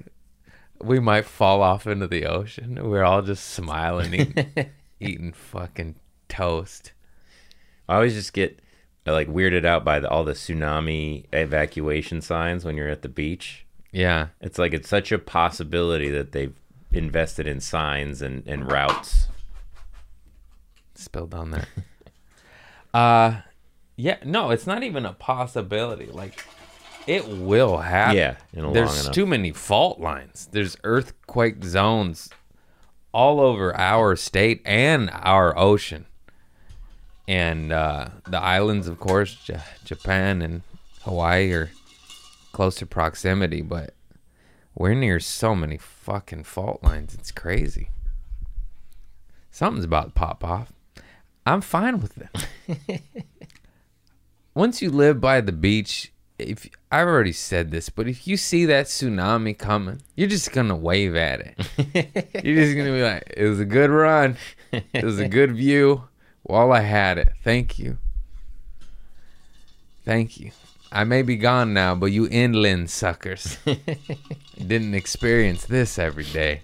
We 0.79 0.99
might 0.99 1.25
fall 1.25 1.63
off 1.63 1.87
into 1.87 2.07
the 2.07 2.27
ocean. 2.27 2.77
We're 2.87 3.03
all 3.03 3.23
just 3.23 3.47
smiling, 3.47 4.13
eating, 4.13 4.69
eating 4.99 5.33
fucking 5.33 5.95
toast. 6.29 6.93
I 7.89 7.95
always 7.95 8.13
just 8.13 8.31
get 8.31 8.59
like 9.07 9.27
weirded 9.27 9.65
out 9.65 9.83
by 9.83 9.99
the, 9.99 10.07
all 10.07 10.25
the 10.25 10.33
tsunami 10.33 11.25
evacuation 11.33 12.21
signs 12.21 12.63
when 12.63 12.77
you're 12.77 12.87
at 12.87 13.01
the 13.01 13.09
beach. 13.09 13.65
Yeah. 13.91 14.27
It's 14.41 14.59
like 14.59 14.75
it's 14.75 14.89
such 14.89 15.11
a 15.11 15.17
possibility 15.17 16.09
that 16.11 16.33
they've 16.33 16.55
invested 16.91 17.47
in 17.47 17.61
signs 17.61 18.21
and, 18.21 18.45
and 18.45 18.71
routes. 18.71 19.27
Spilled 20.97 21.33
on 21.33 21.51
there. 21.51 21.67
uh 22.93 23.41
yeah, 23.97 24.17
no, 24.25 24.51
it's 24.51 24.67
not 24.67 24.83
even 24.83 25.05
a 25.05 25.13
possibility. 25.13 26.07
Like 26.07 26.43
it 27.07 27.27
will 27.27 27.77
happen. 27.77 28.17
Yeah, 28.17 28.35
in 28.53 28.65
a 28.65 28.71
There's 28.73 29.01
enough. 29.03 29.13
too 29.13 29.25
many 29.25 29.51
fault 29.51 29.99
lines. 29.99 30.49
There's 30.51 30.75
earthquake 30.83 31.63
zones 31.63 32.29
all 33.13 33.39
over 33.39 33.75
our 33.77 34.15
state 34.15 34.61
and 34.65 35.09
our 35.13 35.57
ocean. 35.57 36.07
And 37.27 37.71
uh, 37.71 38.09
the 38.27 38.39
islands, 38.39 38.87
of 38.87 38.99
course, 38.99 39.35
J- 39.35 39.61
Japan 39.83 40.41
and 40.41 40.61
Hawaii 41.03 41.51
are 41.53 41.71
close 42.51 42.75
to 42.75 42.85
proximity, 42.85 43.61
but 43.61 43.93
we're 44.75 44.93
near 44.93 45.19
so 45.19 45.55
many 45.55 45.77
fucking 45.77 46.43
fault 46.43 46.83
lines. 46.83 47.13
It's 47.13 47.31
crazy. 47.31 47.89
Something's 49.49 49.85
about 49.85 50.07
to 50.07 50.11
pop 50.11 50.43
off. 50.43 50.73
I'm 51.45 51.61
fine 51.61 51.99
with 51.99 52.17
it. 52.17 53.01
Once 54.55 54.81
you 54.81 54.89
live 54.89 55.21
by 55.21 55.41
the 55.41 55.51
beach, 55.51 56.11
if 56.39 56.69
I've 56.91 57.07
already 57.07 57.33
said 57.33 57.71
this, 57.71 57.89
but 57.89 58.07
if 58.07 58.27
you 58.27 58.35
see 58.35 58.65
that 58.65 58.87
tsunami 58.87 59.57
coming, 59.57 60.01
you're 60.15 60.29
just 60.29 60.51
gonna 60.51 60.75
wave 60.75 61.15
at 61.15 61.41
it. 61.41 61.55
you're 62.43 62.55
just 62.55 62.75
gonna 62.75 62.91
be 62.91 63.03
like, 63.03 63.33
"It 63.35 63.47
was 63.47 63.59
a 63.59 63.65
good 63.65 63.89
run. 63.89 64.37
It 64.71 65.03
was 65.03 65.19
a 65.19 65.27
good 65.27 65.55
view. 65.55 66.03
While 66.43 66.71
I 66.71 66.81
had 66.81 67.17
it, 67.17 67.33
thank 67.43 67.79
you, 67.79 67.97
thank 70.03 70.39
you. 70.39 70.51
I 70.91 71.03
may 71.03 71.21
be 71.21 71.35
gone 71.35 71.73
now, 71.73 71.95
but 71.95 72.07
you 72.07 72.27
inland 72.29 72.89
suckers 72.89 73.57
didn't 74.57 74.93
experience 74.93 75.65
this 75.65 75.99
every 75.99 76.25
day." 76.25 76.61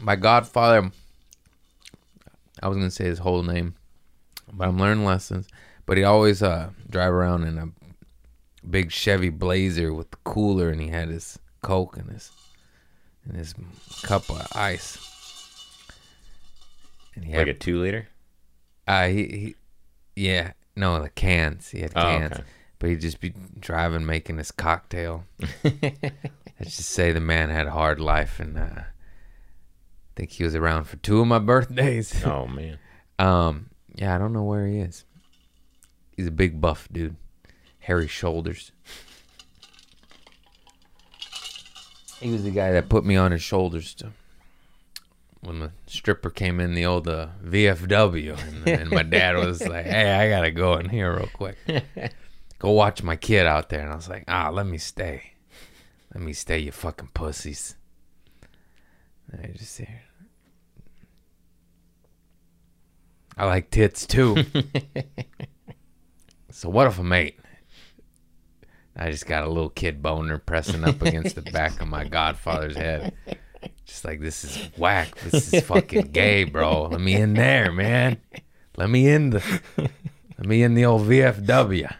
My 0.00 0.16
godfather 0.16 0.90
i 2.62 2.68
was 2.68 2.76
gonna 2.76 2.90
say 2.90 3.04
his 3.04 3.18
whole 3.20 3.42
name 3.42 3.74
but 4.52 4.66
i'm 4.68 4.78
learning 4.78 5.04
lessons. 5.04 5.46
But 5.86 5.96
he 5.96 6.04
always 6.04 6.40
uh 6.42 6.70
drive 6.88 7.12
around 7.12 7.44
in 7.44 7.58
a 7.58 7.68
big 8.68 8.92
chevy 8.92 9.28
blazer 9.30 9.92
with 9.92 10.10
the 10.12 10.18
cooler 10.24 10.68
and 10.70 10.80
he 10.80 10.86
had 10.88 11.08
his 11.08 11.38
coke 11.62 11.96
and 11.96 12.08
his 12.10 12.30
and 13.24 13.36
his 13.36 13.54
cup 14.02 14.28
of 14.30 14.46
ice. 14.54 14.98
And 17.16 17.24
he 17.24 17.32
Like 17.32 17.38
had 17.40 17.48
a 17.48 17.54
two 17.54 17.80
liter? 17.82 18.08
uh 18.86 19.08
he, 19.08 19.24
he 19.26 19.54
yeah 20.14 20.52
no 20.76 21.02
the 21.02 21.10
cans. 21.10 21.70
He 21.70 21.80
had 21.80 21.92
Oh, 21.96 22.02
cans. 22.02 22.32
okay. 22.34 22.44
but 22.78 22.90
he'd 22.90 23.00
just 23.00 23.20
be 23.20 23.32
driving 23.58 24.06
making 24.06 24.38
his 24.38 24.52
cocktail. 24.52 25.24
Let's 25.64 26.76
just 26.76 26.90
say 26.90 27.12
the 27.12 27.20
man 27.20 27.50
had 27.50 27.66
a 27.66 27.72
hard 27.72 27.98
life 28.00 28.38
and 28.38 28.56
uh 28.58 28.82
think 30.16 30.30
he 30.30 30.44
was 30.44 30.54
around 30.54 30.84
for 30.84 30.96
two 30.96 31.20
of 31.20 31.26
my 31.26 31.38
birthdays. 31.38 32.24
Oh 32.24 32.46
man. 32.48 32.78
Um, 33.18 33.70
yeah, 33.94 34.14
I 34.14 34.18
don't 34.18 34.32
know 34.32 34.44
where 34.44 34.66
he 34.66 34.78
is. 34.78 35.04
He's 36.16 36.26
a 36.26 36.32
big 36.32 36.60
buff 36.60 36.88
dude, 36.90 37.16
hairy 37.78 38.08
shoulders. 38.08 38.72
He 42.20 42.30
was 42.30 42.44
the 42.44 42.50
guy 42.50 42.72
that 42.72 42.88
put 42.90 43.04
me 43.04 43.16
on 43.16 43.32
his 43.32 43.42
shoulders 43.42 43.94
to 43.94 44.12
when 45.42 45.60
the 45.60 45.72
stripper 45.86 46.28
came 46.30 46.60
in 46.60 46.74
the 46.74 46.84
old 46.84 47.08
uh, 47.08 47.28
VFW, 47.42 48.38
and, 48.46 48.68
and 48.68 48.90
my 48.90 49.02
dad 49.02 49.36
was 49.36 49.66
like, 49.68 49.86
"Hey, 49.86 50.12
I 50.12 50.28
gotta 50.28 50.50
go 50.50 50.74
in 50.74 50.88
here 50.90 51.16
real 51.16 51.30
quick, 51.32 51.56
go 52.58 52.70
watch 52.72 53.02
my 53.02 53.16
kid 53.16 53.46
out 53.46 53.70
there." 53.70 53.80
And 53.80 53.90
I 53.90 53.96
was 53.96 54.08
like, 54.08 54.24
"Ah, 54.28 54.50
let 54.50 54.66
me 54.66 54.76
stay, 54.76 55.32
let 56.14 56.22
me 56.22 56.32
stay, 56.34 56.58
you 56.58 56.72
fucking 56.72 57.10
pussies." 57.14 57.76
I 59.32 59.46
just 59.48 59.78
here. 59.78 60.02
I 63.36 63.46
like 63.46 63.70
tits 63.70 64.06
too. 64.06 64.44
So 66.52 66.68
what 66.68 66.86
if 66.88 66.98
I'm 66.98 67.12
eight? 67.12 67.38
I 68.96 69.10
just 69.10 69.26
got 69.26 69.44
a 69.44 69.48
little 69.48 69.70
kid 69.70 70.02
boner 70.02 70.36
pressing 70.36 70.84
up 70.84 71.00
against 71.00 71.36
the 71.36 71.42
back 71.42 71.80
of 71.80 71.88
my 71.88 72.04
godfather's 72.04 72.76
head. 72.76 73.14
Just 73.86 74.04
like 74.04 74.20
this 74.20 74.44
is 74.44 74.56
whack. 74.76 75.16
This 75.20 75.54
is 75.54 75.64
fucking 75.64 76.08
gay, 76.08 76.44
bro. 76.44 76.84
Let 76.84 77.00
me 77.00 77.14
in 77.14 77.34
there, 77.34 77.72
man. 77.72 78.18
Let 78.76 78.90
me 78.90 79.08
in 79.08 79.30
the 79.30 79.60
let 80.38 80.46
me 80.46 80.62
in 80.62 80.74
the 80.74 80.84
old 80.84 81.02
VFW. 81.02 81.94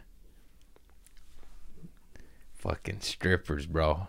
Fucking 2.56 3.00
strippers, 3.00 3.66
bro. 3.66 4.08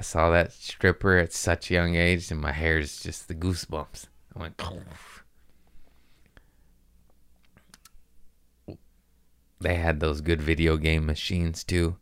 I 0.00 0.02
saw 0.02 0.30
that 0.30 0.50
stripper 0.50 1.18
at 1.18 1.30
such 1.30 1.70
a 1.70 1.74
young 1.74 1.94
age 1.94 2.30
and 2.30 2.40
my 2.40 2.52
hair's 2.52 3.02
just 3.02 3.28
the 3.28 3.34
goosebumps. 3.34 4.06
I 4.34 4.38
went 4.38 4.56
they 9.60 9.74
had 9.74 10.00
those 10.00 10.22
good 10.22 10.40
video 10.40 10.78
game 10.78 11.04
machines 11.04 11.62
too 11.64 11.98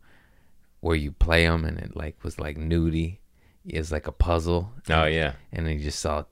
where 0.78 0.94
you 0.94 1.10
play 1.10 1.44
them 1.44 1.64
and 1.64 1.76
it 1.76 1.96
like 1.96 2.22
was 2.22 2.38
like 2.38 2.56
nudie. 2.56 3.18
Is 3.66 3.90
like 3.90 4.06
a 4.06 4.12
puzzle. 4.12 4.72
Oh 4.88 5.06
yeah. 5.06 5.32
and 5.52 5.66
then 5.66 5.78
you 5.78 5.82
just 5.82 5.98
saw 5.98 6.22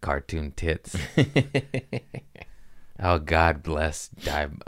cartoon 0.00 0.50
tits. 0.56 0.96
Oh 3.00 3.18
god 3.18 3.64
bless 3.64 4.08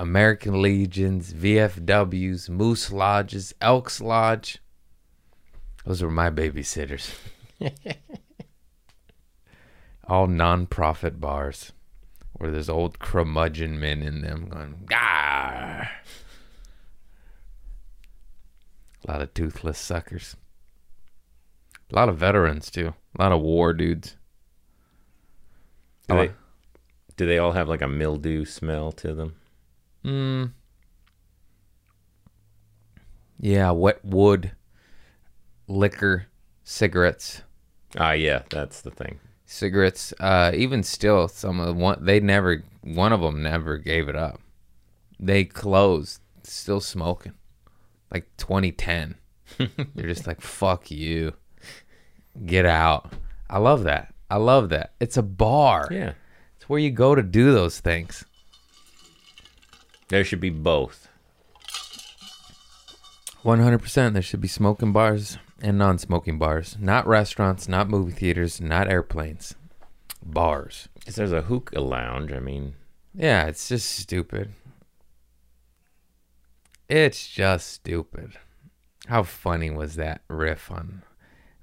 american 0.01 0.61
legions 0.61 1.33
vfws 1.33 2.49
moose 2.51 2.91
lodges 2.91 3.55
elks 3.61 4.01
lodge 4.01 4.59
those 5.87 6.03
were 6.03 6.11
my 6.11 6.29
babysitters 6.31 7.15
all 10.09 10.27
non-profit 10.27 11.21
bars 11.21 11.73
where 12.35 12.51
there's 12.51 12.69
old 12.69 12.99
curmudgeon 12.99 13.79
men 13.81 14.03
in 14.03 14.21
them 14.21 14.49
going 14.49 14.75
Gah! 14.87 15.89
a 19.07 19.11
lot 19.13 19.23
of 19.23 19.33
toothless 19.35 19.79
suckers 19.79 20.37
a 21.91 21.95
lot 21.95 22.09
of 22.09 22.17
veterans 22.19 22.71
too 22.71 22.93
a 23.19 23.23
lot 23.23 23.33
of 23.33 23.41
war 23.41 23.73
dudes 23.73 24.17
Do 26.09 26.15
Oh. 26.15 26.19
they, 26.19 26.33
do 27.17 27.27
they 27.27 27.39
all 27.39 27.53
have 27.53 27.69
like 27.69 27.83
a 27.83 27.89
mildew 27.89 28.45
smell 28.45 28.93
to 28.93 29.15
them? 29.15 29.35
Mm. 30.05 30.53
Yeah, 33.41 33.71
wet 33.73 34.05
wood, 34.05 34.53
liquor, 35.69 36.27
cigarettes, 36.65 37.43
Ah, 37.99 38.13
yeah, 38.13 38.43
that's 38.51 38.83
the 38.83 38.91
thing. 38.91 39.21
cigarettes. 39.47 40.13
Uh, 40.21 40.53
even 40.55 40.83
still, 40.83 41.29
some 41.29 41.61
of 41.61 41.67
the 41.67 41.73
one 41.73 42.05
they 42.05 42.21
never, 42.21 42.63
one 42.83 43.13
of 43.13 43.21
them 43.21 43.43
never 43.43 43.79
gave 43.79 44.09
it 44.09 44.17
up. 44.17 44.41
They 45.19 45.45
closed, 45.45 46.21
still 46.43 46.81
smoking, 46.81 47.33
like 48.13 48.27
2010. 48.37 49.15
They're 49.95 50.07
just 50.09 50.27
like, 50.27 50.41
fuck 50.43 50.91
you, 50.91 51.33
get 52.45 52.67
out. 52.67 53.13
I 53.49 53.59
love 53.59 53.85
that. 53.85 54.13
I 54.29 54.37
love 54.37 54.69
that. 54.71 54.93
It's 55.01 55.17
a 55.17 55.23
bar. 55.23 55.89
Yeah, 55.91 56.13
It's 56.57 56.69
where 56.69 56.81
you 56.81 56.91
go 56.91 57.15
to 57.15 57.23
do 57.23 57.53
those 57.53 57.79
things. 57.81 58.25
there 60.09 60.25
should 60.25 60.41
be 60.41 60.51
both. 60.51 61.09
One 63.43 63.61
hundred 63.61 63.79
percent. 63.79 64.15
There 64.15 64.23
should 64.23 64.41
be 64.41 64.49
smoking 64.49 64.93
bars 64.93 65.39
and 65.61 65.79
non-smoking 65.79 66.39
bars, 66.39 66.77
not 66.79 67.07
restaurants, 67.07 67.69
not 67.69 67.89
movie 67.89 68.13
theaters, 68.13 68.61
not 68.61 68.89
airplanes. 68.89 69.55
Bars. 70.23 70.89
Because 70.95 71.15
there's 71.17 71.33
a 71.33 71.43
hookah 71.43 71.81
lounge. 71.81 72.33
I 72.33 72.41
mean, 72.41 72.75
Yeah, 73.15 73.47
it's 73.47 73.69
just 73.69 73.89
stupid. 73.91 74.53
It's 76.89 77.27
just 77.29 77.69
stupid. 77.69 78.33
How 79.07 79.23
funny 79.23 79.71
was 79.71 79.97
that 79.97 80.23
riff 80.29 80.71
on 80.71 81.03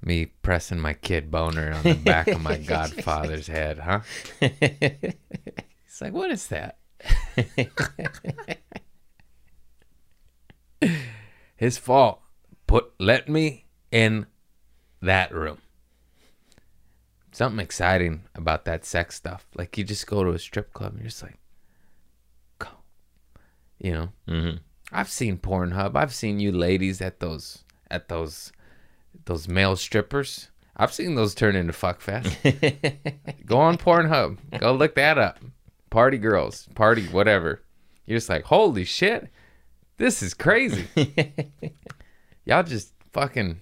me 0.02 0.26
pressing 0.26 0.78
my 0.78 0.92
kid 0.92 1.30
boner 1.30 1.72
on 1.72 1.82
the 1.82 1.94
back 1.94 2.28
of 2.28 2.42
my 2.42 2.56
godfather's 2.66 3.46
head, 3.46 3.78
huh? 3.78 4.00
He's 4.40 6.00
like, 6.00 6.12
what 6.12 6.30
is 6.30 6.48
that? 6.48 6.78
His 11.56 11.78
fault. 11.78 12.20
Put 12.66 12.92
let 12.98 13.28
me 13.28 13.63
in 13.94 14.26
that 15.00 15.32
room. 15.32 15.58
Something 17.30 17.60
exciting 17.60 18.24
about 18.34 18.64
that 18.64 18.84
sex 18.84 19.14
stuff. 19.14 19.46
Like 19.54 19.78
you 19.78 19.84
just 19.84 20.06
go 20.08 20.24
to 20.24 20.30
a 20.30 20.38
strip 20.38 20.72
club 20.72 20.92
and 20.92 21.00
you're 21.00 21.10
just 21.10 21.22
like, 21.22 21.38
go. 22.58 22.68
You 23.78 23.92
know? 23.92 24.08
mhm. 24.28 24.58
I've 24.92 25.08
seen 25.10 25.38
Pornhub. 25.38 25.96
I've 25.96 26.12
seen 26.12 26.40
you 26.40 26.50
ladies 26.50 27.00
at 27.00 27.20
those 27.20 27.64
at 27.90 28.08
those 28.08 28.52
those 29.26 29.46
male 29.48 29.76
strippers. 29.76 30.50
I've 30.76 30.92
seen 30.92 31.14
those 31.14 31.34
turn 31.34 31.54
into 31.54 31.72
fuck 31.72 32.00
fest. 32.00 32.36
Go 33.46 33.58
on 33.58 33.78
Pornhub. 33.78 34.38
Go 34.58 34.72
look 34.72 34.96
that 34.96 35.18
up. 35.18 35.38
Party 35.90 36.18
girls, 36.18 36.68
party 36.74 37.06
whatever. 37.06 37.62
You're 38.06 38.18
just 38.18 38.28
like, 38.28 38.44
holy 38.44 38.84
shit, 38.84 39.30
this 39.98 40.22
is 40.22 40.34
crazy. 40.34 40.86
Y'all 42.44 42.64
just 42.64 42.92
fucking 43.12 43.60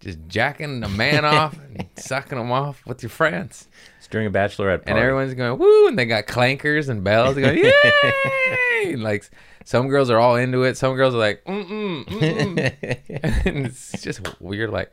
just 0.00 0.18
jacking 0.28 0.82
a 0.82 0.88
man 0.88 1.24
off 1.24 1.58
and 1.74 1.88
sucking 1.96 2.38
him 2.38 2.50
off 2.50 2.84
with 2.86 3.02
your 3.02 3.10
friends. 3.10 3.68
it's 3.98 4.08
during 4.08 4.26
a 4.26 4.30
bachelorette 4.30 4.78
party. 4.78 4.90
And 4.90 4.98
everyone's 4.98 5.34
going, 5.34 5.58
woo, 5.58 5.86
and 5.86 5.98
they 5.98 6.06
got 6.06 6.26
clankers 6.26 6.88
and 6.88 7.04
bells. 7.04 7.36
They 7.36 7.42
go, 7.42 7.50
yay! 7.52 8.92
And, 8.92 9.02
like 9.02 9.30
some 9.64 9.88
girls 9.88 10.10
are 10.10 10.18
all 10.18 10.36
into 10.36 10.64
it. 10.64 10.76
Some 10.76 10.96
girls 10.96 11.14
are 11.14 11.18
like, 11.18 11.44
mm-mm, 11.44 12.04
mm-mm. 12.06 13.46
and 13.46 13.66
it's 13.66 14.02
just 14.02 14.40
weird, 14.40 14.70
like, 14.70 14.92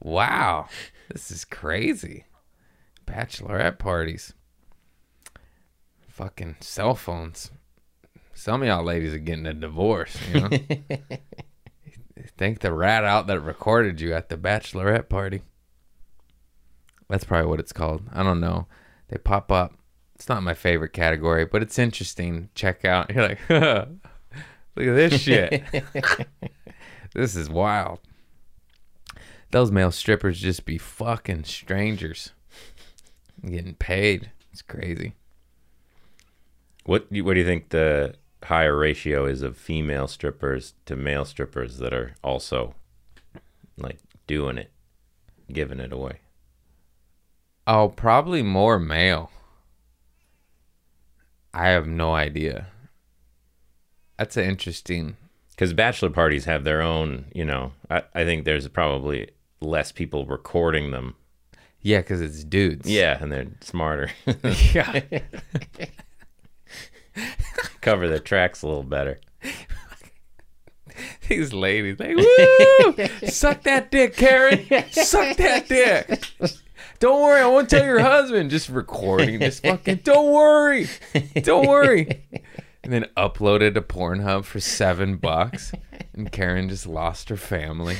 wow, 0.00 0.68
this 1.10 1.30
is 1.30 1.44
crazy. 1.44 2.24
Bachelorette 3.06 3.78
parties. 3.78 4.34
Fucking 6.08 6.56
cell 6.60 6.94
phones. 6.94 7.50
Some 8.34 8.62
of 8.62 8.68
y'all 8.68 8.84
ladies 8.84 9.14
are 9.14 9.18
getting 9.18 9.46
a 9.46 9.54
divorce, 9.54 10.16
you 10.32 10.40
know? 10.40 10.50
Thank 12.36 12.60
the 12.60 12.72
rat 12.72 13.04
out 13.04 13.26
that 13.26 13.40
recorded 13.40 14.00
you 14.00 14.12
at 14.14 14.28
the 14.28 14.36
bachelorette 14.36 15.08
party. 15.08 15.42
That's 17.08 17.24
probably 17.24 17.48
what 17.48 17.60
it's 17.60 17.72
called. 17.72 18.02
I 18.12 18.22
don't 18.22 18.40
know. 18.40 18.66
They 19.08 19.18
pop 19.18 19.50
up. 19.50 19.74
It's 20.14 20.28
not 20.28 20.42
my 20.42 20.54
favorite 20.54 20.92
category, 20.92 21.44
but 21.44 21.62
it's 21.62 21.78
interesting. 21.78 22.50
Check 22.54 22.84
out. 22.84 23.10
You're 23.14 23.28
like, 23.28 23.40
look 23.50 24.86
at 24.86 24.94
this 25.10 25.20
shit. 25.20 25.64
this 27.14 27.34
is 27.36 27.48
wild. 27.50 27.98
Those 29.50 29.72
male 29.72 29.90
strippers 29.90 30.40
just 30.40 30.64
be 30.64 30.78
fucking 30.78 31.44
strangers. 31.44 32.32
Getting 33.44 33.74
paid. 33.74 34.30
It's 34.52 34.62
crazy. 34.62 35.14
What 36.84 37.10
do 37.10 37.16
you- 37.16 37.24
what 37.24 37.34
do 37.34 37.40
you 37.40 37.46
think 37.46 37.70
the 37.70 38.14
higher 38.44 38.76
ratio 38.76 39.26
is 39.26 39.42
of 39.42 39.56
female 39.56 40.08
strippers 40.08 40.74
to 40.86 40.96
male 40.96 41.24
strippers 41.24 41.78
that 41.78 41.92
are 41.92 42.14
also 42.22 42.74
like 43.76 43.98
doing 44.26 44.58
it, 44.58 44.70
giving 45.52 45.80
it 45.80 45.92
away? 45.92 46.20
Oh, 47.66 47.88
probably 47.88 48.42
more 48.42 48.78
male. 48.78 49.30
I 51.52 51.68
have 51.68 51.86
no 51.86 52.14
idea. 52.14 52.68
That's 54.18 54.36
an 54.36 54.44
interesting. 54.44 55.16
Because 55.50 55.72
bachelor 55.72 56.10
parties 56.10 56.44
have 56.46 56.64
their 56.64 56.80
own, 56.82 57.26
you 57.34 57.44
know. 57.44 57.72
I, 57.90 58.02
I 58.14 58.24
think 58.24 58.44
there's 58.44 58.66
probably 58.68 59.30
less 59.60 59.92
people 59.92 60.26
recording 60.26 60.90
them. 60.90 61.16
Yeah, 61.82 61.98
because 61.98 62.20
it's 62.20 62.44
dudes. 62.44 62.90
Yeah, 62.90 63.18
and 63.20 63.32
they're 63.32 63.46
smarter. 63.60 64.10
yeah. 64.74 65.00
Cover 67.80 68.08
the 68.08 68.20
tracks 68.20 68.62
a 68.62 68.66
little 68.68 68.82
better. 68.82 69.20
These 71.28 71.52
ladies, 71.52 71.98
woo! 71.98 73.28
Suck 73.28 73.62
that 73.62 73.90
dick, 73.90 74.16
Karen. 74.16 74.66
Suck 74.90 75.36
that 75.36 75.68
dick. 75.68 76.24
Don't 76.98 77.22
worry, 77.22 77.40
I 77.40 77.46
won't 77.46 77.70
tell 77.70 77.84
your 77.84 78.00
husband. 78.00 78.50
Just 78.50 78.68
recording 78.68 79.38
this 79.38 79.60
fucking. 79.60 80.00
Don't 80.04 80.32
worry. 80.32 80.88
Don't 81.42 81.66
worry. 81.66 82.26
And 82.82 82.92
then 82.92 83.06
uploaded 83.16 83.74
to 83.74 83.80
Pornhub 83.80 84.44
for 84.44 84.60
seven 84.60 85.16
bucks. 85.16 85.72
And 86.12 86.30
Karen 86.30 86.68
just 86.68 86.86
lost 86.86 87.28
her 87.30 87.36
family. 87.36 87.96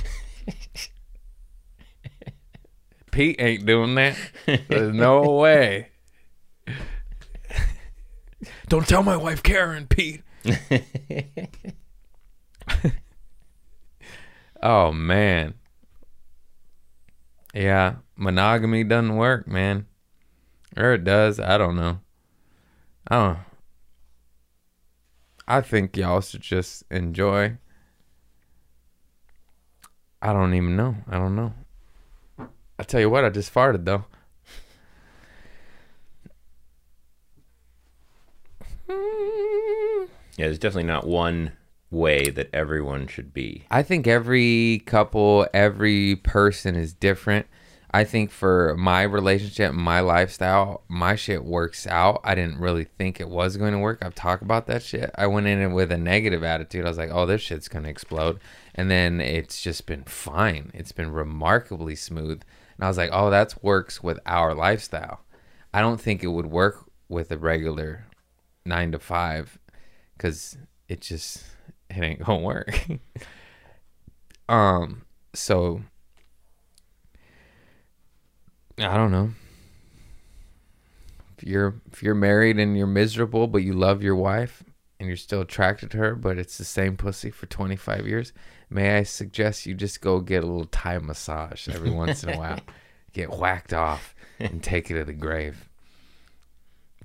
Pete 3.10 3.36
ain't 3.40 3.66
doing 3.66 3.94
that. 3.94 4.16
There's 4.46 4.94
no 4.94 5.22
way. 5.32 5.88
Don't 8.70 8.86
tell 8.86 9.02
my 9.02 9.16
wife 9.16 9.42
Karen, 9.42 9.88
Pete. 9.88 10.22
oh 14.62 14.92
man. 14.92 15.54
Yeah, 17.52 17.96
monogamy 18.14 18.84
doesn't 18.84 19.16
work, 19.16 19.48
man. 19.48 19.86
Or 20.76 20.92
it 20.92 21.02
does. 21.02 21.40
I 21.40 21.58
don't 21.58 21.74
know. 21.74 21.98
I 23.08 23.16
don't. 23.16 23.38
I 25.48 25.62
think 25.62 25.96
y'all 25.96 26.20
should 26.20 26.42
just 26.42 26.84
enjoy. 26.92 27.58
I 30.22 30.32
don't 30.32 30.54
even 30.54 30.76
know. 30.76 30.94
I 31.08 31.18
don't 31.18 31.34
know. 31.34 31.54
I 32.78 32.84
tell 32.84 33.00
you 33.00 33.10
what, 33.10 33.24
I 33.24 33.30
just 33.30 33.52
farted 33.52 33.84
though. 33.84 34.04
Yeah, 40.36 40.46
there's 40.46 40.58
definitely 40.58 40.84
not 40.84 41.06
one 41.06 41.52
way 41.90 42.30
that 42.30 42.48
everyone 42.52 43.06
should 43.06 43.34
be. 43.34 43.64
I 43.70 43.82
think 43.82 44.06
every 44.06 44.82
couple, 44.86 45.46
every 45.52 46.16
person 46.16 46.76
is 46.76 46.92
different. 46.92 47.46
I 47.92 48.04
think 48.04 48.30
for 48.30 48.76
my 48.78 49.02
relationship, 49.02 49.74
my 49.74 49.98
lifestyle, 49.98 50.84
my 50.88 51.16
shit 51.16 51.44
works 51.44 51.88
out. 51.88 52.20
I 52.22 52.36
didn't 52.36 52.60
really 52.60 52.84
think 52.84 53.20
it 53.20 53.28
was 53.28 53.56
going 53.56 53.72
to 53.72 53.80
work. 53.80 53.98
I've 54.02 54.14
talked 54.14 54.42
about 54.42 54.68
that 54.68 54.84
shit. 54.84 55.10
I 55.16 55.26
went 55.26 55.48
in 55.48 55.60
it 55.60 55.74
with 55.74 55.90
a 55.90 55.98
negative 55.98 56.44
attitude. 56.44 56.84
I 56.84 56.88
was 56.88 56.98
like, 56.98 57.10
oh, 57.12 57.26
this 57.26 57.40
shit's 57.40 57.68
going 57.68 57.82
to 57.82 57.90
explode. 57.90 58.38
And 58.76 58.88
then 58.88 59.20
it's 59.20 59.60
just 59.60 59.86
been 59.86 60.04
fine. 60.04 60.70
It's 60.72 60.92
been 60.92 61.10
remarkably 61.10 61.96
smooth. 61.96 62.42
And 62.76 62.84
I 62.84 62.88
was 62.88 62.96
like, 62.96 63.10
oh, 63.12 63.28
that 63.30 63.60
works 63.60 64.02
with 64.04 64.20
our 64.24 64.54
lifestyle. 64.54 65.22
I 65.74 65.80
don't 65.80 66.00
think 66.00 66.22
it 66.22 66.28
would 66.28 66.46
work 66.46 66.88
with 67.08 67.32
a 67.32 67.38
regular 67.38 68.06
nine 68.70 68.92
to 68.92 68.98
five 68.98 69.58
because 70.16 70.56
it 70.88 71.02
just 71.02 71.44
it 71.90 72.02
ain't 72.02 72.24
gonna 72.24 72.40
work. 72.40 72.86
um, 74.48 75.02
so 75.34 75.82
I 78.78 78.96
don't 78.96 79.10
know. 79.10 79.30
If 81.36 81.44
you're 81.44 81.74
if 81.92 82.02
you're 82.02 82.14
married 82.14 82.58
and 82.58 82.76
you're 82.76 82.86
miserable 82.86 83.46
but 83.46 83.58
you 83.58 83.72
love 83.72 84.02
your 84.02 84.16
wife 84.16 84.62
and 84.98 85.08
you're 85.08 85.16
still 85.16 85.40
attracted 85.40 85.90
to 85.90 85.98
her 85.98 86.14
but 86.14 86.38
it's 86.38 86.58
the 86.58 86.64
same 86.64 86.96
pussy 86.96 87.30
for 87.30 87.46
25 87.46 88.06
years, 88.06 88.32
may 88.68 88.96
I 88.96 89.02
suggest 89.02 89.66
you 89.66 89.74
just 89.74 90.00
go 90.00 90.20
get 90.20 90.44
a 90.44 90.46
little 90.46 90.66
Thai 90.66 90.98
massage 90.98 91.68
every 91.68 91.90
once 91.90 92.22
in 92.22 92.30
a 92.30 92.38
while. 92.38 92.60
Get 93.12 93.30
whacked 93.30 93.72
off 93.72 94.14
and 94.38 94.62
take 94.62 94.88
it 94.88 94.94
to 94.94 95.04
the 95.04 95.12
grave. 95.12 95.68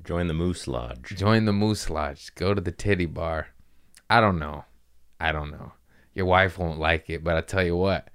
Join 0.06 0.28
the 0.28 0.36
Moose 0.36 0.68
Lodge. 0.68 1.16
Join 1.18 1.46
the 1.46 1.54
Moose 1.54 1.90
Lodge. 1.90 2.34
Go 2.36 2.54
to 2.54 2.62
the 2.62 2.72
titty 2.72 3.08
bar. 3.08 3.48
I 4.08 4.22
don't 4.22 4.38
know. 4.38 4.66
I 5.20 5.32
don't 5.32 5.50
know. 5.50 5.74
Your 6.14 6.28
wife 6.28 6.60
won't 6.60 6.80
like 6.80 7.10
it, 7.10 7.24
but 7.24 7.36
I 7.36 7.42
tell 7.42 7.64
you 7.64 7.76
what, 7.76 8.10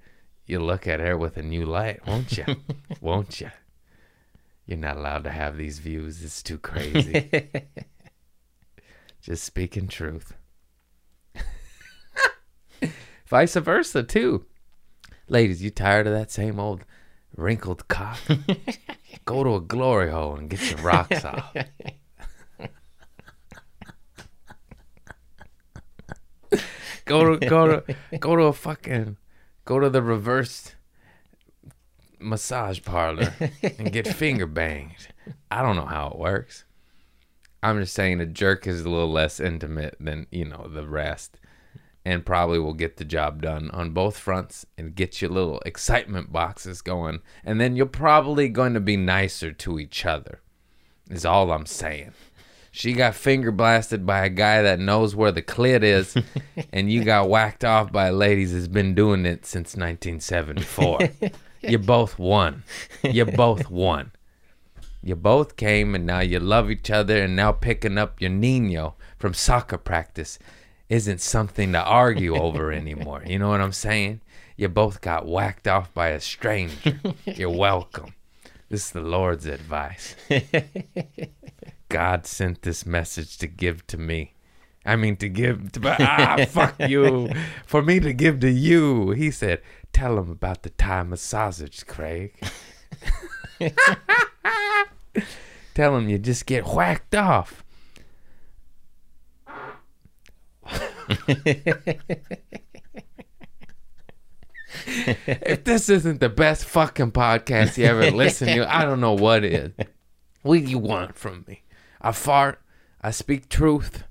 you 0.45 0.59
look 0.59 0.87
at 0.87 1.01
her 1.01 1.17
with 1.17 1.35
a 1.35 1.41
new 1.41 1.65
light, 1.65 1.99
won't 2.07 2.37
you? 2.37 2.45
won't 3.01 3.41
you? 3.41 3.51
You're 4.65 4.77
not 4.77 4.95
allowed 4.95 5.25
to 5.25 5.31
have 5.31 5.57
these 5.57 5.79
views. 5.79 6.23
It's 6.23 6.41
too 6.41 6.57
crazy. 6.57 7.29
Just 9.21 9.43
speaking 9.43 9.89
truth. 9.89 10.33
Vice 13.27 13.55
versa, 13.55 14.01
too. 14.01 14.45
Ladies, 15.27 15.61
you 15.61 15.71
tired 15.71 16.07
of 16.07 16.13
that 16.13 16.31
same 16.31 16.57
old 16.57 16.85
wrinkled 17.35 17.87
cock? 17.87 18.19
Go 19.25 19.43
to 19.43 19.55
a 19.55 19.61
glory 19.61 20.11
hole 20.11 20.35
and 20.35 20.49
get 20.49 20.69
your 20.69 20.79
rocks 20.79 21.23
off. 21.25 21.55
go 27.05 27.35
to 27.35 27.45
go 27.47 27.67
to 27.67 27.95
go 28.19 28.35
to 28.35 28.43
a 28.43 28.53
fucking 28.53 29.17
go 29.65 29.79
to 29.79 29.89
the 29.89 30.01
reverse 30.01 30.75
massage 32.21 32.81
parlor 32.83 33.33
and 33.77 33.91
get 33.91 34.07
finger 34.15 34.45
banged. 34.45 35.07
I 35.49 35.61
don't 35.61 35.75
know 35.75 35.85
how 35.85 36.07
it 36.09 36.17
works. 36.17 36.65
I'm 37.63 37.79
just 37.79 37.93
saying 37.93 38.21
a 38.21 38.25
jerk 38.25 38.65
is 38.65 38.81
a 38.81 38.89
little 38.89 39.11
less 39.11 39.39
intimate 39.39 39.95
than, 39.99 40.27
you 40.31 40.45
know, 40.45 40.67
the 40.67 40.87
rest. 40.87 41.37
And 42.03 42.25
probably 42.25 42.57
will 42.57 42.73
get 42.73 42.97
the 42.97 43.05
job 43.05 43.43
done 43.43 43.69
on 43.71 43.91
both 43.91 44.17
fronts 44.17 44.65
and 44.75 44.95
get 44.95 45.21
your 45.21 45.29
little 45.29 45.61
excitement 45.65 46.31
boxes 46.31 46.81
going. 46.81 47.21
And 47.43 47.61
then 47.61 47.75
you're 47.75 47.85
probably 47.85 48.49
going 48.49 48.73
to 48.73 48.79
be 48.79 48.97
nicer 48.97 49.51
to 49.51 49.79
each 49.79 50.03
other. 50.05 50.41
Is 51.11 51.25
all 51.25 51.51
I'm 51.51 51.67
saying. 51.67 52.13
She 52.71 52.93
got 52.93 53.15
finger 53.15 53.51
blasted 53.51 54.05
by 54.05 54.25
a 54.25 54.29
guy 54.29 54.61
that 54.61 54.79
knows 54.79 55.13
where 55.13 55.33
the 55.33 55.41
clit 55.41 55.83
is, 55.83 56.15
and 56.73 56.89
you 56.89 57.03
got 57.03 57.29
whacked 57.29 57.65
off 57.65 57.91
by 57.91 58.07
a 58.07 58.13
lady 58.13 58.45
that's 58.45 58.69
been 58.69 58.95
doing 58.95 59.25
it 59.25 59.45
since 59.45 59.75
1974. 59.75 60.99
you 61.61 61.77
both 61.77 62.17
won. 62.17 62.63
You 63.03 63.25
both 63.25 63.69
won. 63.69 64.13
You 65.03 65.17
both 65.17 65.57
came, 65.57 65.95
and 65.95 66.05
now 66.05 66.21
you 66.21 66.39
love 66.39 66.71
each 66.71 66.89
other, 66.89 67.21
and 67.21 67.35
now 67.35 67.51
picking 67.51 67.97
up 67.97 68.21
your 68.21 68.29
Nino 68.29 68.95
from 69.17 69.33
soccer 69.33 69.77
practice 69.77 70.39
isn't 70.91 71.21
something 71.21 71.71
to 71.71 71.81
argue 71.81 72.35
over 72.35 72.69
anymore. 72.73 73.23
You 73.25 73.39
know 73.39 73.47
what 73.47 73.61
I'm 73.61 73.71
saying? 73.71 74.19
You 74.57 74.67
both 74.67 74.99
got 74.99 75.25
whacked 75.25 75.65
off 75.65 75.93
by 75.93 76.09
a 76.09 76.19
stranger. 76.19 76.99
You're 77.25 77.49
welcome. 77.49 78.13
This 78.67 78.87
is 78.87 78.91
the 78.91 78.99
Lord's 78.99 79.45
advice. 79.45 80.17
God 81.89 82.27
sent 82.27 82.63
this 82.63 82.85
message 82.85 83.37
to 83.37 83.47
give 83.47 83.87
to 83.87 83.97
me. 83.97 84.33
I 84.85 84.97
mean, 84.97 85.15
to 85.17 85.29
give 85.29 85.71
to, 85.71 85.95
ah, 85.97 86.45
fuck 86.49 86.75
you. 86.89 87.29
For 87.65 87.81
me 87.81 88.01
to 88.01 88.11
give 88.11 88.41
to 88.41 88.51
you. 88.51 89.11
He 89.11 89.31
said, 89.31 89.61
tell 89.93 90.19
him 90.19 90.29
about 90.29 90.63
the 90.63 90.71
Thai 90.71 91.03
massage, 91.03 91.83
Craig. 91.83 92.35
tell 95.73 95.95
him 95.95 96.09
you 96.09 96.17
just 96.17 96.45
get 96.45 96.67
whacked 96.67 97.15
off. 97.15 97.63
If 104.85 105.63
this 105.63 105.89
isn't 105.89 106.19
the 106.19 106.29
best 106.29 106.65
fucking 106.65 107.11
podcast 107.11 107.77
you 107.77 107.85
ever 107.85 108.11
listened 108.11 108.51
to, 108.51 108.75
I 108.75 108.85
don't 108.85 109.01
know 109.01 109.13
what 109.13 109.43
is. 109.43 109.71
What 110.41 110.59
do 110.59 110.63
you 110.65 110.79
want 110.79 111.15
from 111.15 111.45
me? 111.47 111.63
I 112.01 112.11
fart. 112.11 112.61
I 113.01 113.11
speak 113.11 113.49
truth. 113.49 114.03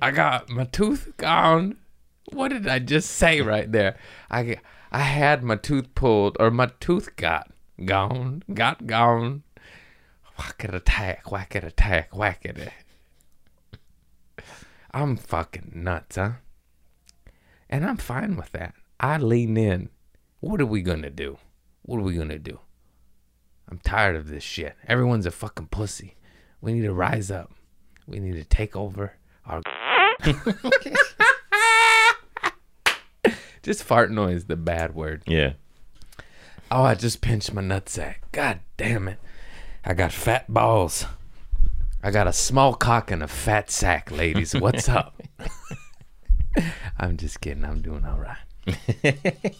I 0.00 0.10
got 0.10 0.48
my 0.48 0.64
tooth 0.64 1.12
gone. 1.16 1.76
What 2.32 2.48
did 2.48 2.66
I 2.68 2.78
just 2.78 3.10
say 3.10 3.40
right 3.40 3.70
there? 3.70 3.96
I 4.30 4.56
I 4.90 5.00
had 5.00 5.42
my 5.42 5.56
tooth 5.56 5.94
pulled 5.94 6.36
or 6.40 6.50
my 6.50 6.70
tooth 6.80 7.16
got 7.16 7.50
gone, 7.84 8.42
got 8.52 8.86
gone. 8.86 9.42
Whack 10.38 10.64
it 10.64 10.74
attack, 10.74 11.30
whack 11.30 11.54
it 11.54 11.64
attack, 11.64 12.16
whack 12.16 12.40
it. 12.44 12.72
I'm 14.94 15.16
fucking 15.16 15.72
nuts, 15.74 16.16
huh? 16.16 16.32
And 17.70 17.84
I'm 17.84 17.96
fine 17.96 18.36
with 18.36 18.52
that. 18.52 18.74
I 19.00 19.16
lean 19.16 19.56
in. 19.56 19.88
What 20.40 20.60
are 20.60 20.66
we 20.66 20.82
gonna 20.82 21.10
do? 21.10 21.38
What 21.82 21.98
are 21.98 22.02
we 22.02 22.14
gonna 22.14 22.38
do? 22.38 22.60
I'm 23.70 23.78
tired 23.78 24.16
of 24.16 24.28
this 24.28 24.42
shit. 24.42 24.76
Everyone's 24.86 25.24
a 25.24 25.30
fucking 25.30 25.68
pussy. 25.68 26.16
We 26.60 26.74
need 26.74 26.82
to 26.82 26.92
rise 26.92 27.30
up. 27.30 27.52
We 28.06 28.18
need 28.18 28.34
to 28.34 28.44
take 28.44 28.76
over 28.76 29.14
our. 29.46 29.62
just 33.62 33.82
fart 33.82 34.10
noise, 34.10 34.44
the 34.44 34.56
bad 34.56 34.94
word. 34.94 35.22
Yeah. 35.26 35.54
Oh, 36.70 36.82
I 36.82 36.94
just 36.94 37.22
pinched 37.22 37.54
my 37.54 37.62
nutsack. 37.62 38.16
God 38.30 38.60
damn 38.76 39.08
it. 39.08 39.18
I 39.84 39.94
got 39.94 40.12
fat 40.12 40.52
balls. 40.52 41.06
I 42.02 42.10
got 42.10 42.26
a 42.26 42.32
small 42.32 42.74
cock 42.74 43.12
and 43.12 43.22
a 43.22 43.28
fat 43.28 43.70
sack, 43.70 44.10
ladies. 44.10 44.54
What's 44.54 44.88
up? 44.88 45.22
I'm 46.98 47.16
just 47.16 47.40
kidding. 47.40 47.64
I'm 47.64 47.80
doing 47.80 48.04
all 48.04 48.18
right. 48.18 48.36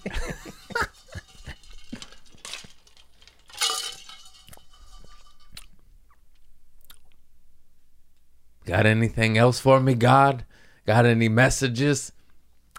Got 8.64 8.86
anything 8.86 9.36
else 9.38 9.60
for 9.60 9.80
me, 9.80 9.94
God? 9.94 10.44
Got 10.86 11.06
any 11.06 11.28
messages? 11.28 12.12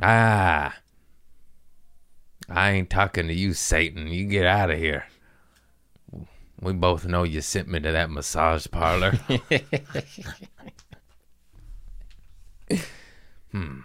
Ah. 0.01 0.75
I 2.49 2.71
ain't 2.71 2.89
talking 2.89 3.27
to 3.27 3.33
you, 3.33 3.53
Satan. 3.53 4.07
You 4.07 4.25
get 4.25 4.45
out 4.45 4.71
of 4.71 4.77
here. 4.77 5.05
We 6.63 6.71
both 6.73 7.05
know 7.05 7.23
you 7.23 7.41
sent 7.41 7.67
me 7.67 7.81
to 7.81 7.91
that 7.91 8.09
massage 8.09 8.67
parlor. 8.71 9.11
hmm. 13.51 13.81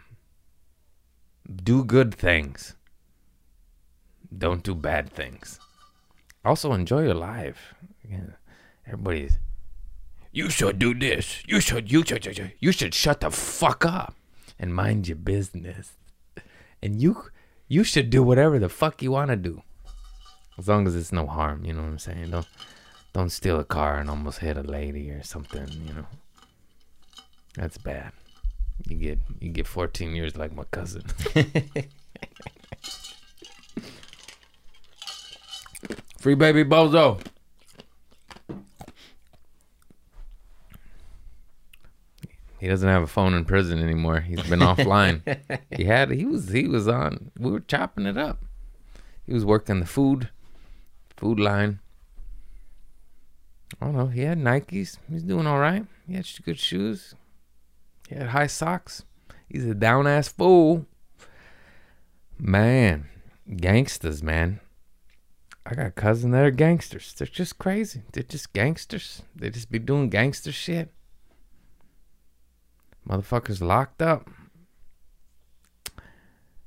Do 1.64 1.82
good 1.84 2.14
things. 2.14 2.76
Don't 4.36 4.62
do 4.62 4.76
bad 4.76 5.10
things. 5.10 5.58
Also, 6.44 6.72
enjoy 6.72 7.02
your 7.02 7.14
life. 7.14 7.74
Yeah. 8.08 8.36
Everybody's. 8.86 9.38
You 10.30 10.48
should 10.48 10.78
do 10.78 10.94
this. 10.94 11.42
You 11.46 11.60
should. 11.60 11.90
You 11.90 12.04
should. 12.04 12.52
You 12.60 12.70
should 12.70 12.94
shut 12.94 13.20
the 13.20 13.32
fuck 13.32 13.84
up 13.84 14.14
and 14.58 14.72
mind 14.72 15.08
your 15.08 15.16
business. 15.16 15.94
And 16.80 17.02
you, 17.02 17.24
you 17.66 17.82
should 17.82 18.10
do 18.10 18.22
whatever 18.22 18.60
the 18.60 18.68
fuck 18.68 19.02
you 19.02 19.10
want 19.10 19.30
to 19.30 19.36
do, 19.36 19.62
as 20.58 20.68
long 20.68 20.86
as 20.86 20.94
it's 20.96 21.12
no 21.12 21.26
harm. 21.26 21.64
You 21.64 21.72
know 21.72 21.82
what 21.82 21.88
I'm 21.88 21.98
saying? 21.98 22.30
Don't, 22.30 22.46
Don't 23.12 23.30
steal 23.30 23.58
a 23.60 23.64
car 23.64 23.98
and 23.98 24.10
almost 24.10 24.40
hit 24.40 24.56
a 24.56 24.62
lady 24.62 25.10
or 25.10 25.22
something, 25.22 25.68
you 25.86 25.94
know. 25.94 26.06
That's 27.54 27.78
bad. 27.78 28.12
You 28.86 28.96
get 28.96 29.18
you 29.40 29.50
get 29.50 29.66
14 29.66 30.14
years 30.14 30.36
like 30.36 30.54
my 30.54 30.62
cousin. 30.70 31.02
Free 36.18 36.34
baby 36.34 36.64
bozo. 36.64 37.20
He 42.60 42.66
doesn't 42.66 42.88
have 42.88 43.02
a 43.02 43.08
phone 43.08 43.34
in 43.34 43.44
prison 43.44 43.80
anymore. 43.80 44.20
He's 44.20 44.42
been 44.42 44.60
offline. 44.60 45.22
He 45.76 45.84
had 45.84 46.10
he 46.10 46.24
was 46.24 46.48
he 46.50 46.66
was 46.66 46.88
on 46.88 47.30
we 47.38 47.50
were 47.50 47.60
chopping 47.60 48.06
it 48.06 48.16
up. 48.16 48.44
He 49.26 49.32
was 49.32 49.44
working 49.44 49.80
the 49.80 49.86
food 49.86 50.30
food 51.18 51.40
line. 51.40 51.80
I 53.80 53.86
don't 53.86 53.96
know. 53.96 54.06
He 54.06 54.22
had 54.22 54.38
Nikes. 54.38 54.98
He's 55.10 55.22
doing 55.22 55.46
all 55.46 55.58
right. 55.58 55.84
He 56.06 56.14
had 56.14 56.26
good 56.44 56.58
shoes. 56.58 57.14
He 58.08 58.14
had 58.14 58.28
high 58.28 58.46
socks. 58.46 59.04
He's 59.48 59.66
a 59.66 59.74
down 59.74 60.06
ass 60.06 60.28
fool. 60.28 60.86
Man, 62.38 63.08
gangsters, 63.56 64.22
man. 64.22 64.60
I 65.66 65.74
got 65.74 65.96
cousins 65.96 66.32
that 66.32 66.44
are 66.44 66.50
gangsters. 66.50 67.12
They're 67.12 67.26
just 67.26 67.58
crazy. 67.58 68.02
They're 68.12 68.22
just 68.22 68.52
gangsters. 68.52 69.22
They 69.36 69.50
just 69.50 69.70
be 69.70 69.78
doing 69.78 70.08
gangster 70.08 70.52
shit. 70.52 70.92
Motherfuckers 73.06 73.60
locked 73.60 74.00
up. 74.00 74.30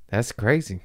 That's 0.10 0.32
crazy. 0.32 0.82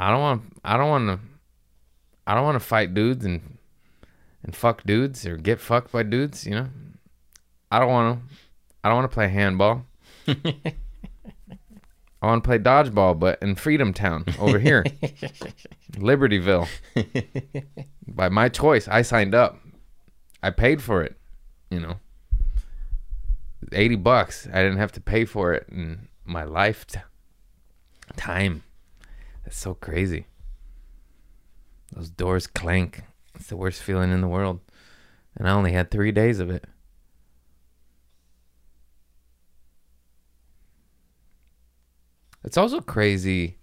I 0.00 0.10
don't 0.10 0.20
want. 0.20 0.42
I 0.64 0.78
don't 0.78 0.88
want 0.88 1.08
to. 1.08 1.18
I 2.26 2.34
don't 2.34 2.44
want 2.44 2.56
to 2.56 2.66
fight 2.66 2.94
dudes 2.94 3.26
and 3.26 3.58
and 4.42 4.56
fuck 4.56 4.82
dudes 4.84 5.26
or 5.26 5.36
get 5.36 5.60
fucked 5.60 5.92
by 5.92 6.02
dudes. 6.02 6.46
You 6.46 6.54
know. 6.54 6.68
I 7.70 7.78
don't 7.78 7.90
want 7.90 8.18
to. 8.18 8.34
I 8.82 8.88
don't 8.88 8.96
want 8.96 9.10
to 9.10 9.14
play 9.14 9.28
handball. 9.28 9.84
I 10.26 12.26
want 12.26 12.42
to 12.42 12.48
play 12.48 12.58
dodgeball, 12.58 13.18
but 13.18 13.42
in 13.42 13.54
Freedom 13.54 13.92
Town 13.92 14.24
over 14.38 14.58
here, 14.58 14.84
Libertyville. 15.92 16.66
By 18.08 18.30
my 18.30 18.48
choice, 18.48 18.88
I 18.88 19.02
signed 19.02 19.34
up. 19.34 19.60
I 20.42 20.50
paid 20.50 20.82
for 20.82 21.02
it. 21.02 21.16
You 21.70 21.80
know, 21.80 21.96
eighty 23.72 23.96
bucks. 23.96 24.46
I 24.46 24.62
didn't 24.62 24.78
have 24.78 24.92
to 24.92 25.00
pay 25.02 25.26
for 25.26 25.52
it 25.52 25.66
in 25.70 26.08
my 26.24 26.44
life 26.44 26.86
time. 28.16 28.62
That's 29.44 29.56
so 29.56 29.74
crazy. 29.74 30.26
Those 31.92 32.10
doors 32.10 32.46
clank. 32.46 33.02
It's 33.34 33.48
the 33.48 33.56
worst 33.56 33.82
feeling 33.82 34.12
in 34.12 34.20
the 34.20 34.28
world, 34.28 34.60
and 35.36 35.48
I 35.48 35.52
only 35.52 35.72
had 35.72 35.90
three 35.90 36.12
days 36.12 36.40
of 36.40 36.50
it. 36.50 36.64
It's 42.42 42.56
also 42.56 42.80
crazy 42.80 43.58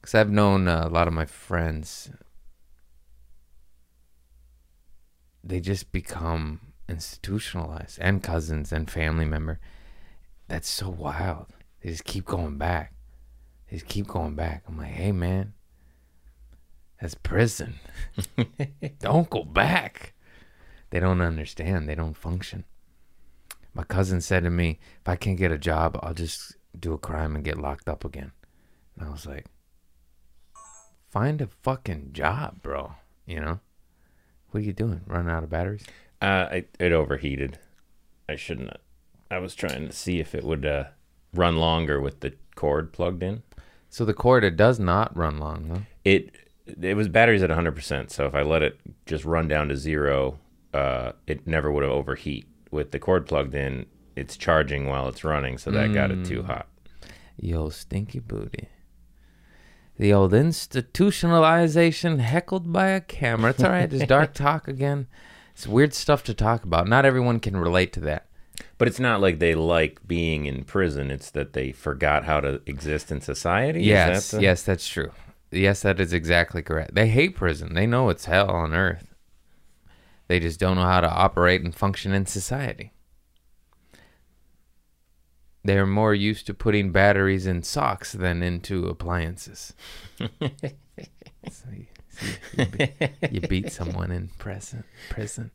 because 0.00 0.14
I've 0.14 0.30
known 0.30 0.68
uh, 0.68 0.84
a 0.86 0.88
lot 0.88 1.08
of 1.08 1.14
my 1.14 1.24
friends. 1.24 2.10
They 5.42 5.60
just 5.60 5.92
become 5.92 6.60
institutionalized, 6.88 7.98
and 8.00 8.22
cousins 8.22 8.72
and 8.72 8.90
family 8.90 9.24
member. 9.24 9.60
That's 10.48 10.68
so 10.68 10.88
wild. 10.88 11.46
They 11.82 11.90
just 11.90 12.04
keep 12.04 12.24
going 12.24 12.58
back. 12.58 12.95
Just 13.76 13.88
keep 13.88 14.06
going 14.06 14.34
back. 14.34 14.62
I'm 14.66 14.78
like, 14.78 14.92
hey 14.92 15.12
man, 15.12 15.52
that's 16.98 17.14
prison. 17.14 17.74
don't 19.00 19.28
go 19.28 19.44
back. 19.44 20.14
They 20.88 20.98
don't 20.98 21.20
understand. 21.20 21.86
They 21.86 21.94
don't 21.94 22.16
function. 22.16 22.64
My 23.74 23.82
cousin 23.82 24.22
said 24.22 24.44
to 24.44 24.50
me, 24.50 24.78
if 25.02 25.06
I 25.06 25.16
can't 25.16 25.36
get 25.36 25.52
a 25.52 25.58
job, 25.58 26.00
I'll 26.02 26.14
just 26.14 26.56
do 26.80 26.94
a 26.94 26.98
crime 26.98 27.36
and 27.36 27.44
get 27.44 27.58
locked 27.58 27.86
up 27.86 28.02
again. 28.02 28.32
And 28.98 29.06
I 29.06 29.10
was 29.10 29.26
like, 29.26 29.44
find 31.10 31.42
a 31.42 31.46
fucking 31.46 32.14
job, 32.14 32.62
bro. 32.62 32.94
You 33.26 33.40
know? 33.40 33.60
What 34.52 34.60
are 34.60 34.64
you 34.64 34.72
doing? 34.72 35.02
Running 35.06 35.30
out 35.30 35.44
of 35.44 35.50
batteries? 35.50 35.84
Uh, 36.22 36.46
I, 36.50 36.64
it 36.80 36.92
overheated. 36.92 37.58
I 38.26 38.36
shouldn't. 38.36 38.70
I 39.30 39.36
was 39.36 39.54
trying 39.54 39.86
to 39.86 39.92
see 39.92 40.18
if 40.18 40.34
it 40.34 40.44
would 40.44 40.64
uh, 40.64 40.84
run 41.34 41.58
longer 41.58 42.00
with 42.00 42.20
the 42.20 42.32
cord 42.54 42.94
plugged 42.94 43.22
in. 43.22 43.42
So 43.96 44.04
the 44.04 44.12
cord, 44.12 44.44
it 44.44 44.58
does 44.58 44.78
not 44.78 45.16
run 45.16 45.38
long, 45.38 45.70
huh? 45.72 45.78
It 46.04 46.36
it 46.66 46.94
was 46.96 47.08
batteries 47.08 47.42
at 47.42 47.48
100%. 47.48 48.10
So 48.10 48.26
if 48.26 48.34
I 48.34 48.42
let 48.42 48.62
it 48.62 48.78
just 49.06 49.24
run 49.24 49.48
down 49.48 49.68
to 49.68 49.76
zero, 49.76 50.38
uh, 50.74 51.12
it 51.26 51.46
never 51.46 51.72
would 51.72 51.82
have 51.82 51.92
overheat. 51.92 52.46
With 52.70 52.90
the 52.90 52.98
cord 52.98 53.26
plugged 53.26 53.54
in, 53.54 53.86
it's 54.14 54.36
charging 54.36 54.86
while 54.86 55.08
it's 55.08 55.24
running, 55.24 55.56
so 55.56 55.70
that 55.70 55.94
got 55.94 56.10
it 56.10 56.26
too 56.26 56.42
hot. 56.42 56.66
Yo, 57.40 57.70
stinky 57.70 58.18
booty. 58.18 58.68
The 59.98 60.12
old 60.12 60.32
institutionalization 60.32 62.18
heckled 62.18 62.70
by 62.70 62.88
a 62.88 63.00
camera. 63.00 63.52
It's 63.52 63.64
all 63.64 63.70
right. 63.70 63.90
It's 63.90 64.04
dark 64.04 64.34
talk 64.46 64.68
again. 64.68 65.06
It's 65.54 65.66
weird 65.66 65.94
stuff 65.94 66.22
to 66.24 66.34
talk 66.34 66.64
about. 66.64 66.86
Not 66.86 67.06
everyone 67.06 67.40
can 67.40 67.56
relate 67.56 67.94
to 67.94 68.00
that. 68.00 68.26
But 68.78 68.88
it's 68.88 69.00
not 69.00 69.20
like 69.20 69.38
they 69.38 69.54
like 69.54 70.06
being 70.06 70.44
in 70.46 70.64
prison. 70.64 71.10
It's 71.10 71.30
that 71.30 71.54
they 71.54 71.72
forgot 71.72 72.24
how 72.24 72.40
to 72.40 72.60
exist 72.66 73.10
in 73.10 73.20
society. 73.20 73.82
Yes, 73.82 74.30
that 74.30 74.36
the- 74.36 74.42
yes, 74.42 74.62
that's 74.62 74.86
true. 74.86 75.12
Yes, 75.50 75.80
that 75.82 76.00
is 76.00 76.12
exactly 76.12 76.60
correct. 76.62 76.94
They 76.94 77.08
hate 77.08 77.36
prison. 77.36 77.74
They 77.74 77.86
know 77.86 78.08
it's 78.10 78.26
hell 78.26 78.50
on 78.50 78.74
earth. 78.74 79.14
They 80.28 80.40
just 80.40 80.58
don't 80.60 80.76
know 80.76 80.82
how 80.82 81.00
to 81.00 81.10
operate 81.10 81.62
and 81.62 81.74
function 81.74 82.12
in 82.12 82.26
society. 82.26 82.92
They 85.64 85.78
are 85.78 85.86
more 85.86 86.14
used 86.14 86.46
to 86.46 86.54
putting 86.54 86.92
batteries 86.92 87.46
in 87.46 87.62
socks 87.62 88.12
than 88.12 88.42
into 88.42 88.86
appliances. 88.88 89.72
so 90.18 91.66
you, 92.56 92.66
be- 92.66 92.92
you 93.30 93.40
beat 93.40 93.72
someone 93.72 94.10
in 94.10 94.28
prison. 94.38 94.84
Prison. 95.10 95.50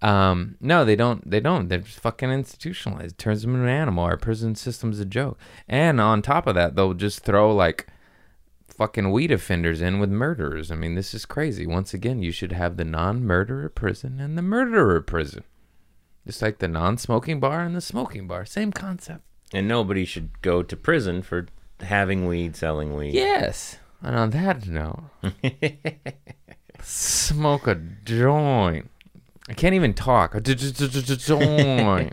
Um, 0.00 0.56
no, 0.60 0.84
they 0.84 0.96
don't. 0.96 1.28
They 1.28 1.40
don't. 1.40 1.68
They're 1.68 1.78
just 1.78 2.00
fucking 2.00 2.30
institutionalized. 2.30 3.18
Turns 3.18 3.42
them 3.42 3.54
into 3.54 3.66
an 3.66 3.70
animal. 3.70 4.04
Our 4.04 4.16
prison 4.16 4.54
system's 4.56 4.98
a 4.98 5.04
joke. 5.04 5.38
And 5.68 6.00
on 6.00 6.22
top 6.22 6.46
of 6.46 6.54
that, 6.56 6.74
they'll 6.74 6.94
just 6.94 7.20
throw 7.20 7.54
like 7.54 7.86
fucking 8.66 9.12
weed 9.12 9.30
offenders 9.30 9.80
in 9.80 10.00
with 10.00 10.10
murderers. 10.10 10.72
I 10.72 10.74
mean, 10.74 10.96
this 10.96 11.14
is 11.14 11.24
crazy. 11.24 11.66
Once 11.66 11.94
again, 11.94 12.22
you 12.22 12.32
should 12.32 12.52
have 12.52 12.76
the 12.76 12.84
non-murderer 12.84 13.68
prison 13.68 14.18
and 14.18 14.36
the 14.36 14.42
murderer 14.42 15.00
prison, 15.00 15.44
just 16.26 16.42
like 16.42 16.58
the 16.58 16.68
non-smoking 16.68 17.38
bar 17.38 17.62
and 17.62 17.76
the 17.76 17.80
smoking 17.80 18.26
bar. 18.26 18.44
Same 18.44 18.72
concept. 18.72 19.22
And 19.52 19.68
nobody 19.68 20.04
should 20.04 20.40
go 20.42 20.62
to 20.62 20.76
prison 20.76 21.22
for 21.22 21.46
having 21.80 22.26
weed, 22.26 22.56
selling 22.56 22.96
weed. 22.96 23.14
Yes. 23.14 23.76
And 24.02 24.16
on 24.16 24.30
that 24.30 24.66
note, 24.66 25.04
smoke 26.82 27.68
a 27.68 27.76
joint. 27.76 28.90
I 29.48 29.54
can't 29.54 29.74
even 29.74 29.94
talk. 29.94 30.34
A 30.34 30.40
joint. 30.40 32.12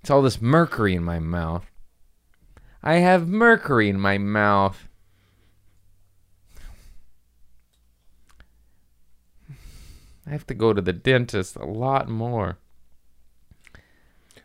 It's 0.00 0.10
all 0.10 0.20
this 0.20 0.42
mercury 0.42 0.94
in 0.94 1.04
my 1.04 1.18
mouth. 1.18 1.64
I 2.82 2.94
have 2.94 3.28
mercury 3.28 3.88
in 3.88 3.98
my 3.98 4.18
mouth. 4.18 4.88
I 10.26 10.30
have 10.30 10.46
to 10.48 10.54
go 10.54 10.72
to 10.72 10.82
the 10.82 10.92
dentist 10.92 11.56
a 11.56 11.64
lot 11.64 12.08
more. 12.08 12.58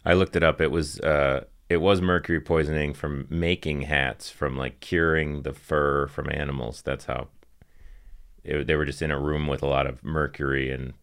I 0.05 0.13
looked 0.13 0.35
it 0.35 0.43
up. 0.43 0.61
It 0.61 0.71
was 0.71 0.99
uh, 1.01 1.45
it 1.69 1.77
was 1.77 2.01
mercury 2.01 2.39
poisoning 2.39 2.93
from 2.93 3.27
making 3.29 3.81
hats, 3.83 4.29
from 4.29 4.57
like 4.57 4.79
curing 4.79 5.41
the 5.41 5.53
fur 5.53 6.07
from 6.07 6.29
animals. 6.31 6.81
That's 6.81 7.05
how 7.05 7.27
it, 8.43 8.67
they 8.67 8.75
were 8.75 8.85
just 8.85 9.01
in 9.01 9.11
a 9.11 9.19
room 9.19 9.47
with 9.47 9.61
a 9.61 9.67
lot 9.67 9.87
of 9.87 10.03
mercury 10.03 10.71
and, 10.71 10.93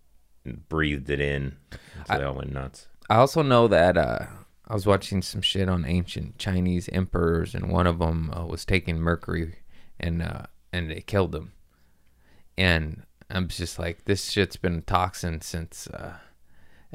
and 0.45 0.67
breathed 0.69 1.11
it 1.11 1.21
in. 1.21 1.57
So 1.73 1.79
I, 2.09 2.19
they 2.19 2.25
all 2.25 2.35
went 2.35 2.53
nuts. 2.53 2.89
I 3.11 3.17
also 3.17 3.43
know 3.43 3.69
that 3.69 3.99
uh, 3.99 4.27
I 4.67 4.75
was 4.75 4.87
watching 4.87 5.21
some 5.21 5.43
shit 5.43 5.69
on 5.69 5.85
ancient 5.85 6.39
Chinese 6.39 6.89
emperors, 6.91 7.55
and 7.55 7.71
one 7.71 7.87
of 7.87 7.99
them 7.99 8.31
uh, 8.35 8.47
was 8.47 8.65
taking 8.65 8.99
mercury, 8.99 9.57
and 10.01 10.23
uh, 10.23 10.47
and 10.73 10.91
it 10.91 11.07
killed 11.07 11.35
him. 11.35 11.53
And 12.57 13.03
I'm 13.29 13.49
just 13.49 13.79
like, 13.79 14.05
this 14.05 14.31
shit's 14.31 14.57
been 14.57 14.77
a 14.77 14.81
toxin 14.81 15.41
since 15.41 15.87
uh, 15.89 15.97
uh, 15.97 16.17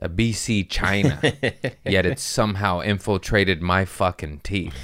BC 0.07 0.69
China, 0.69 1.19
yet 1.85 2.05
it 2.05 2.19
somehow 2.19 2.79
infiltrated 2.79 3.61
my 3.61 3.83
fucking 3.83 4.39
teeth. 4.43 4.75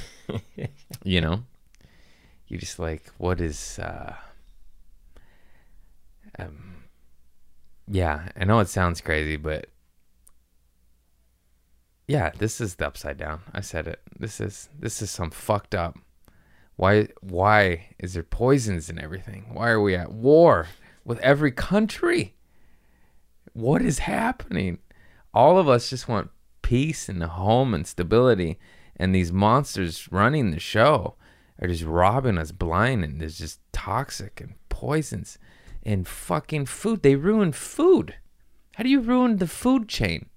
you 1.04 1.22
know, 1.22 1.44
You're 2.48 2.60
just 2.60 2.80
like, 2.80 3.10
what 3.18 3.40
is? 3.40 3.80
Uh, 3.80 4.16
um, 6.38 6.84
yeah, 7.88 8.30
I 8.36 8.44
know 8.44 8.60
it 8.60 8.68
sounds 8.68 9.00
crazy, 9.00 9.38
but 9.38 9.68
yeah, 12.08 12.32
this 12.38 12.60
is 12.60 12.76
the 12.76 12.88
upside 12.88 13.18
down. 13.18 13.42
I 13.54 13.62
said 13.62 13.88
it. 13.88 14.02
This 14.20 14.42
is 14.42 14.70
this 14.78 15.02
is 15.02 15.10
some 15.10 15.32
fucked 15.32 15.74
up 15.76 15.98
Why 16.76 17.08
why 17.22 17.90
is 18.00 18.14
there 18.14 18.24
poisons 18.24 18.90
and 18.90 19.00
everything? 19.00 19.46
Why 19.54 19.70
are 19.70 19.82
we 19.82 19.96
at 19.96 20.12
war 20.12 20.68
with 21.06 21.20
every 21.20 21.52
country? 21.52 22.34
What 23.54 23.82
is 23.82 24.00
happening? 24.00 24.80
All 25.36 25.60
of 25.60 25.68
us 25.68 25.90
just 25.90 26.08
want 26.08 26.32
peace 26.62 27.10
and 27.10 27.22
a 27.22 27.28
home 27.28 27.74
and 27.74 27.86
stability 27.86 28.58
and 28.96 29.14
these 29.14 29.34
monsters 29.34 30.10
running 30.10 30.52
the 30.52 30.60
show 30.60 31.16
are 31.62 31.68
just 31.68 31.84
robbing 31.84 32.38
us 32.38 32.54
blind 32.54 33.04
and 33.04 33.20
there's 33.20 33.38
just 33.38 33.60
toxic 33.74 34.40
and 34.40 34.56
poisons 34.70 35.38
and 35.84 36.08
fucking 36.08 36.68
food. 36.68 37.04
They 37.04 37.16
ruin 37.16 37.52
food. 37.52 38.16
How 38.76 38.84
do 38.84 38.90
you 38.90 39.02
ruin 39.02 39.38
the 39.38 39.48
food 39.48 39.90
chain? 39.90 40.30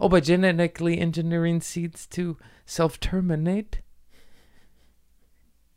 Oh, 0.00 0.08
by 0.08 0.20
genetically 0.20 0.98
engineering 0.98 1.60
seeds 1.60 2.06
to 2.08 2.36
self 2.64 3.00
terminate? 3.00 3.80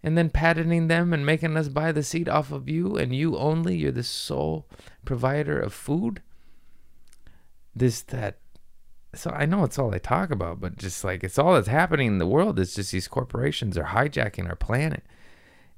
And 0.04 0.16
then 0.16 0.30
patenting 0.30 0.88
them 0.88 1.14
and 1.14 1.26
making 1.26 1.58
us 1.58 1.68
buy 1.68 1.92
the 1.92 2.04
seed 2.04 2.30
off 2.30 2.52
of 2.52 2.70
you 2.70 2.96
and 2.96 3.14
you 3.14 3.38
only? 3.38 3.76
You're 3.76 3.92
the 3.92 4.04
sole 4.04 4.68
provider 5.04 5.60
of 5.60 5.74
food? 5.74 6.22
This, 7.76 8.02
that. 8.04 8.38
So 9.18 9.32
I 9.32 9.46
know 9.46 9.64
it's 9.64 9.80
all 9.80 9.94
I 9.94 9.98
talk 9.98 10.32
about, 10.32 10.60
but 10.62 10.78
just 10.78 11.04
like 11.04 11.24
it's 11.24 11.40
all 11.40 11.56
that's 11.56 11.68
happening 11.68 12.08
in 12.08 12.18
the 12.18 12.28
world. 12.28 12.60
It's 12.60 12.76
just 12.76 12.92
these 12.92 13.08
corporations 13.08 13.78
are 13.78 13.86
hijacking 13.86 14.48
our 14.48 14.56
planet. 14.56 15.04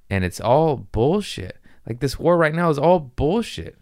And 0.10 0.24
it's 0.24 0.42
all 0.42 0.76
bullshit. 0.76 1.58
Like 1.88 2.00
this 2.00 2.20
war 2.20 2.38
right 2.38 2.54
now 2.54 2.70
is 2.70 2.80
all 2.80 3.00
bullshit. 3.00 3.78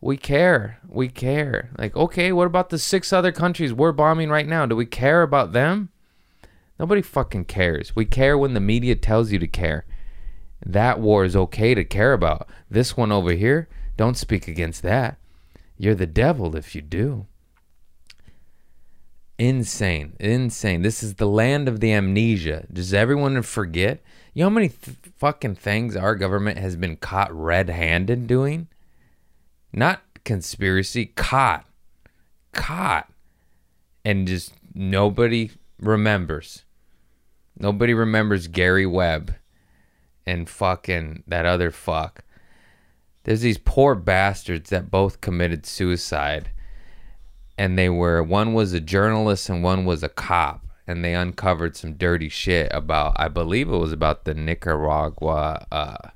We 0.00 0.16
care. 0.16 0.80
We 0.86 1.08
care. 1.08 1.70
Like, 1.78 1.96
okay, 1.96 2.30
what 2.30 2.46
about 2.46 2.68
the 2.68 2.78
six 2.78 3.12
other 3.12 3.32
countries 3.32 3.72
we're 3.72 3.92
bombing 3.92 4.28
right 4.28 4.46
now? 4.46 4.66
Do 4.66 4.76
we 4.76 4.86
care 4.86 5.22
about 5.22 5.52
them? 5.52 5.88
Nobody 6.78 7.00
fucking 7.00 7.46
cares. 7.46 7.96
We 7.96 8.04
care 8.04 8.36
when 8.36 8.54
the 8.54 8.60
media 8.60 8.96
tells 8.96 9.32
you 9.32 9.38
to 9.38 9.46
care. 9.46 9.86
That 10.64 11.00
war 11.00 11.24
is 11.24 11.36
okay 11.36 11.74
to 11.74 11.84
care 11.84 12.12
about. 12.12 12.48
This 12.68 12.96
one 12.96 13.12
over 13.12 13.32
here, 13.32 13.68
don't 13.96 14.16
speak 14.16 14.48
against 14.48 14.82
that. 14.82 15.16
You're 15.78 15.94
the 15.94 16.06
devil 16.06 16.54
if 16.56 16.74
you 16.74 16.82
do. 16.82 17.26
Insane. 19.38 20.14
Insane. 20.20 20.82
This 20.82 21.02
is 21.02 21.14
the 21.14 21.26
land 21.26 21.68
of 21.68 21.80
the 21.80 21.92
amnesia. 21.92 22.66
Does 22.72 22.94
everyone 22.94 23.42
forget? 23.42 24.02
You 24.32 24.40
know 24.40 24.50
how 24.50 24.54
many 24.54 24.68
th- 24.68 24.96
fucking 25.16 25.56
things 25.56 25.96
our 25.96 26.14
government 26.14 26.58
has 26.58 26.76
been 26.76 26.96
caught 26.96 27.34
red 27.34 27.68
handed 27.68 28.26
doing? 28.26 28.68
Not 29.72 30.02
conspiracy, 30.24 31.06
caught. 31.06 31.66
Caught. 32.52 33.10
And 34.04 34.28
just 34.28 34.52
nobody 34.72 35.50
remembers. 35.80 36.64
Nobody 37.58 37.94
remembers 37.94 38.46
Gary 38.48 38.86
Webb 38.86 39.34
and 40.26 40.48
fucking 40.48 41.24
that 41.26 41.46
other 41.46 41.70
fuck. 41.70 42.24
There's 43.24 43.40
these 43.40 43.58
poor 43.58 43.94
bastards 43.94 44.70
that 44.70 44.90
both 44.90 45.20
committed 45.20 45.66
suicide. 45.66 46.50
And 47.56 47.78
they 47.78 47.88
were, 47.88 48.22
one 48.22 48.54
was 48.54 48.72
a 48.72 48.80
journalist 48.80 49.48
and 49.48 49.62
one 49.62 49.84
was 49.84 50.02
a 50.02 50.08
cop. 50.08 50.60
And 50.86 51.02
they 51.04 51.14
uncovered 51.14 51.76
some 51.76 51.94
dirty 51.94 52.28
shit 52.28 52.68
about, 52.72 53.16
I 53.16 53.28
believe 53.28 53.70
it 53.70 53.76
was 53.76 53.92
about 53.92 54.24
the 54.24 54.34
Nicaragua 54.34 55.66
uh, 55.72 56.10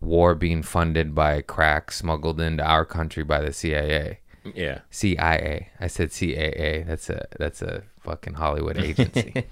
war 0.00 0.34
being 0.34 0.62
funded 0.62 1.14
by 1.14 1.40
crack 1.42 1.90
smuggled 1.90 2.40
into 2.40 2.62
our 2.64 2.84
country 2.84 3.24
by 3.24 3.40
the 3.40 3.52
CIA. 3.52 4.20
Yeah. 4.54 4.80
CIA. 4.90 5.70
I 5.80 5.86
said 5.86 6.10
CAA. 6.10 6.86
That's 6.86 7.10
a 7.10 7.26
that's 7.38 7.62
a 7.62 7.82
fucking 8.00 8.34
Hollywood 8.34 8.78
agency. 8.78 9.44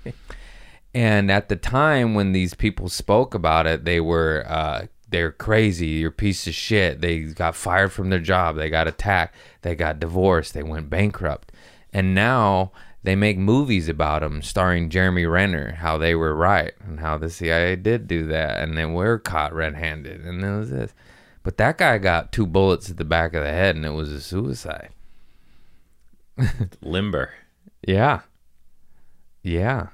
and 0.95 1.31
at 1.31 1.49
the 1.49 1.57
time 1.57 2.15
when 2.15 2.33
these 2.33 2.55
people 2.55 2.89
spoke 2.89 3.35
about 3.35 3.67
it, 3.67 3.85
they 3.85 4.01
were 4.01 4.45
uh, 4.47 4.87
they're 5.09 5.33
crazy. 5.33 5.87
You're 5.87 6.11
a 6.11 6.13
piece 6.13 6.47
of 6.47 6.55
shit. 6.55 7.01
They 7.01 7.21
got 7.21 7.57
fired 7.57 7.93
from 7.93 8.11
their 8.11 8.21
job. 8.21 8.57
They 8.57 8.71
got 8.71 8.89
attacked. 8.89 9.35
They 9.63 9.75
got 9.75 10.01
divorced. 10.01 10.55
They 10.55 10.63
went 10.63 10.91
bankrupt. 10.91 11.53
And 11.93 12.15
now 12.15 12.73
they 13.05 13.15
make 13.15 13.37
movies 13.37 13.89
about 13.89 14.23
them, 14.23 14.41
starring 14.41 14.89
Jeremy 14.89 15.27
Renner, 15.27 15.73
how 15.73 15.99
they 15.99 16.15
were 16.15 16.35
right 16.35 16.73
and 16.81 17.01
how 17.01 17.19
the 17.19 17.29
CIA 17.29 17.77
did 17.77 18.09
do 18.09 18.27
that, 18.29 18.61
and 18.61 18.79
then 18.79 18.95
we're 18.95 19.19
caught 19.19 19.55
red-handed, 19.55 20.23
and 20.25 20.43
it 20.43 20.57
was 20.57 20.71
this. 20.71 20.95
But 21.43 21.59
that 21.59 21.77
guy 21.77 21.99
got 21.99 22.33
two 22.33 22.47
bullets 22.47 22.91
at 22.91 22.97
the 22.97 23.05
back 23.05 23.35
of 23.35 23.45
the 23.45 23.51
head, 23.51 23.77
and 23.77 23.85
it 23.85 23.91
was 23.91 24.11
a 24.11 24.23
suicide. 24.23 24.89
Limber. 26.81 27.31
Yeah. 27.87 28.23
Yeah. 29.43 29.89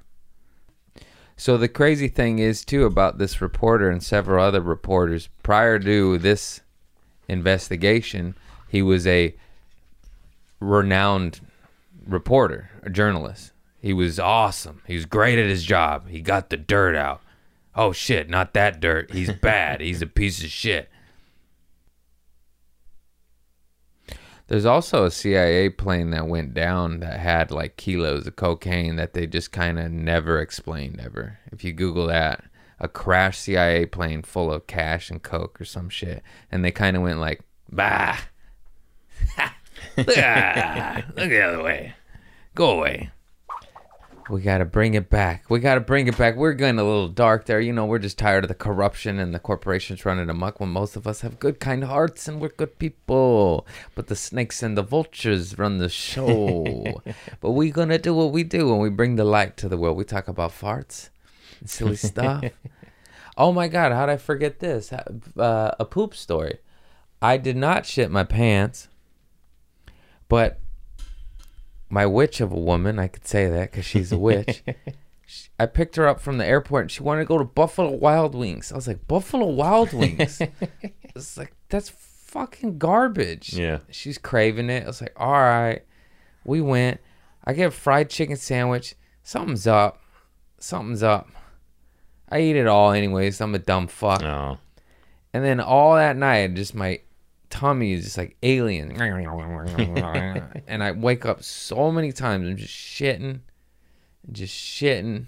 So 1.41 1.57
the 1.57 1.69
crazy 1.69 2.09
thing 2.09 2.39
is 2.39 2.67
too 2.67 2.85
about 2.85 3.17
this 3.17 3.41
reporter 3.41 3.89
and 3.89 4.03
several 4.03 4.45
other 4.45 4.61
reporters 4.61 5.31
prior 5.43 5.79
to 5.79 6.19
this 6.19 6.61
investigation, 7.29 8.35
he 8.69 8.83
was 8.83 9.07
a 9.07 9.35
renowned 10.61 11.41
reporter, 12.07 12.69
a 12.83 12.91
journalist. 12.91 13.53
He 13.81 13.95
was 13.95 14.21
awesome. 14.21 14.83
He 14.87 14.95
was 14.95 15.07
great 15.07 15.39
at 15.39 15.49
his 15.49 15.65
job. 15.65 16.11
He 16.11 16.21
got 16.21 16.51
the 16.51 16.59
dirt 16.59 16.95
out. 16.95 17.23
Oh 17.75 17.93
shit, 17.93 18.29
not 18.29 18.53
that 18.53 18.79
dirt. 18.79 19.11
He's 19.11 19.33
bad. 19.41 19.81
He's 19.81 20.03
a 20.03 20.07
piece 20.07 20.45
of 20.45 20.51
shit. 20.51 20.91
There's 24.51 24.67
also 24.67 25.05
a 25.05 25.13
CIA 25.13 25.69
plane 25.69 26.11
that 26.11 26.27
went 26.27 26.55
down 26.55 26.99
that 27.01 27.21
had 27.21 27.53
like 27.53 27.77
kilos 27.77 28.27
of 28.27 28.35
cocaine 28.35 28.97
that 28.97 29.13
they 29.13 29.29
just 29.29 29.53
kind 29.53 29.79
of 29.79 29.93
never 29.93 30.41
explained 30.41 31.01
ever. 31.01 31.39
If 31.53 31.63
you 31.63 31.73
Google 31.73 32.09
that, 32.09 32.43
a 32.81 32.89
crashed 32.89 33.43
CIA 33.43 33.87
plane 33.87 34.23
full 34.23 34.53
of 34.53 34.67
cash 34.67 35.09
and 35.09 35.23
coke 35.23 35.61
or 35.61 35.65
some 35.65 35.89
shit, 35.89 36.25
and 36.51 36.65
they 36.65 36.73
kind 36.73 36.97
of 36.97 37.03
went 37.05 37.21
like, 37.21 37.43
bah, 37.71 38.19
look, 39.97 40.19
ah, 40.19 41.05
look 41.15 41.29
the 41.29 41.43
other 41.43 41.63
way, 41.63 41.95
go 42.57 42.71
away. 42.71 43.13
We 44.31 44.43
gotta 44.43 44.65
bring 44.65 44.95
it 44.95 45.11
back. 45.11 45.51
We 45.51 45.59
gotta 45.59 45.81
bring 45.81 46.07
it 46.07 46.17
back. 46.17 46.37
We're 46.37 46.53
getting 46.53 46.79
a 46.79 46.85
little 46.85 47.09
dark 47.09 47.47
there. 47.47 47.61
You 47.61 47.73
know, 47.73 47.85
we're 47.85 47.99
just 47.99 48.17
tired 48.17 48.45
of 48.45 48.49
the 48.49 48.55
corruption 48.55 49.19
and 49.19 49.35
the 49.35 49.41
corporations 49.41 50.05
running 50.05 50.31
amok 50.31 50.61
when 50.61 50.69
most 50.69 50.95
of 50.95 51.09
us 51.09 51.23
have 51.23 51.41
good, 51.41 51.59
kind 51.59 51.83
hearts 51.83 52.29
and 52.29 52.41
we're 52.41 52.51
good 52.51 52.79
people. 52.79 53.67
But 53.97 54.07
the 54.07 54.15
snakes 54.15 54.63
and 54.63 54.79
the 54.79 54.83
vultures 54.83 55.59
run 55.59 55.79
the 55.79 55.89
show. 55.89 57.03
but 57.41 57.51
we're 57.51 57.73
gonna 57.73 57.99
do 57.99 58.15
what 58.15 58.31
we 58.31 58.45
do 58.45 58.69
when 58.69 58.79
we 58.79 58.89
bring 58.89 59.17
the 59.17 59.25
light 59.25 59.57
to 59.59 59.69
the 59.69 59.77
world. 59.77 59.97
We 59.97 60.05
talk 60.05 60.29
about 60.29 60.53
farts 60.53 61.11
and 61.59 61.69
silly 61.69 61.97
stuff. 62.13 62.45
oh 63.37 63.53
my 63.53 63.67
God, 63.67 63.91
how'd 63.91 64.11
I 64.11 64.17
forget 64.17 64.61
this? 64.61 64.93
Uh, 64.93 65.75
a 65.81 65.85
poop 65.85 66.15
story. 66.15 66.59
I 67.21 67.37
did 67.37 67.57
not 67.57 67.85
shit 67.85 68.13
my 68.13 68.25
pants, 68.25 68.89
but 70.29 70.61
my 71.91 72.07
witch 72.07 72.41
of 72.41 72.53
a 72.53 72.59
woman, 72.59 72.99
I 72.99 73.09
could 73.09 73.27
say 73.27 73.49
that 73.49 73.71
because 73.71 73.85
she's 73.85 74.13
a 74.13 74.19
witch. 74.19 74.63
She- 75.27 75.49
I 75.61 75.67
picked 75.67 75.95
her 75.95 76.09
up 76.09 76.21
from 76.21 76.39
the 76.39 76.45
airport 76.45 76.83
and 76.83 76.91
she 76.91 77.05
wanted 77.05 77.21
to 77.21 77.27
go 77.27 77.39
to 77.39 77.45
Buffalo 77.45 77.93
Wild 77.93 78.35
Wings. 78.35 78.73
I 78.73 78.75
was 78.75 78.89
like, 78.89 79.07
Buffalo 79.07 79.47
Wild 79.47 79.93
Wings? 79.93 80.43
it's 81.15 81.37
like, 81.37 81.53
that's 81.69 81.89
fucking 81.89 82.79
garbage. 82.79 83.53
Yeah. 83.53 83.79
She's 83.91 84.19
craving 84.19 84.71
it. 84.71 84.83
I 84.83 84.87
was 84.89 85.01
like, 85.01 85.13
all 85.17 85.31
right. 85.31 85.83
We 86.45 86.61
went. 86.61 87.01
I 87.45 87.53
get 87.53 87.69
a 87.69 87.71
fried 87.71 88.11
chicken 88.11 88.37
sandwich. 88.39 88.97
Something's 89.23 89.69
up. 89.69 90.03
Something's 90.59 91.05
up. 91.05 91.29
I 92.29 92.41
eat 92.41 92.57
it 92.57 92.67
all 92.67 92.91
anyways. 92.91 93.41
I'm 93.41 93.55
a 93.55 93.61
dumb 93.61 93.87
fuck. 93.87 94.25
Oh. 94.25 94.59
And 95.33 95.45
then 95.45 95.61
all 95.61 95.95
that 95.95 96.17
night, 96.17 96.55
just 96.55 96.75
my 96.75 97.03
tummy 97.51 97.93
is 97.93 98.05
just 98.05 98.17
like 98.19 98.37
alien. 98.43 98.93
and 100.67 100.83
I 100.83 100.93
wake 100.93 101.27
up 101.27 101.43
so 101.43 101.91
many 101.93 102.13
times. 102.13 102.49
I'm 102.49 102.57
just 102.57 102.73
shitting, 102.75 103.41
just 104.33 104.55
shitting. 104.55 105.27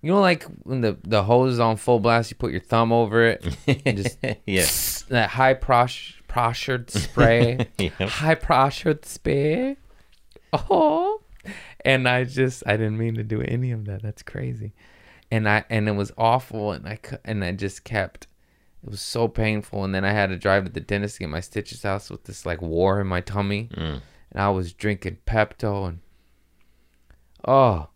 You 0.00 0.12
know, 0.12 0.20
like 0.20 0.44
when 0.62 0.80
the 0.80 0.96
the 1.02 1.24
hose 1.24 1.54
is 1.54 1.60
on 1.60 1.76
full 1.76 1.98
blast, 1.98 2.30
you 2.30 2.36
put 2.36 2.52
your 2.52 2.60
thumb 2.60 2.92
over 2.92 3.24
it, 3.26 3.44
and 3.84 3.96
just 3.96 4.18
yes. 4.46 5.02
that 5.08 5.30
high 5.30 5.54
pros- 5.54 6.14
pressured 6.28 6.88
spray, 6.90 7.66
Yep. 7.78 7.92
high 7.98 8.36
pressured 8.36 9.04
spray. 9.04 9.76
Oh, 10.52 11.20
and 11.84 12.08
I 12.08 12.22
just 12.24 12.62
I 12.64 12.76
didn't 12.76 12.96
mean 12.98 13.16
to 13.16 13.24
do 13.24 13.42
any 13.42 13.72
of 13.72 13.86
that. 13.86 14.02
That's 14.02 14.22
crazy, 14.22 14.72
and 15.32 15.48
I 15.48 15.64
and 15.68 15.88
it 15.88 15.92
was 15.96 16.12
awful, 16.16 16.70
and 16.72 16.86
I 16.86 17.00
and 17.24 17.44
I 17.44 17.50
just 17.52 17.82
kept. 17.82 18.27
It 18.88 18.92
was 18.92 19.02
so 19.02 19.28
painful, 19.28 19.84
and 19.84 19.94
then 19.94 20.06
I 20.06 20.12
had 20.12 20.30
to 20.30 20.38
drive 20.38 20.64
to 20.64 20.70
the 20.70 20.80
dentist 20.80 21.16
to 21.16 21.20
get 21.20 21.28
my 21.28 21.40
stitches 21.40 21.84
out 21.84 22.08
with 22.08 22.24
this 22.24 22.46
like 22.46 22.62
war 22.62 23.02
in 23.02 23.06
my 23.06 23.20
tummy, 23.20 23.68
Mm. 23.76 24.00
and 24.32 24.40
I 24.42 24.48
was 24.48 24.72
drinking 24.72 25.18
Pepto 25.26 25.86
and 25.86 26.00
oh, 27.46 27.90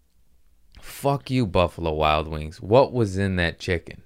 fuck 0.83 1.31
you, 1.31 1.47
Buffalo 1.47 1.95
Wild 1.95 2.29
Wings. 2.29 2.61
What 2.61 2.93
was 2.93 3.17
in 3.17 3.37
that 3.37 3.59
chicken? 3.59 4.03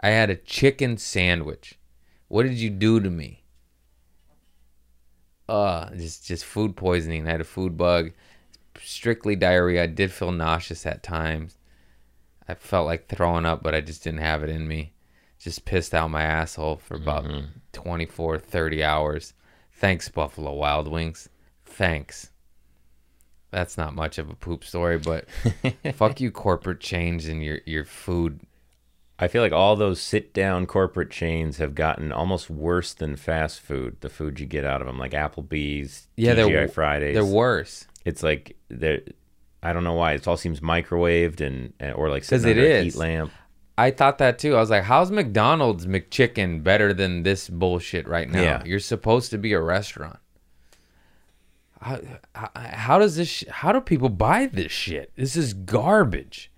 I 0.00 0.08
had 0.08 0.28
a 0.28 0.34
chicken 0.34 0.96
sandwich. 0.96 1.78
What 2.26 2.42
did 2.42 2.54
you 2.54 2.68
do 2.70 2.98
to 2.98 3.10
me? 3.10 3.44
Uh, 5.48 5.90
just 5.94 6.26
just 6.26 6.44
food 6.44 6.74
poisoning. 6.74 7.28
I 7.28 7.30
had 7.30 7.42
a 7.42 7.44
food 7.44 7.76
bug, 7.76 8.10
strictly 8.82 9.36
diarrhea. 9.36 9.84
I 9.84 9.86
did 9.86 10.10
feel 10.10 10.32
nauseous 10.32 10.84
at 10.84 11.04
times. 11.04 11.58
I 12.48 12.54
felt 12.54 12.86
like 12.86 13.06
throwing 13.06 13.46
up, 13.46 13.62
but 13.62 13.72
I 13.72 13.80
just 13.80 14.02
didn't 14.02 14.18
have 14.18 14.42
it 14.42 14.50
in 14.50 14.66
me. 14.66 14.93
Just 15.44 15.66
pissed 15.66 15.92
out 15.92 16.10
my 16.10 16.22
asshole 16.22 16.76
for 16.78 16.94
about 16.96 17.24
Mm-hmm. 17.24 17.44
24, 17.74 18.38
30 18.38 18.82
hours. 18.82 19.34
Thanks, 19.74 20.08
Buffalo 20.08 20.54
Wild 20.54 20.88
Wings. 20.88 21.28
Thanks. 21.66 22.30
That's 23.50 23.76
not 23.76 23.94
much 23.94 24.16
of 24.18 24.30
a 24.30 24.34
poop 24.34 24.64
story, 24.64 24.98
but 24.98 25.26
fuck 25.94 26.18
you, 26.20 26.30
corporate 26.30 26.80
chains 26.80 27.26
and 27.26 27.44
your, 27.44 27.58
your 27.66 27.84
food. 27.84 28.40
I 29.18 29.28
feel 29.28 29.42
like 29.42 29.52
all 29.52 29.76
those 29.76 30.00
sit 30.00 30.32
down 30.32 30.64
corporate 30.66 31.10
chains 31.10 31.58
have 31.58 31.74
gotten 31.74 32.10
almost 32.10 32.48
worse 32.48 32.94
than 32.94 33.14
fast 33.16 33.60
food. 33.60 33.98
The 34.00 34.08
food 34.08 34.40
you 34.40 34.46
get 34.46 34.64
out 34.64 34.80
of 34.80 34.86
them, 34.86 34.98
like 34.98 35.12
Applebee's, 35.12 36.08
Yeah, 36.16 36.32
they're 36.34 36.68
Fridays. 36.68 37.14
They're 37.14 37.24
worse. 37.24 37.86
It's 38.06 38.22
like 38.22 38.56
they're. 38.68 39.02
I 39.62 39.72
don't 39.72 39.84
know 39.84 39.94
why 39.94 40.12
it 40.14 40.26
all 40.26 40.36
seems 40.36 40.60
microwaved 40.60 41.40
and, 41.40 41.72
and 41.78 41.94
or 41.94 42.08
like 42.08 42.22
'Cause 42.22 42.42
sitting 42.42 42.64
it 42.64 42.70
a 42.70 42.82
heat 42.84 42.96
lamp. 42.96 43.30
I 43.76 43.90
thought 43.90 44.18
that 44.18 44.38
too. 44.38 44.56
I 44.56 44.60
was 44.60 44.70
like, 44.70 44.84
how's 44.84 45.10
McDonald's 45.10 45.86
McChicken 45.86 46.62
better 46.62 46.94
than 46.94 47.24
this 47.24 47.48
bullshit 47.48 48.06
right 48.06 48.28
now? 48.28 48.42
Yeah. 48.42 48.62
You're 48.64 48.78
supposed 48.78 49.30
to 49.32 49.38
be 49.38 49.52
a 49.52 49.60
restaurant. 49.60 50.18
How, 51.80 52.00
how, 52.34 52.98
does 52.98 53.16
this, 53.16 53.28
sh- 53.28 53.44
how 53.48 53.72
do 53.72 53.80
people 53.80 54.08
buy 54.08 54.46
this 54.46 54.72
shit? 54.72 55.12
This 55.16 55.36
is 55.36 55.52
garbage. 55.52 56.50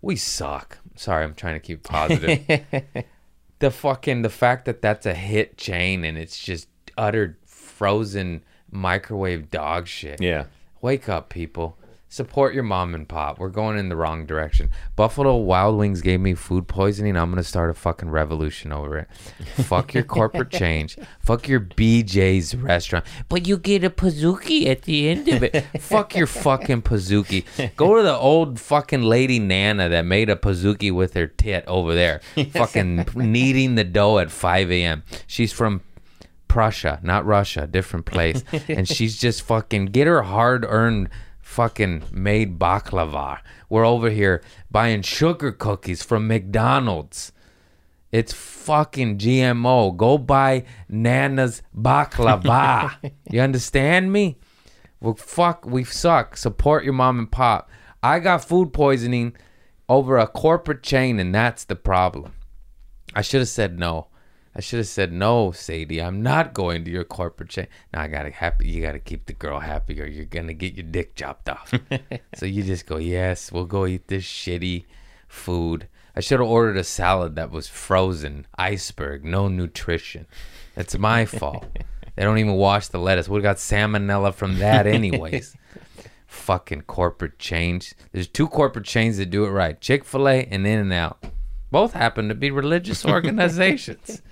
We 0.00 0.16
suck. 0.16 0.78
Sorry, 0.96 1.24
I'm 1.24 1.34
trying 1.34 1.56
to 1.56 1.60
keep 1.60 1.82
positive. 1.82 2.46
the 3.58 3.70
fucking, 3.70 4.22
the 4.22 4.30
fact 4.30 4.64
that 4.64 4.80
that's 4.80 5.06
a 5.06 5.14
hit 5.14 5.58
chain 5.58 6.04
and 6.04 6.16
it's 6.16 6.38
just 6.38 6.68
utter 6.96 7.36
frozen 7.46 8.44
microwave 8.70 9.50
dog 9.50 9.86
shit. 9.86 10.22
Yeah. 10.22 10.44
Wake 10.80 11.08
up, 11.08 11.28
people. 11.28 11.76
Support 12.12 12.54
your 12.54 12.64
mom 12.64 12.92
and 12.96 13.08
pop. 13.08 13.38
We're 13.38 13.50
going 13.50 13.78
in 13.78 13.88
the 13.88 13.94
wrong 13.94 14.26
direction. 14.26 14.70
Buffalo 14.96 15.36
Wild 15.36 15.78
Wings 15.78 16.00
gave 16.00 16.18
me 16.18 16.34
food 16.34 16.66
poisoning. 16.66 17.16
I'm 17.16 17.30
going 17.30 17.40
to 17.40 17.48
start 17.48 17.70
a 17.70 17.74
fucking 17.74 18.10
revolution 18.10 18.72
over 18.72 18.98
it. 18.98 19.08
Fuck 19.62 19.94
your 19.94 20.02
corporate 20.02 20.50
change. 20.50 20.98
Fuck 21.20 21.46
your 21.46 21.60
BJ's 21.60 22.56
restaurant. 22.56 23.04
But 23.28 23.46
you 23.46 23.56
get 23.56 23.84
a 23.84 23.90
Pazuki 23.90 24.66
at 24.66 24.82
the 24.82 25.08
end 25.08 25.28
of 25.28 25.44
it. 25.44 25.64
Fuck 25.78 26.16
your 26.16 26.26
fucking 26.26 26.82
Pazuki. 26.82 27.44
Go 27.76 27.96
to 27.96 28.02
the 28.02 28.16
old 28.16 28.58
fucking 28.58 29.02
lady 29.02 29.38
Nana 29.38 29.88
that 29.88 30.04
made 30.04 30.28
a 30.30 30.34
Pazuki 30.34 30.92
with 30.92 31.14
her 31.14 31.28
tit 31.28 31.62
over 31.68 31.94
there. 31.94 32.22
fucking 32.54 33.06
kneading 33.14 33.76
the 33.76 33.84
dough 33.84 34.18
at 34.18 34.32
5 34.32 34.72
a.m. 34.72 35.04
She's 35.28 35.52
from 35.52 35.82
Prussia, 36.48 36.98
not 37.04 37.24
Russia, 37.24 37.68
different 37.68 38.06
place. 38.06 38.42
and 38.68 38.88
she's 38.88 39.16
just 39.16 39.42
fucking 39.42 39.86
get 39.86 40.08
her 40.08 40.22
hard 40.22 40.66
earned 40.68 41.08
fucking 41.50 42.04
made 42.12 42.58
baklava. 42.58 43.40
We're 43.68 43.84
over 43.84 44.08
here 44.08 44.40
buying 44.70 45.02
sugar 45.02 45.50
cookies 45.50 46.02
from 46.02 46.28
McDonald's. 46.28 47.32
It's 48.12 48.32
fucking 48.32 49.18
GMO. 49.18 49.96
Go 49.96 50.16
buy 50.16 50.64
Nana's 50.88 51.62
baklava. 51.76 53.12
you 53.30 53.40
understand 53.40 54.12
me? 54.12 54.38
Well, 55.00 55.14
fuck, 55.14 55.66
we 55.66 55.82
suck. 55.82 56.36
Support 56.36 56.84
your 56.84 56.92
mom 56.92 57.18
and 57.18 57.30
pop. 57.30 57.68
I 58.02 58.20
got 58.20 58.44
food 58.44 58.72
poisoning 58.72 59.36
over 59.88 60.18
a 60.18 60.28
corporate 60.28 60.82
chain, 60.82 61.18
and 61.18 61.34
that's 61.34 61.64
the 61.64 61.76
problem. 61.76 62.32
I 63.14 63.22
should 63.22 63.40
have 63.40 63.48
said 63.48 63.78
no. 63.78 64.06
I 64.54 64.60
should 64.60 64.78
have 64.78 64.88
said 64.88 65.12
no, 65.12 65.52
Sadie. 65.52 66.02
I'm 66.02 66.22
not 66.22 66.54
going 66.54 66.84
to 66.84 66.90
your 66.90 67.04
corporate 67.04 67.50
chain. 67.50 67.68
Now 67.92 68.02
I 68.02 68.08
gotta 68.08 68.30
happy. 68.30 68.68
You 68.68 68.82
gotta 68.82 68.98
keep 68.98 69.26
the 69.26 69.32
girl 69.32 69.60
happy, 69.60 70.00
or 70.00 70.06
you're 70.06 70.24
gonna 70.24 70.54
get 70.54 70.74
your 70.74 70.86
dick 70.86 71.14
chopped 71.14 71.48
off. 71.48 71.72
so 72.34 72.46
you 72.46 72.64
just 72.64 72.86
go, 72.86 72.96
yes, 72.96 73.52
we'll 73.52 73.64
go 73.64 73.86
eat 73.86 74.08
this 74.08 74.24
shitty 74.24 74.86
food. 75.28 75.88
I 76.16 76.20
should 76.20 76.40
have 76.40 76.48
ordered 76.48 76.76
a 76.76 76.84
salad 76.84 77.36
that 77.36 77.52
was 77.52 77.68
frozen, 77.68 78.46
iceberg, 78.58 79.24
no 79.24 79.46
nutrition. 79.46 80.26
That's 80.74 80.98
my 80.98 81.24
fault. 81.24 81.66
they 82.16 82.22
don't 82.24 82.38
even 82.38 82.54
wash 82.54 82.88
the 82.88 82.98
lettuce. 82.98 83.28
We 83.28 83.40
got 83.40 83.56
salmonella 83.56 84.34
from 84.34 84.58
that, 84.58 84.86
anyways. 84.86 85.56
Fucking 86.26 86.82
corporate 86.82 87.38
change. 87.38 87.94
There's 88.12 88.28
two 88.28 88.48
corporate 88.48 88.84
chains 88.84 89.18
that 89.18 89.30
do 89.30 89.44
it 89.44 89.50
right: 89.50 89.80
Chick 89.80 90.04
Fil 90.04 90.28
A 90.28 90.44
and 90.44 90.66
In 90.66 90.78
and 90.80 90.92
Out. 90.92 91.24
Both 91.70 91.92
happen 91.92 92.28
to 92.28 92.34
be 92.34 92.50
religious 92.50 93.04
organizations. 93.04 94.22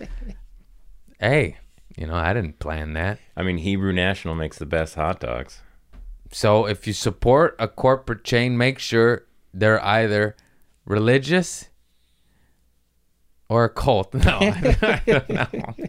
hey, 1.20 1.57
you 1.97 2.07
know, 2.07 2.14
I 2.14 2.32
didn't 2.32 2.59
plan 2.59 2.95
that. 2.95 3.18
I 3.36 3.43
mean, 3.43 3.59
Hebrew 3.59 3.93
National 3.93 4.34
makes 4.34 4.59
the 4.59 4.66
best 4.66 4.95
hot 4.97 5.20
dogs. 5.20 5.61
So 6.30 6.66
if 6.66 6.86
you 6.86 6.93
support 6.93 7.57
a 7.59 7.68
corporate 7.68 8.24
chain, 8.24 8.57
make 8.59 8.78
sure 8.78 9.24
they're 9.55 9.84
either 9.84 10.36
religious 10.84 11.68
or 13.49 13.64
a 13.64 13.68
cult. 13.70 14.12
No, 14.24 14.39
I 14.41 15.03
don't 15.07 15.28
know. 15.30 15.74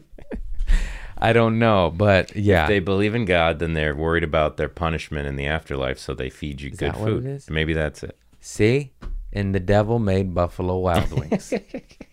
I 1.22 1.34
don't 1.34 1.60
know, 1.60 1.92
but 1.94 2.34
yeah, 2.34 2.64
If 2.64 2.70
They 2.70 2.80
believe 2.80 3.14
in 3.14 3.26
God, 3.26 3.60
then 3.60 3.74
they're 3.74 3.94
worried 3.94 4.24
about 4.24 4.56
their 4.56 4.70
punishment 4.70 5.28
in 5.28 5.36
the 5.36 5.48
afterlife, 5.48 6.00
so 6.00 6.14
they 6.14 6.30
feed 6.30 6.62
you 6.62 6.70
good 6.70 6.80
that 6.94 6.98
what 6.98 7.08
food. 7.10 7.26
is? 7.26 7.50
Maybe 7.50 7.74
that's 7.74 8.04
it. 8.04 8.18
see, 8.40 8.94
and 9.32 9.54
the 9.54 9.60
devil 9.60 10.00
made 10.00 10.34
Buffalo 10.34 10.78
Wild 10.80 11.12
Wings. 11.12 11.54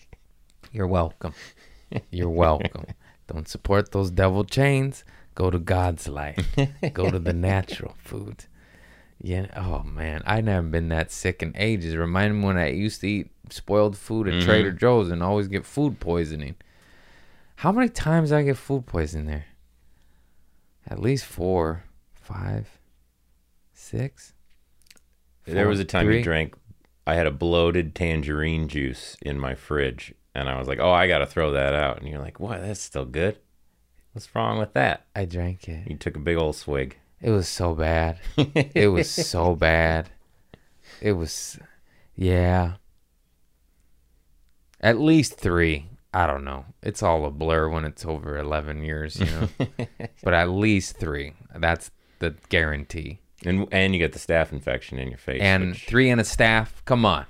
You're 0.72 0.86
welcome. 0.86 1.34
You're 2.10 2.30
welcome. 2.30 2.86
Don't 3.26 3.48
support 3.48 3.92
those 3.92 4.10
devil 4.10 4.44
chains. 4.44 5.04
Go 5.34 5.50
to 5.50 5.58
God's 5.58 6.08
light. 6.08 6.40
Go 6.92 7.10
to 7.10 7.18
the 7.18 7.32
natural 7.32 7.94
food. 8.04 8.44
Yeah. 9.20 9.46
Oh 9.56 9.82
man, 9.82 10.22
I 10.26 10.40
never 10.40 10.66
been 10.66 10.88
that 10.88 11.10
sick 11.10 11.42
in 11.42 11.52
ages. 11.56 11.96
Remind 11.96 12.38
me 12.38 12.46
when 12.46 12.58
I 12.58 12.68
used 12.68 13.00
to 13.00 13.08
eat 13.08 13.30
spoiled 13.50 13.96
food 13.96 14.28
at 14.28 14.34
mm-hmm. 14.34 14.44
Trader 14.44 14.72
Joe's 14.72 15.10
and 15.10 15.22
always 15.22 15.48
get 15.48 15.64
food 15.64 16.00
poisoning. 16.00 16.56
How 17.56 17.72
many 17.72 17.88
times 17.88 18.32
I 18.32 18.42
get 18.42 18.58
food 18.58 18.86
poisoning 18.86 19.26
there? 19.26 19.46
At 20.86 21.00
least 21.00 21.24
four, 21.24 21.84
five, 22.14 22.78
six. 23.72 24.34
there 25.44 25.68
was 25.68 25.80
a 25.80 25.84
time 25.84 26.06
three. 26.06 26.18
you 26.18 26.22
drank. 26.22 26.54
I 27.06 27.14
had 27.14 27.26
a 27.26 27.30
bloated 27.30 27.94
tangerine 27.94 28.68
juice 28.68 29.16
in 29.22 29.38
my 29.38 29.54
fridge, 29.54 30.14
and 30.34 30.48
I 30.48 30.58
was 30.58 30.66
like, 30.66 30.80
"Oh, 30.80 30.90
I 30.90 31.06
got 31.06 31.18
to 31.18 31.26
throw 31.26 31.52
that 31.52 31.74
out." 31.74 31.98
And 31.98 32.08
you're 32.08 32.20
like, 32.20 32.40
"What? 32.40 32.60
That's 32.60 32.80
still 32.80 33.04
good. 33.04 33.38
What's 34.12 34.34
wrong 34.34 34.58
with 34.58 34.72
that?" 34.72 35.06
I 35.14 35.24
drank 35.24 35.68
it. 35.68 35.88
You 35.88 35.96
took 35.96 36.16
a 36.16 36.20
big 36.20 36.36
old 36.36 36.56
swig. 36.56 36.96
It 37.20 37.30
was 37.30 37.48
so 37.48 37.74
bad. 37.74 38.18
it 38.36 38.88
was 38.88 39.10
so 39.10 39.54
bad. 39.54 40.10
It 41.00 41.12
was, 41.12 41.58
yeah. 42.14 42.74
At 44.80 44.98
least 44.98 45.38
three. 45.38 45.88
I 46.12 46.26
don't 46.26 46.44
know. 46.44 46.66
It's 46.82 47.02
all 47.02 47.24
a 47.26 47.30
blur 47.30 47.68
when 47.68 47.84
it's 47.84 48.04
over 48.04 48.38
11 48.38 48.82
years, 48.82 49.20
you 49.20 49.26
know. 49.26 49.48
but 50.22 50.34
at 50.34 50.48
least 50.48 50.96
three. 50.96 51.34
That's 51.54 51.90
the 52.18 52.34
guarantee. 52.48 53.20
And 53.44 53.68
and 53.70 53.92
you 53.94 53.98
get 53.98 54.12
the 54.12 54.18
staph 54.18 54.52
infection 54.52 54.98
in 54.98 55.08
your 55.08 55.18
face. 55.18 55.40
And 55.42 55.70
which- 55.70 55.86
three 55.86 56.08
and 56.10 56.20
a 56.20 56.24
staph. 56.24 56.68
Come 56.84 57.04
on. 57.04 57.26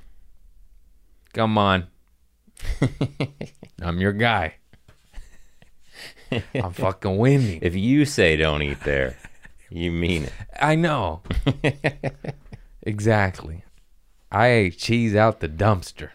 Come 1.33 1.59
on. 1.59 1.87
I'm 3.83 3.99
your 4.01 4.13
guy. 4.13 4.55
I'm 6.55 6.73
fucking 6.73 7.17
winning. 7.19 7.59
if 7.63 7.75
you 7.75 8.05
say 8.05 8.37
don't 8.37 8.63
eat 8.63 8.81
there, 8.81 9.17
you 9.71 9.93
mean 9.93 10.25
it. 10.25 10.33
I 10.61 10.75
know. 10.75 11.23
exactly. 12.83 13.65
I 14.33 14.49
ate 14.49 14.79
cheese 14.79 15.15
out 15.15 15.41
the 15.41 15.49
dumpster. 15.49 16.11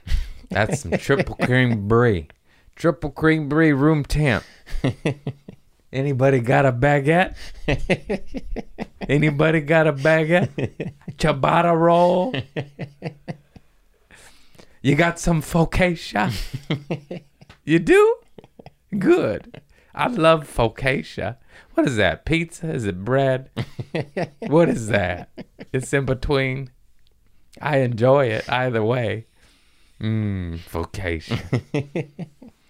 That's 0.49 0.81
some 0.81 0.91
triple 0.91 1.35
cream 1.35 1.87
brie. 1.87 2.27
Triple 2.75 3.11
cream 3.11 3.47
brie 3.47 3.71
room 3.71 4.03
temp. 4.03 4.43
Anybody 5.93 6.39
got 6.39 6.65
a 6.65 6.71
baguette? 6.71 7.35
Anybody 9.09 9.61
got 9.61 9.87
a 9.87 9.93
baguette? 9.93 10.93
Ciabatta 11.17 11.77
roll? 11.77 12.33
You 14.81 14.95
got 14.95 15.19
some 15.19 15.41
focaccia? 15.41 16.31
You 17.65 17.79
do? 17.79 18.15
Good. 18.97 19.61
I 19.93 20.07
love 20.07 20.47
focaccia. 20.51 21.37
What 21.73 21.87
is 21.87 21.97
that? 21.97 22.25
Pizza? 22.25 22.71
Is 22.71 22.85
it 22.85 23.03
bread? 23.03 23.49
what 24.47 24.69
is 24.69 24.87
that? 24.87 25.29
It's 25.73 25.93
in 25.93 26.05
between. 26.05 26.71
I 27.61 27.77
enjoy 27.77 28.27
it 28.27 28.49
either 28.49 28.83
way. 28.83 29.27
Mmm, 30.01 30.57
focaccia. 30.59 31.39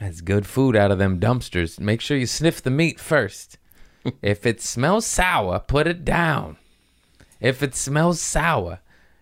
That's 0.00 0.20
good 0.20 0.46
food 0.46 0.76
out 0.76 0.90
of 0.90 0.98
them 0.98 1.20
dumpsters. 1.20 1.78
Make 1.78 2.00
sure 2.00 2.16
you 2.16 2.26
sniff 2.26 2.62
the 2.62 2.70
meat 2.70 2.98
first. 2.98 3.58
if 4.22 4.44
it 4.44 4.60
smells 4.60 5.06
sour, 5.06 5.60
put 5.60 5.86
it 5.86 6.04
down. 6.04 6.56
If 7.40 7.62
it 7.62 7.74
smells 7.74 8.20
sour, 8.20 8.80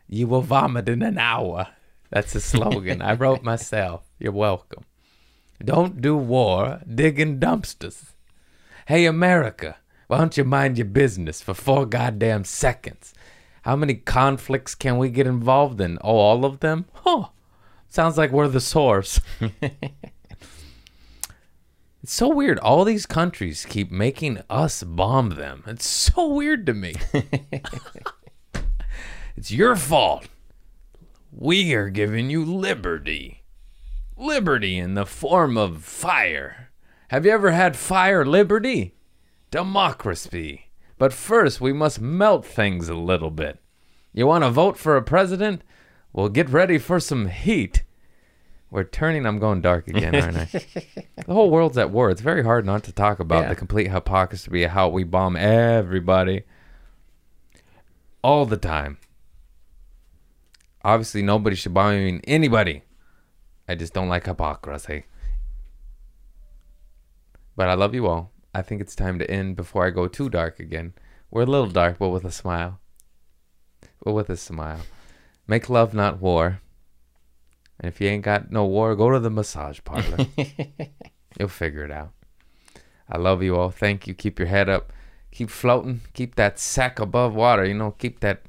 you 0.09 0.27
will 0.27 0.43
vomit 0.43 0.89
in 0.89 1.03
an 1.03 1.19
hour. 1.19 1.69
That's 2.11 2.35
a 2.35 2.41
slogan 2.41 3.03
I 3.03 3.15
wrote 3.15 3.43
myself. 3.53 4.05
You're 4.19 4.33
welcome. 4.33 4.85
Don't 5.65 6.01
do 6.01 6.17
war, 6.17 6.81
dig 6.93 7.21
in 7.21 7.39
dumpsters. 7.39 8.13
Hey, 8.87 9.07
America, 9.07 9.77
why 10.09 10.19
don't 10.19 10.37
you 10.37 10.45
mind 10.45 10.77
your 10.77 10.87
business 10.87 11.41
for 11.41 11.55
four 11.55 11.87
goddamn 11.87 12.45
seconds? 12.45 13.15
How 13.63 13.77
many 13.77 13.95
conflicts 13.95 14.75
can 14.75 14.99
we 14.99 15.09
get 15.09 15.27
involved 15.27 15.81
in? 15.81 15.99
Oh, 16.03 16.17
all 16.17 16.45
of 16.45 16.61
them? 16.61 16.87
Huh. 16.93 17.29
Sounds 17.89 18.19
like 18.19 18.33
we're 18.33 18.49
the 18.49 18.61
source. 18.61 19.21
it's 22.03 22.13
so 22.13 22.29
weird. 22.29 22.59
All 22.59 22.85
these 22.85 23.07
countries 23.07 23.65
keep 23.65 23.93
making 23.93 24.41
us 24.51 24.83
bomb 24.83 25.31
them. 25.31 25.63
It's 25.67 25.87
so 25.87 26.27
weird 26.29 26.67
to 26.67 26.75
me. 26.75 26.97
it's 29.37 29.51
your 29.53 29.77
fault. 29.77 30.27
We 31.31 31.75
are 31.75 31.89
giving 31.89 32.29
you 32.29 32.45
liberty. 32.45 33.45
Liberty 34.17 34.79
in 34.79 34.95
the 34.95 35.07
form 35.07 35.57
of 35.57 35.85
fire. 35.85 36.71
Have 37.09 37.25
you 37.25 37.31
ever 37.31 37.53
had 37.53 37.77
fire 37.77 38.27
liberty? 38.27 38.95
Democracy. 39.51 40.71
But 40.99 41.13
first, 41.13 41.61
we 41.61 41.73
must 41.73 42.01
melt 42.01 42.45
things 42.45 42.89
a 42.89 42.95
little 42.95 43.31
bit. 43.31 43.61
You 44.13 44.27
want 44.27 44.45
to 44.45 44.51
vote 44.51 44.77
for 44.77 44.97
a 44.97 45.03
president? 45.03 45.63
Well, 46.13 46.29
get 46.29 46.49
ready 46.49 46.79
for 46.79 47.01
some 47.01 47.29
heat. 47.29 47.85
We're 48.73 48.85
turning. 48.85 49.27
I'm 49.27 49.39
going 49.39 49.61
dark 49.61 49.87
again, 49.87 50.15
aren't 50.15 50.39
I? 50.39 50.45
the 51.27 51.35
whole 51.35 51.51
world's 51.51 51.77
at 51.77 51.91
war. 51.91 52.09
It's 52.09 52.23
very 52.23 52.43
hard 52.43 52.65
not 52.65 52.83
to 52.85 52.93
talk 52.93 53.21
about 53.21 53.43
Yeah. 53.43 53.49
the 53.51 53.55
complete 53.55 53.91
hypocrisy 53.91 54.63
of 54.63 54.71
how 54.71 54.89
we 54.89 55.05
bomb 55.05 55.37
everybody 55.37 56.45
all 58.25 58.47
the 58.47 58.57
time. 58.57 58.97
Obviously, 60.83 61.21
nobody 61.21 61.55
should 61.55 61.75
bomb 61.75 62.23
anybody. 62.25 62.83
I 63.69 63.75
just 63.75 63.93
don't 63.93 64.09
like 64.09 64.25
hypocrisy. 64.25 65.05
But 67.55 67.69
I 67.69 67.75
love 67.75 67.95
you 67.95 68.07
all. 68.07 68.33
I 68.55 68.63
think 68.63 68.81
it's 68.81 68.97
time 68.97 69.19
to 69.19 69.31
end 69.31 69.55
before 69.55 69.87
I 69.87 69.91
go 69.91 70.09
too 70.09 70.31
dark 70.31 70.59
again. 70.59 70.95
We're 71.31 71.43
a 71.43 71.47
little 71.47 71.69
dark, 71.69 71.99
but 71.99 72.09
with 72.09 72.25
a 72.25 72.33
smile. 72.33 72.81
But 74.03 74.15
with 74.15 74.31
a 74.31 74.37
smile. 74.39 74.81
Make 75.47 75.69
love, 75.69 75.93
not 75.93 76.23
war. 76.23 76.63
And 77.79 77.89
if 77.89 78.01
you 78.01 78.09
ain't 78.09 78.25
got 78.25 78.51
no 78.53 78.65
war, 78.65 78.95
go 78.95 79.11
to 79.11 79.19
the 79.19 79.31
massage 79.31 79.81
parlor. 79.85 80.27
You'll 81.39 81.49
figure 81.49 81.85
it 81.85 81.91
out. 81.91 82.13
I 83.09 83.19
love 83.19 83.43
you 83.43 83.57
all. 83.57 83.71
Thank 83.71 84.07
you. 84.07 84.15
Keep 84.15 84.39
your 84.39 84.49
head 84.49 84.69
up. 84.69 84.93
Keep 85.33 85.51
floating. 85.51 86.03
Keep 86.15 86.37
that 86.37 86.59
sack 86.59 86.99
above 86.99 87.35
water. 87.35 87.65
You 87.65 87.75
know, 87.75 87.93
keep 87.93 88.21
that. 88.21 88.43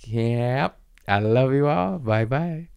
Yep. 0.00 0.78
I 1.06 1.18
love 1.18 1.52
you 1.52 1.66
all. 1.68 1.98
Bye 1.98 2.24
bye. 2.24 2.68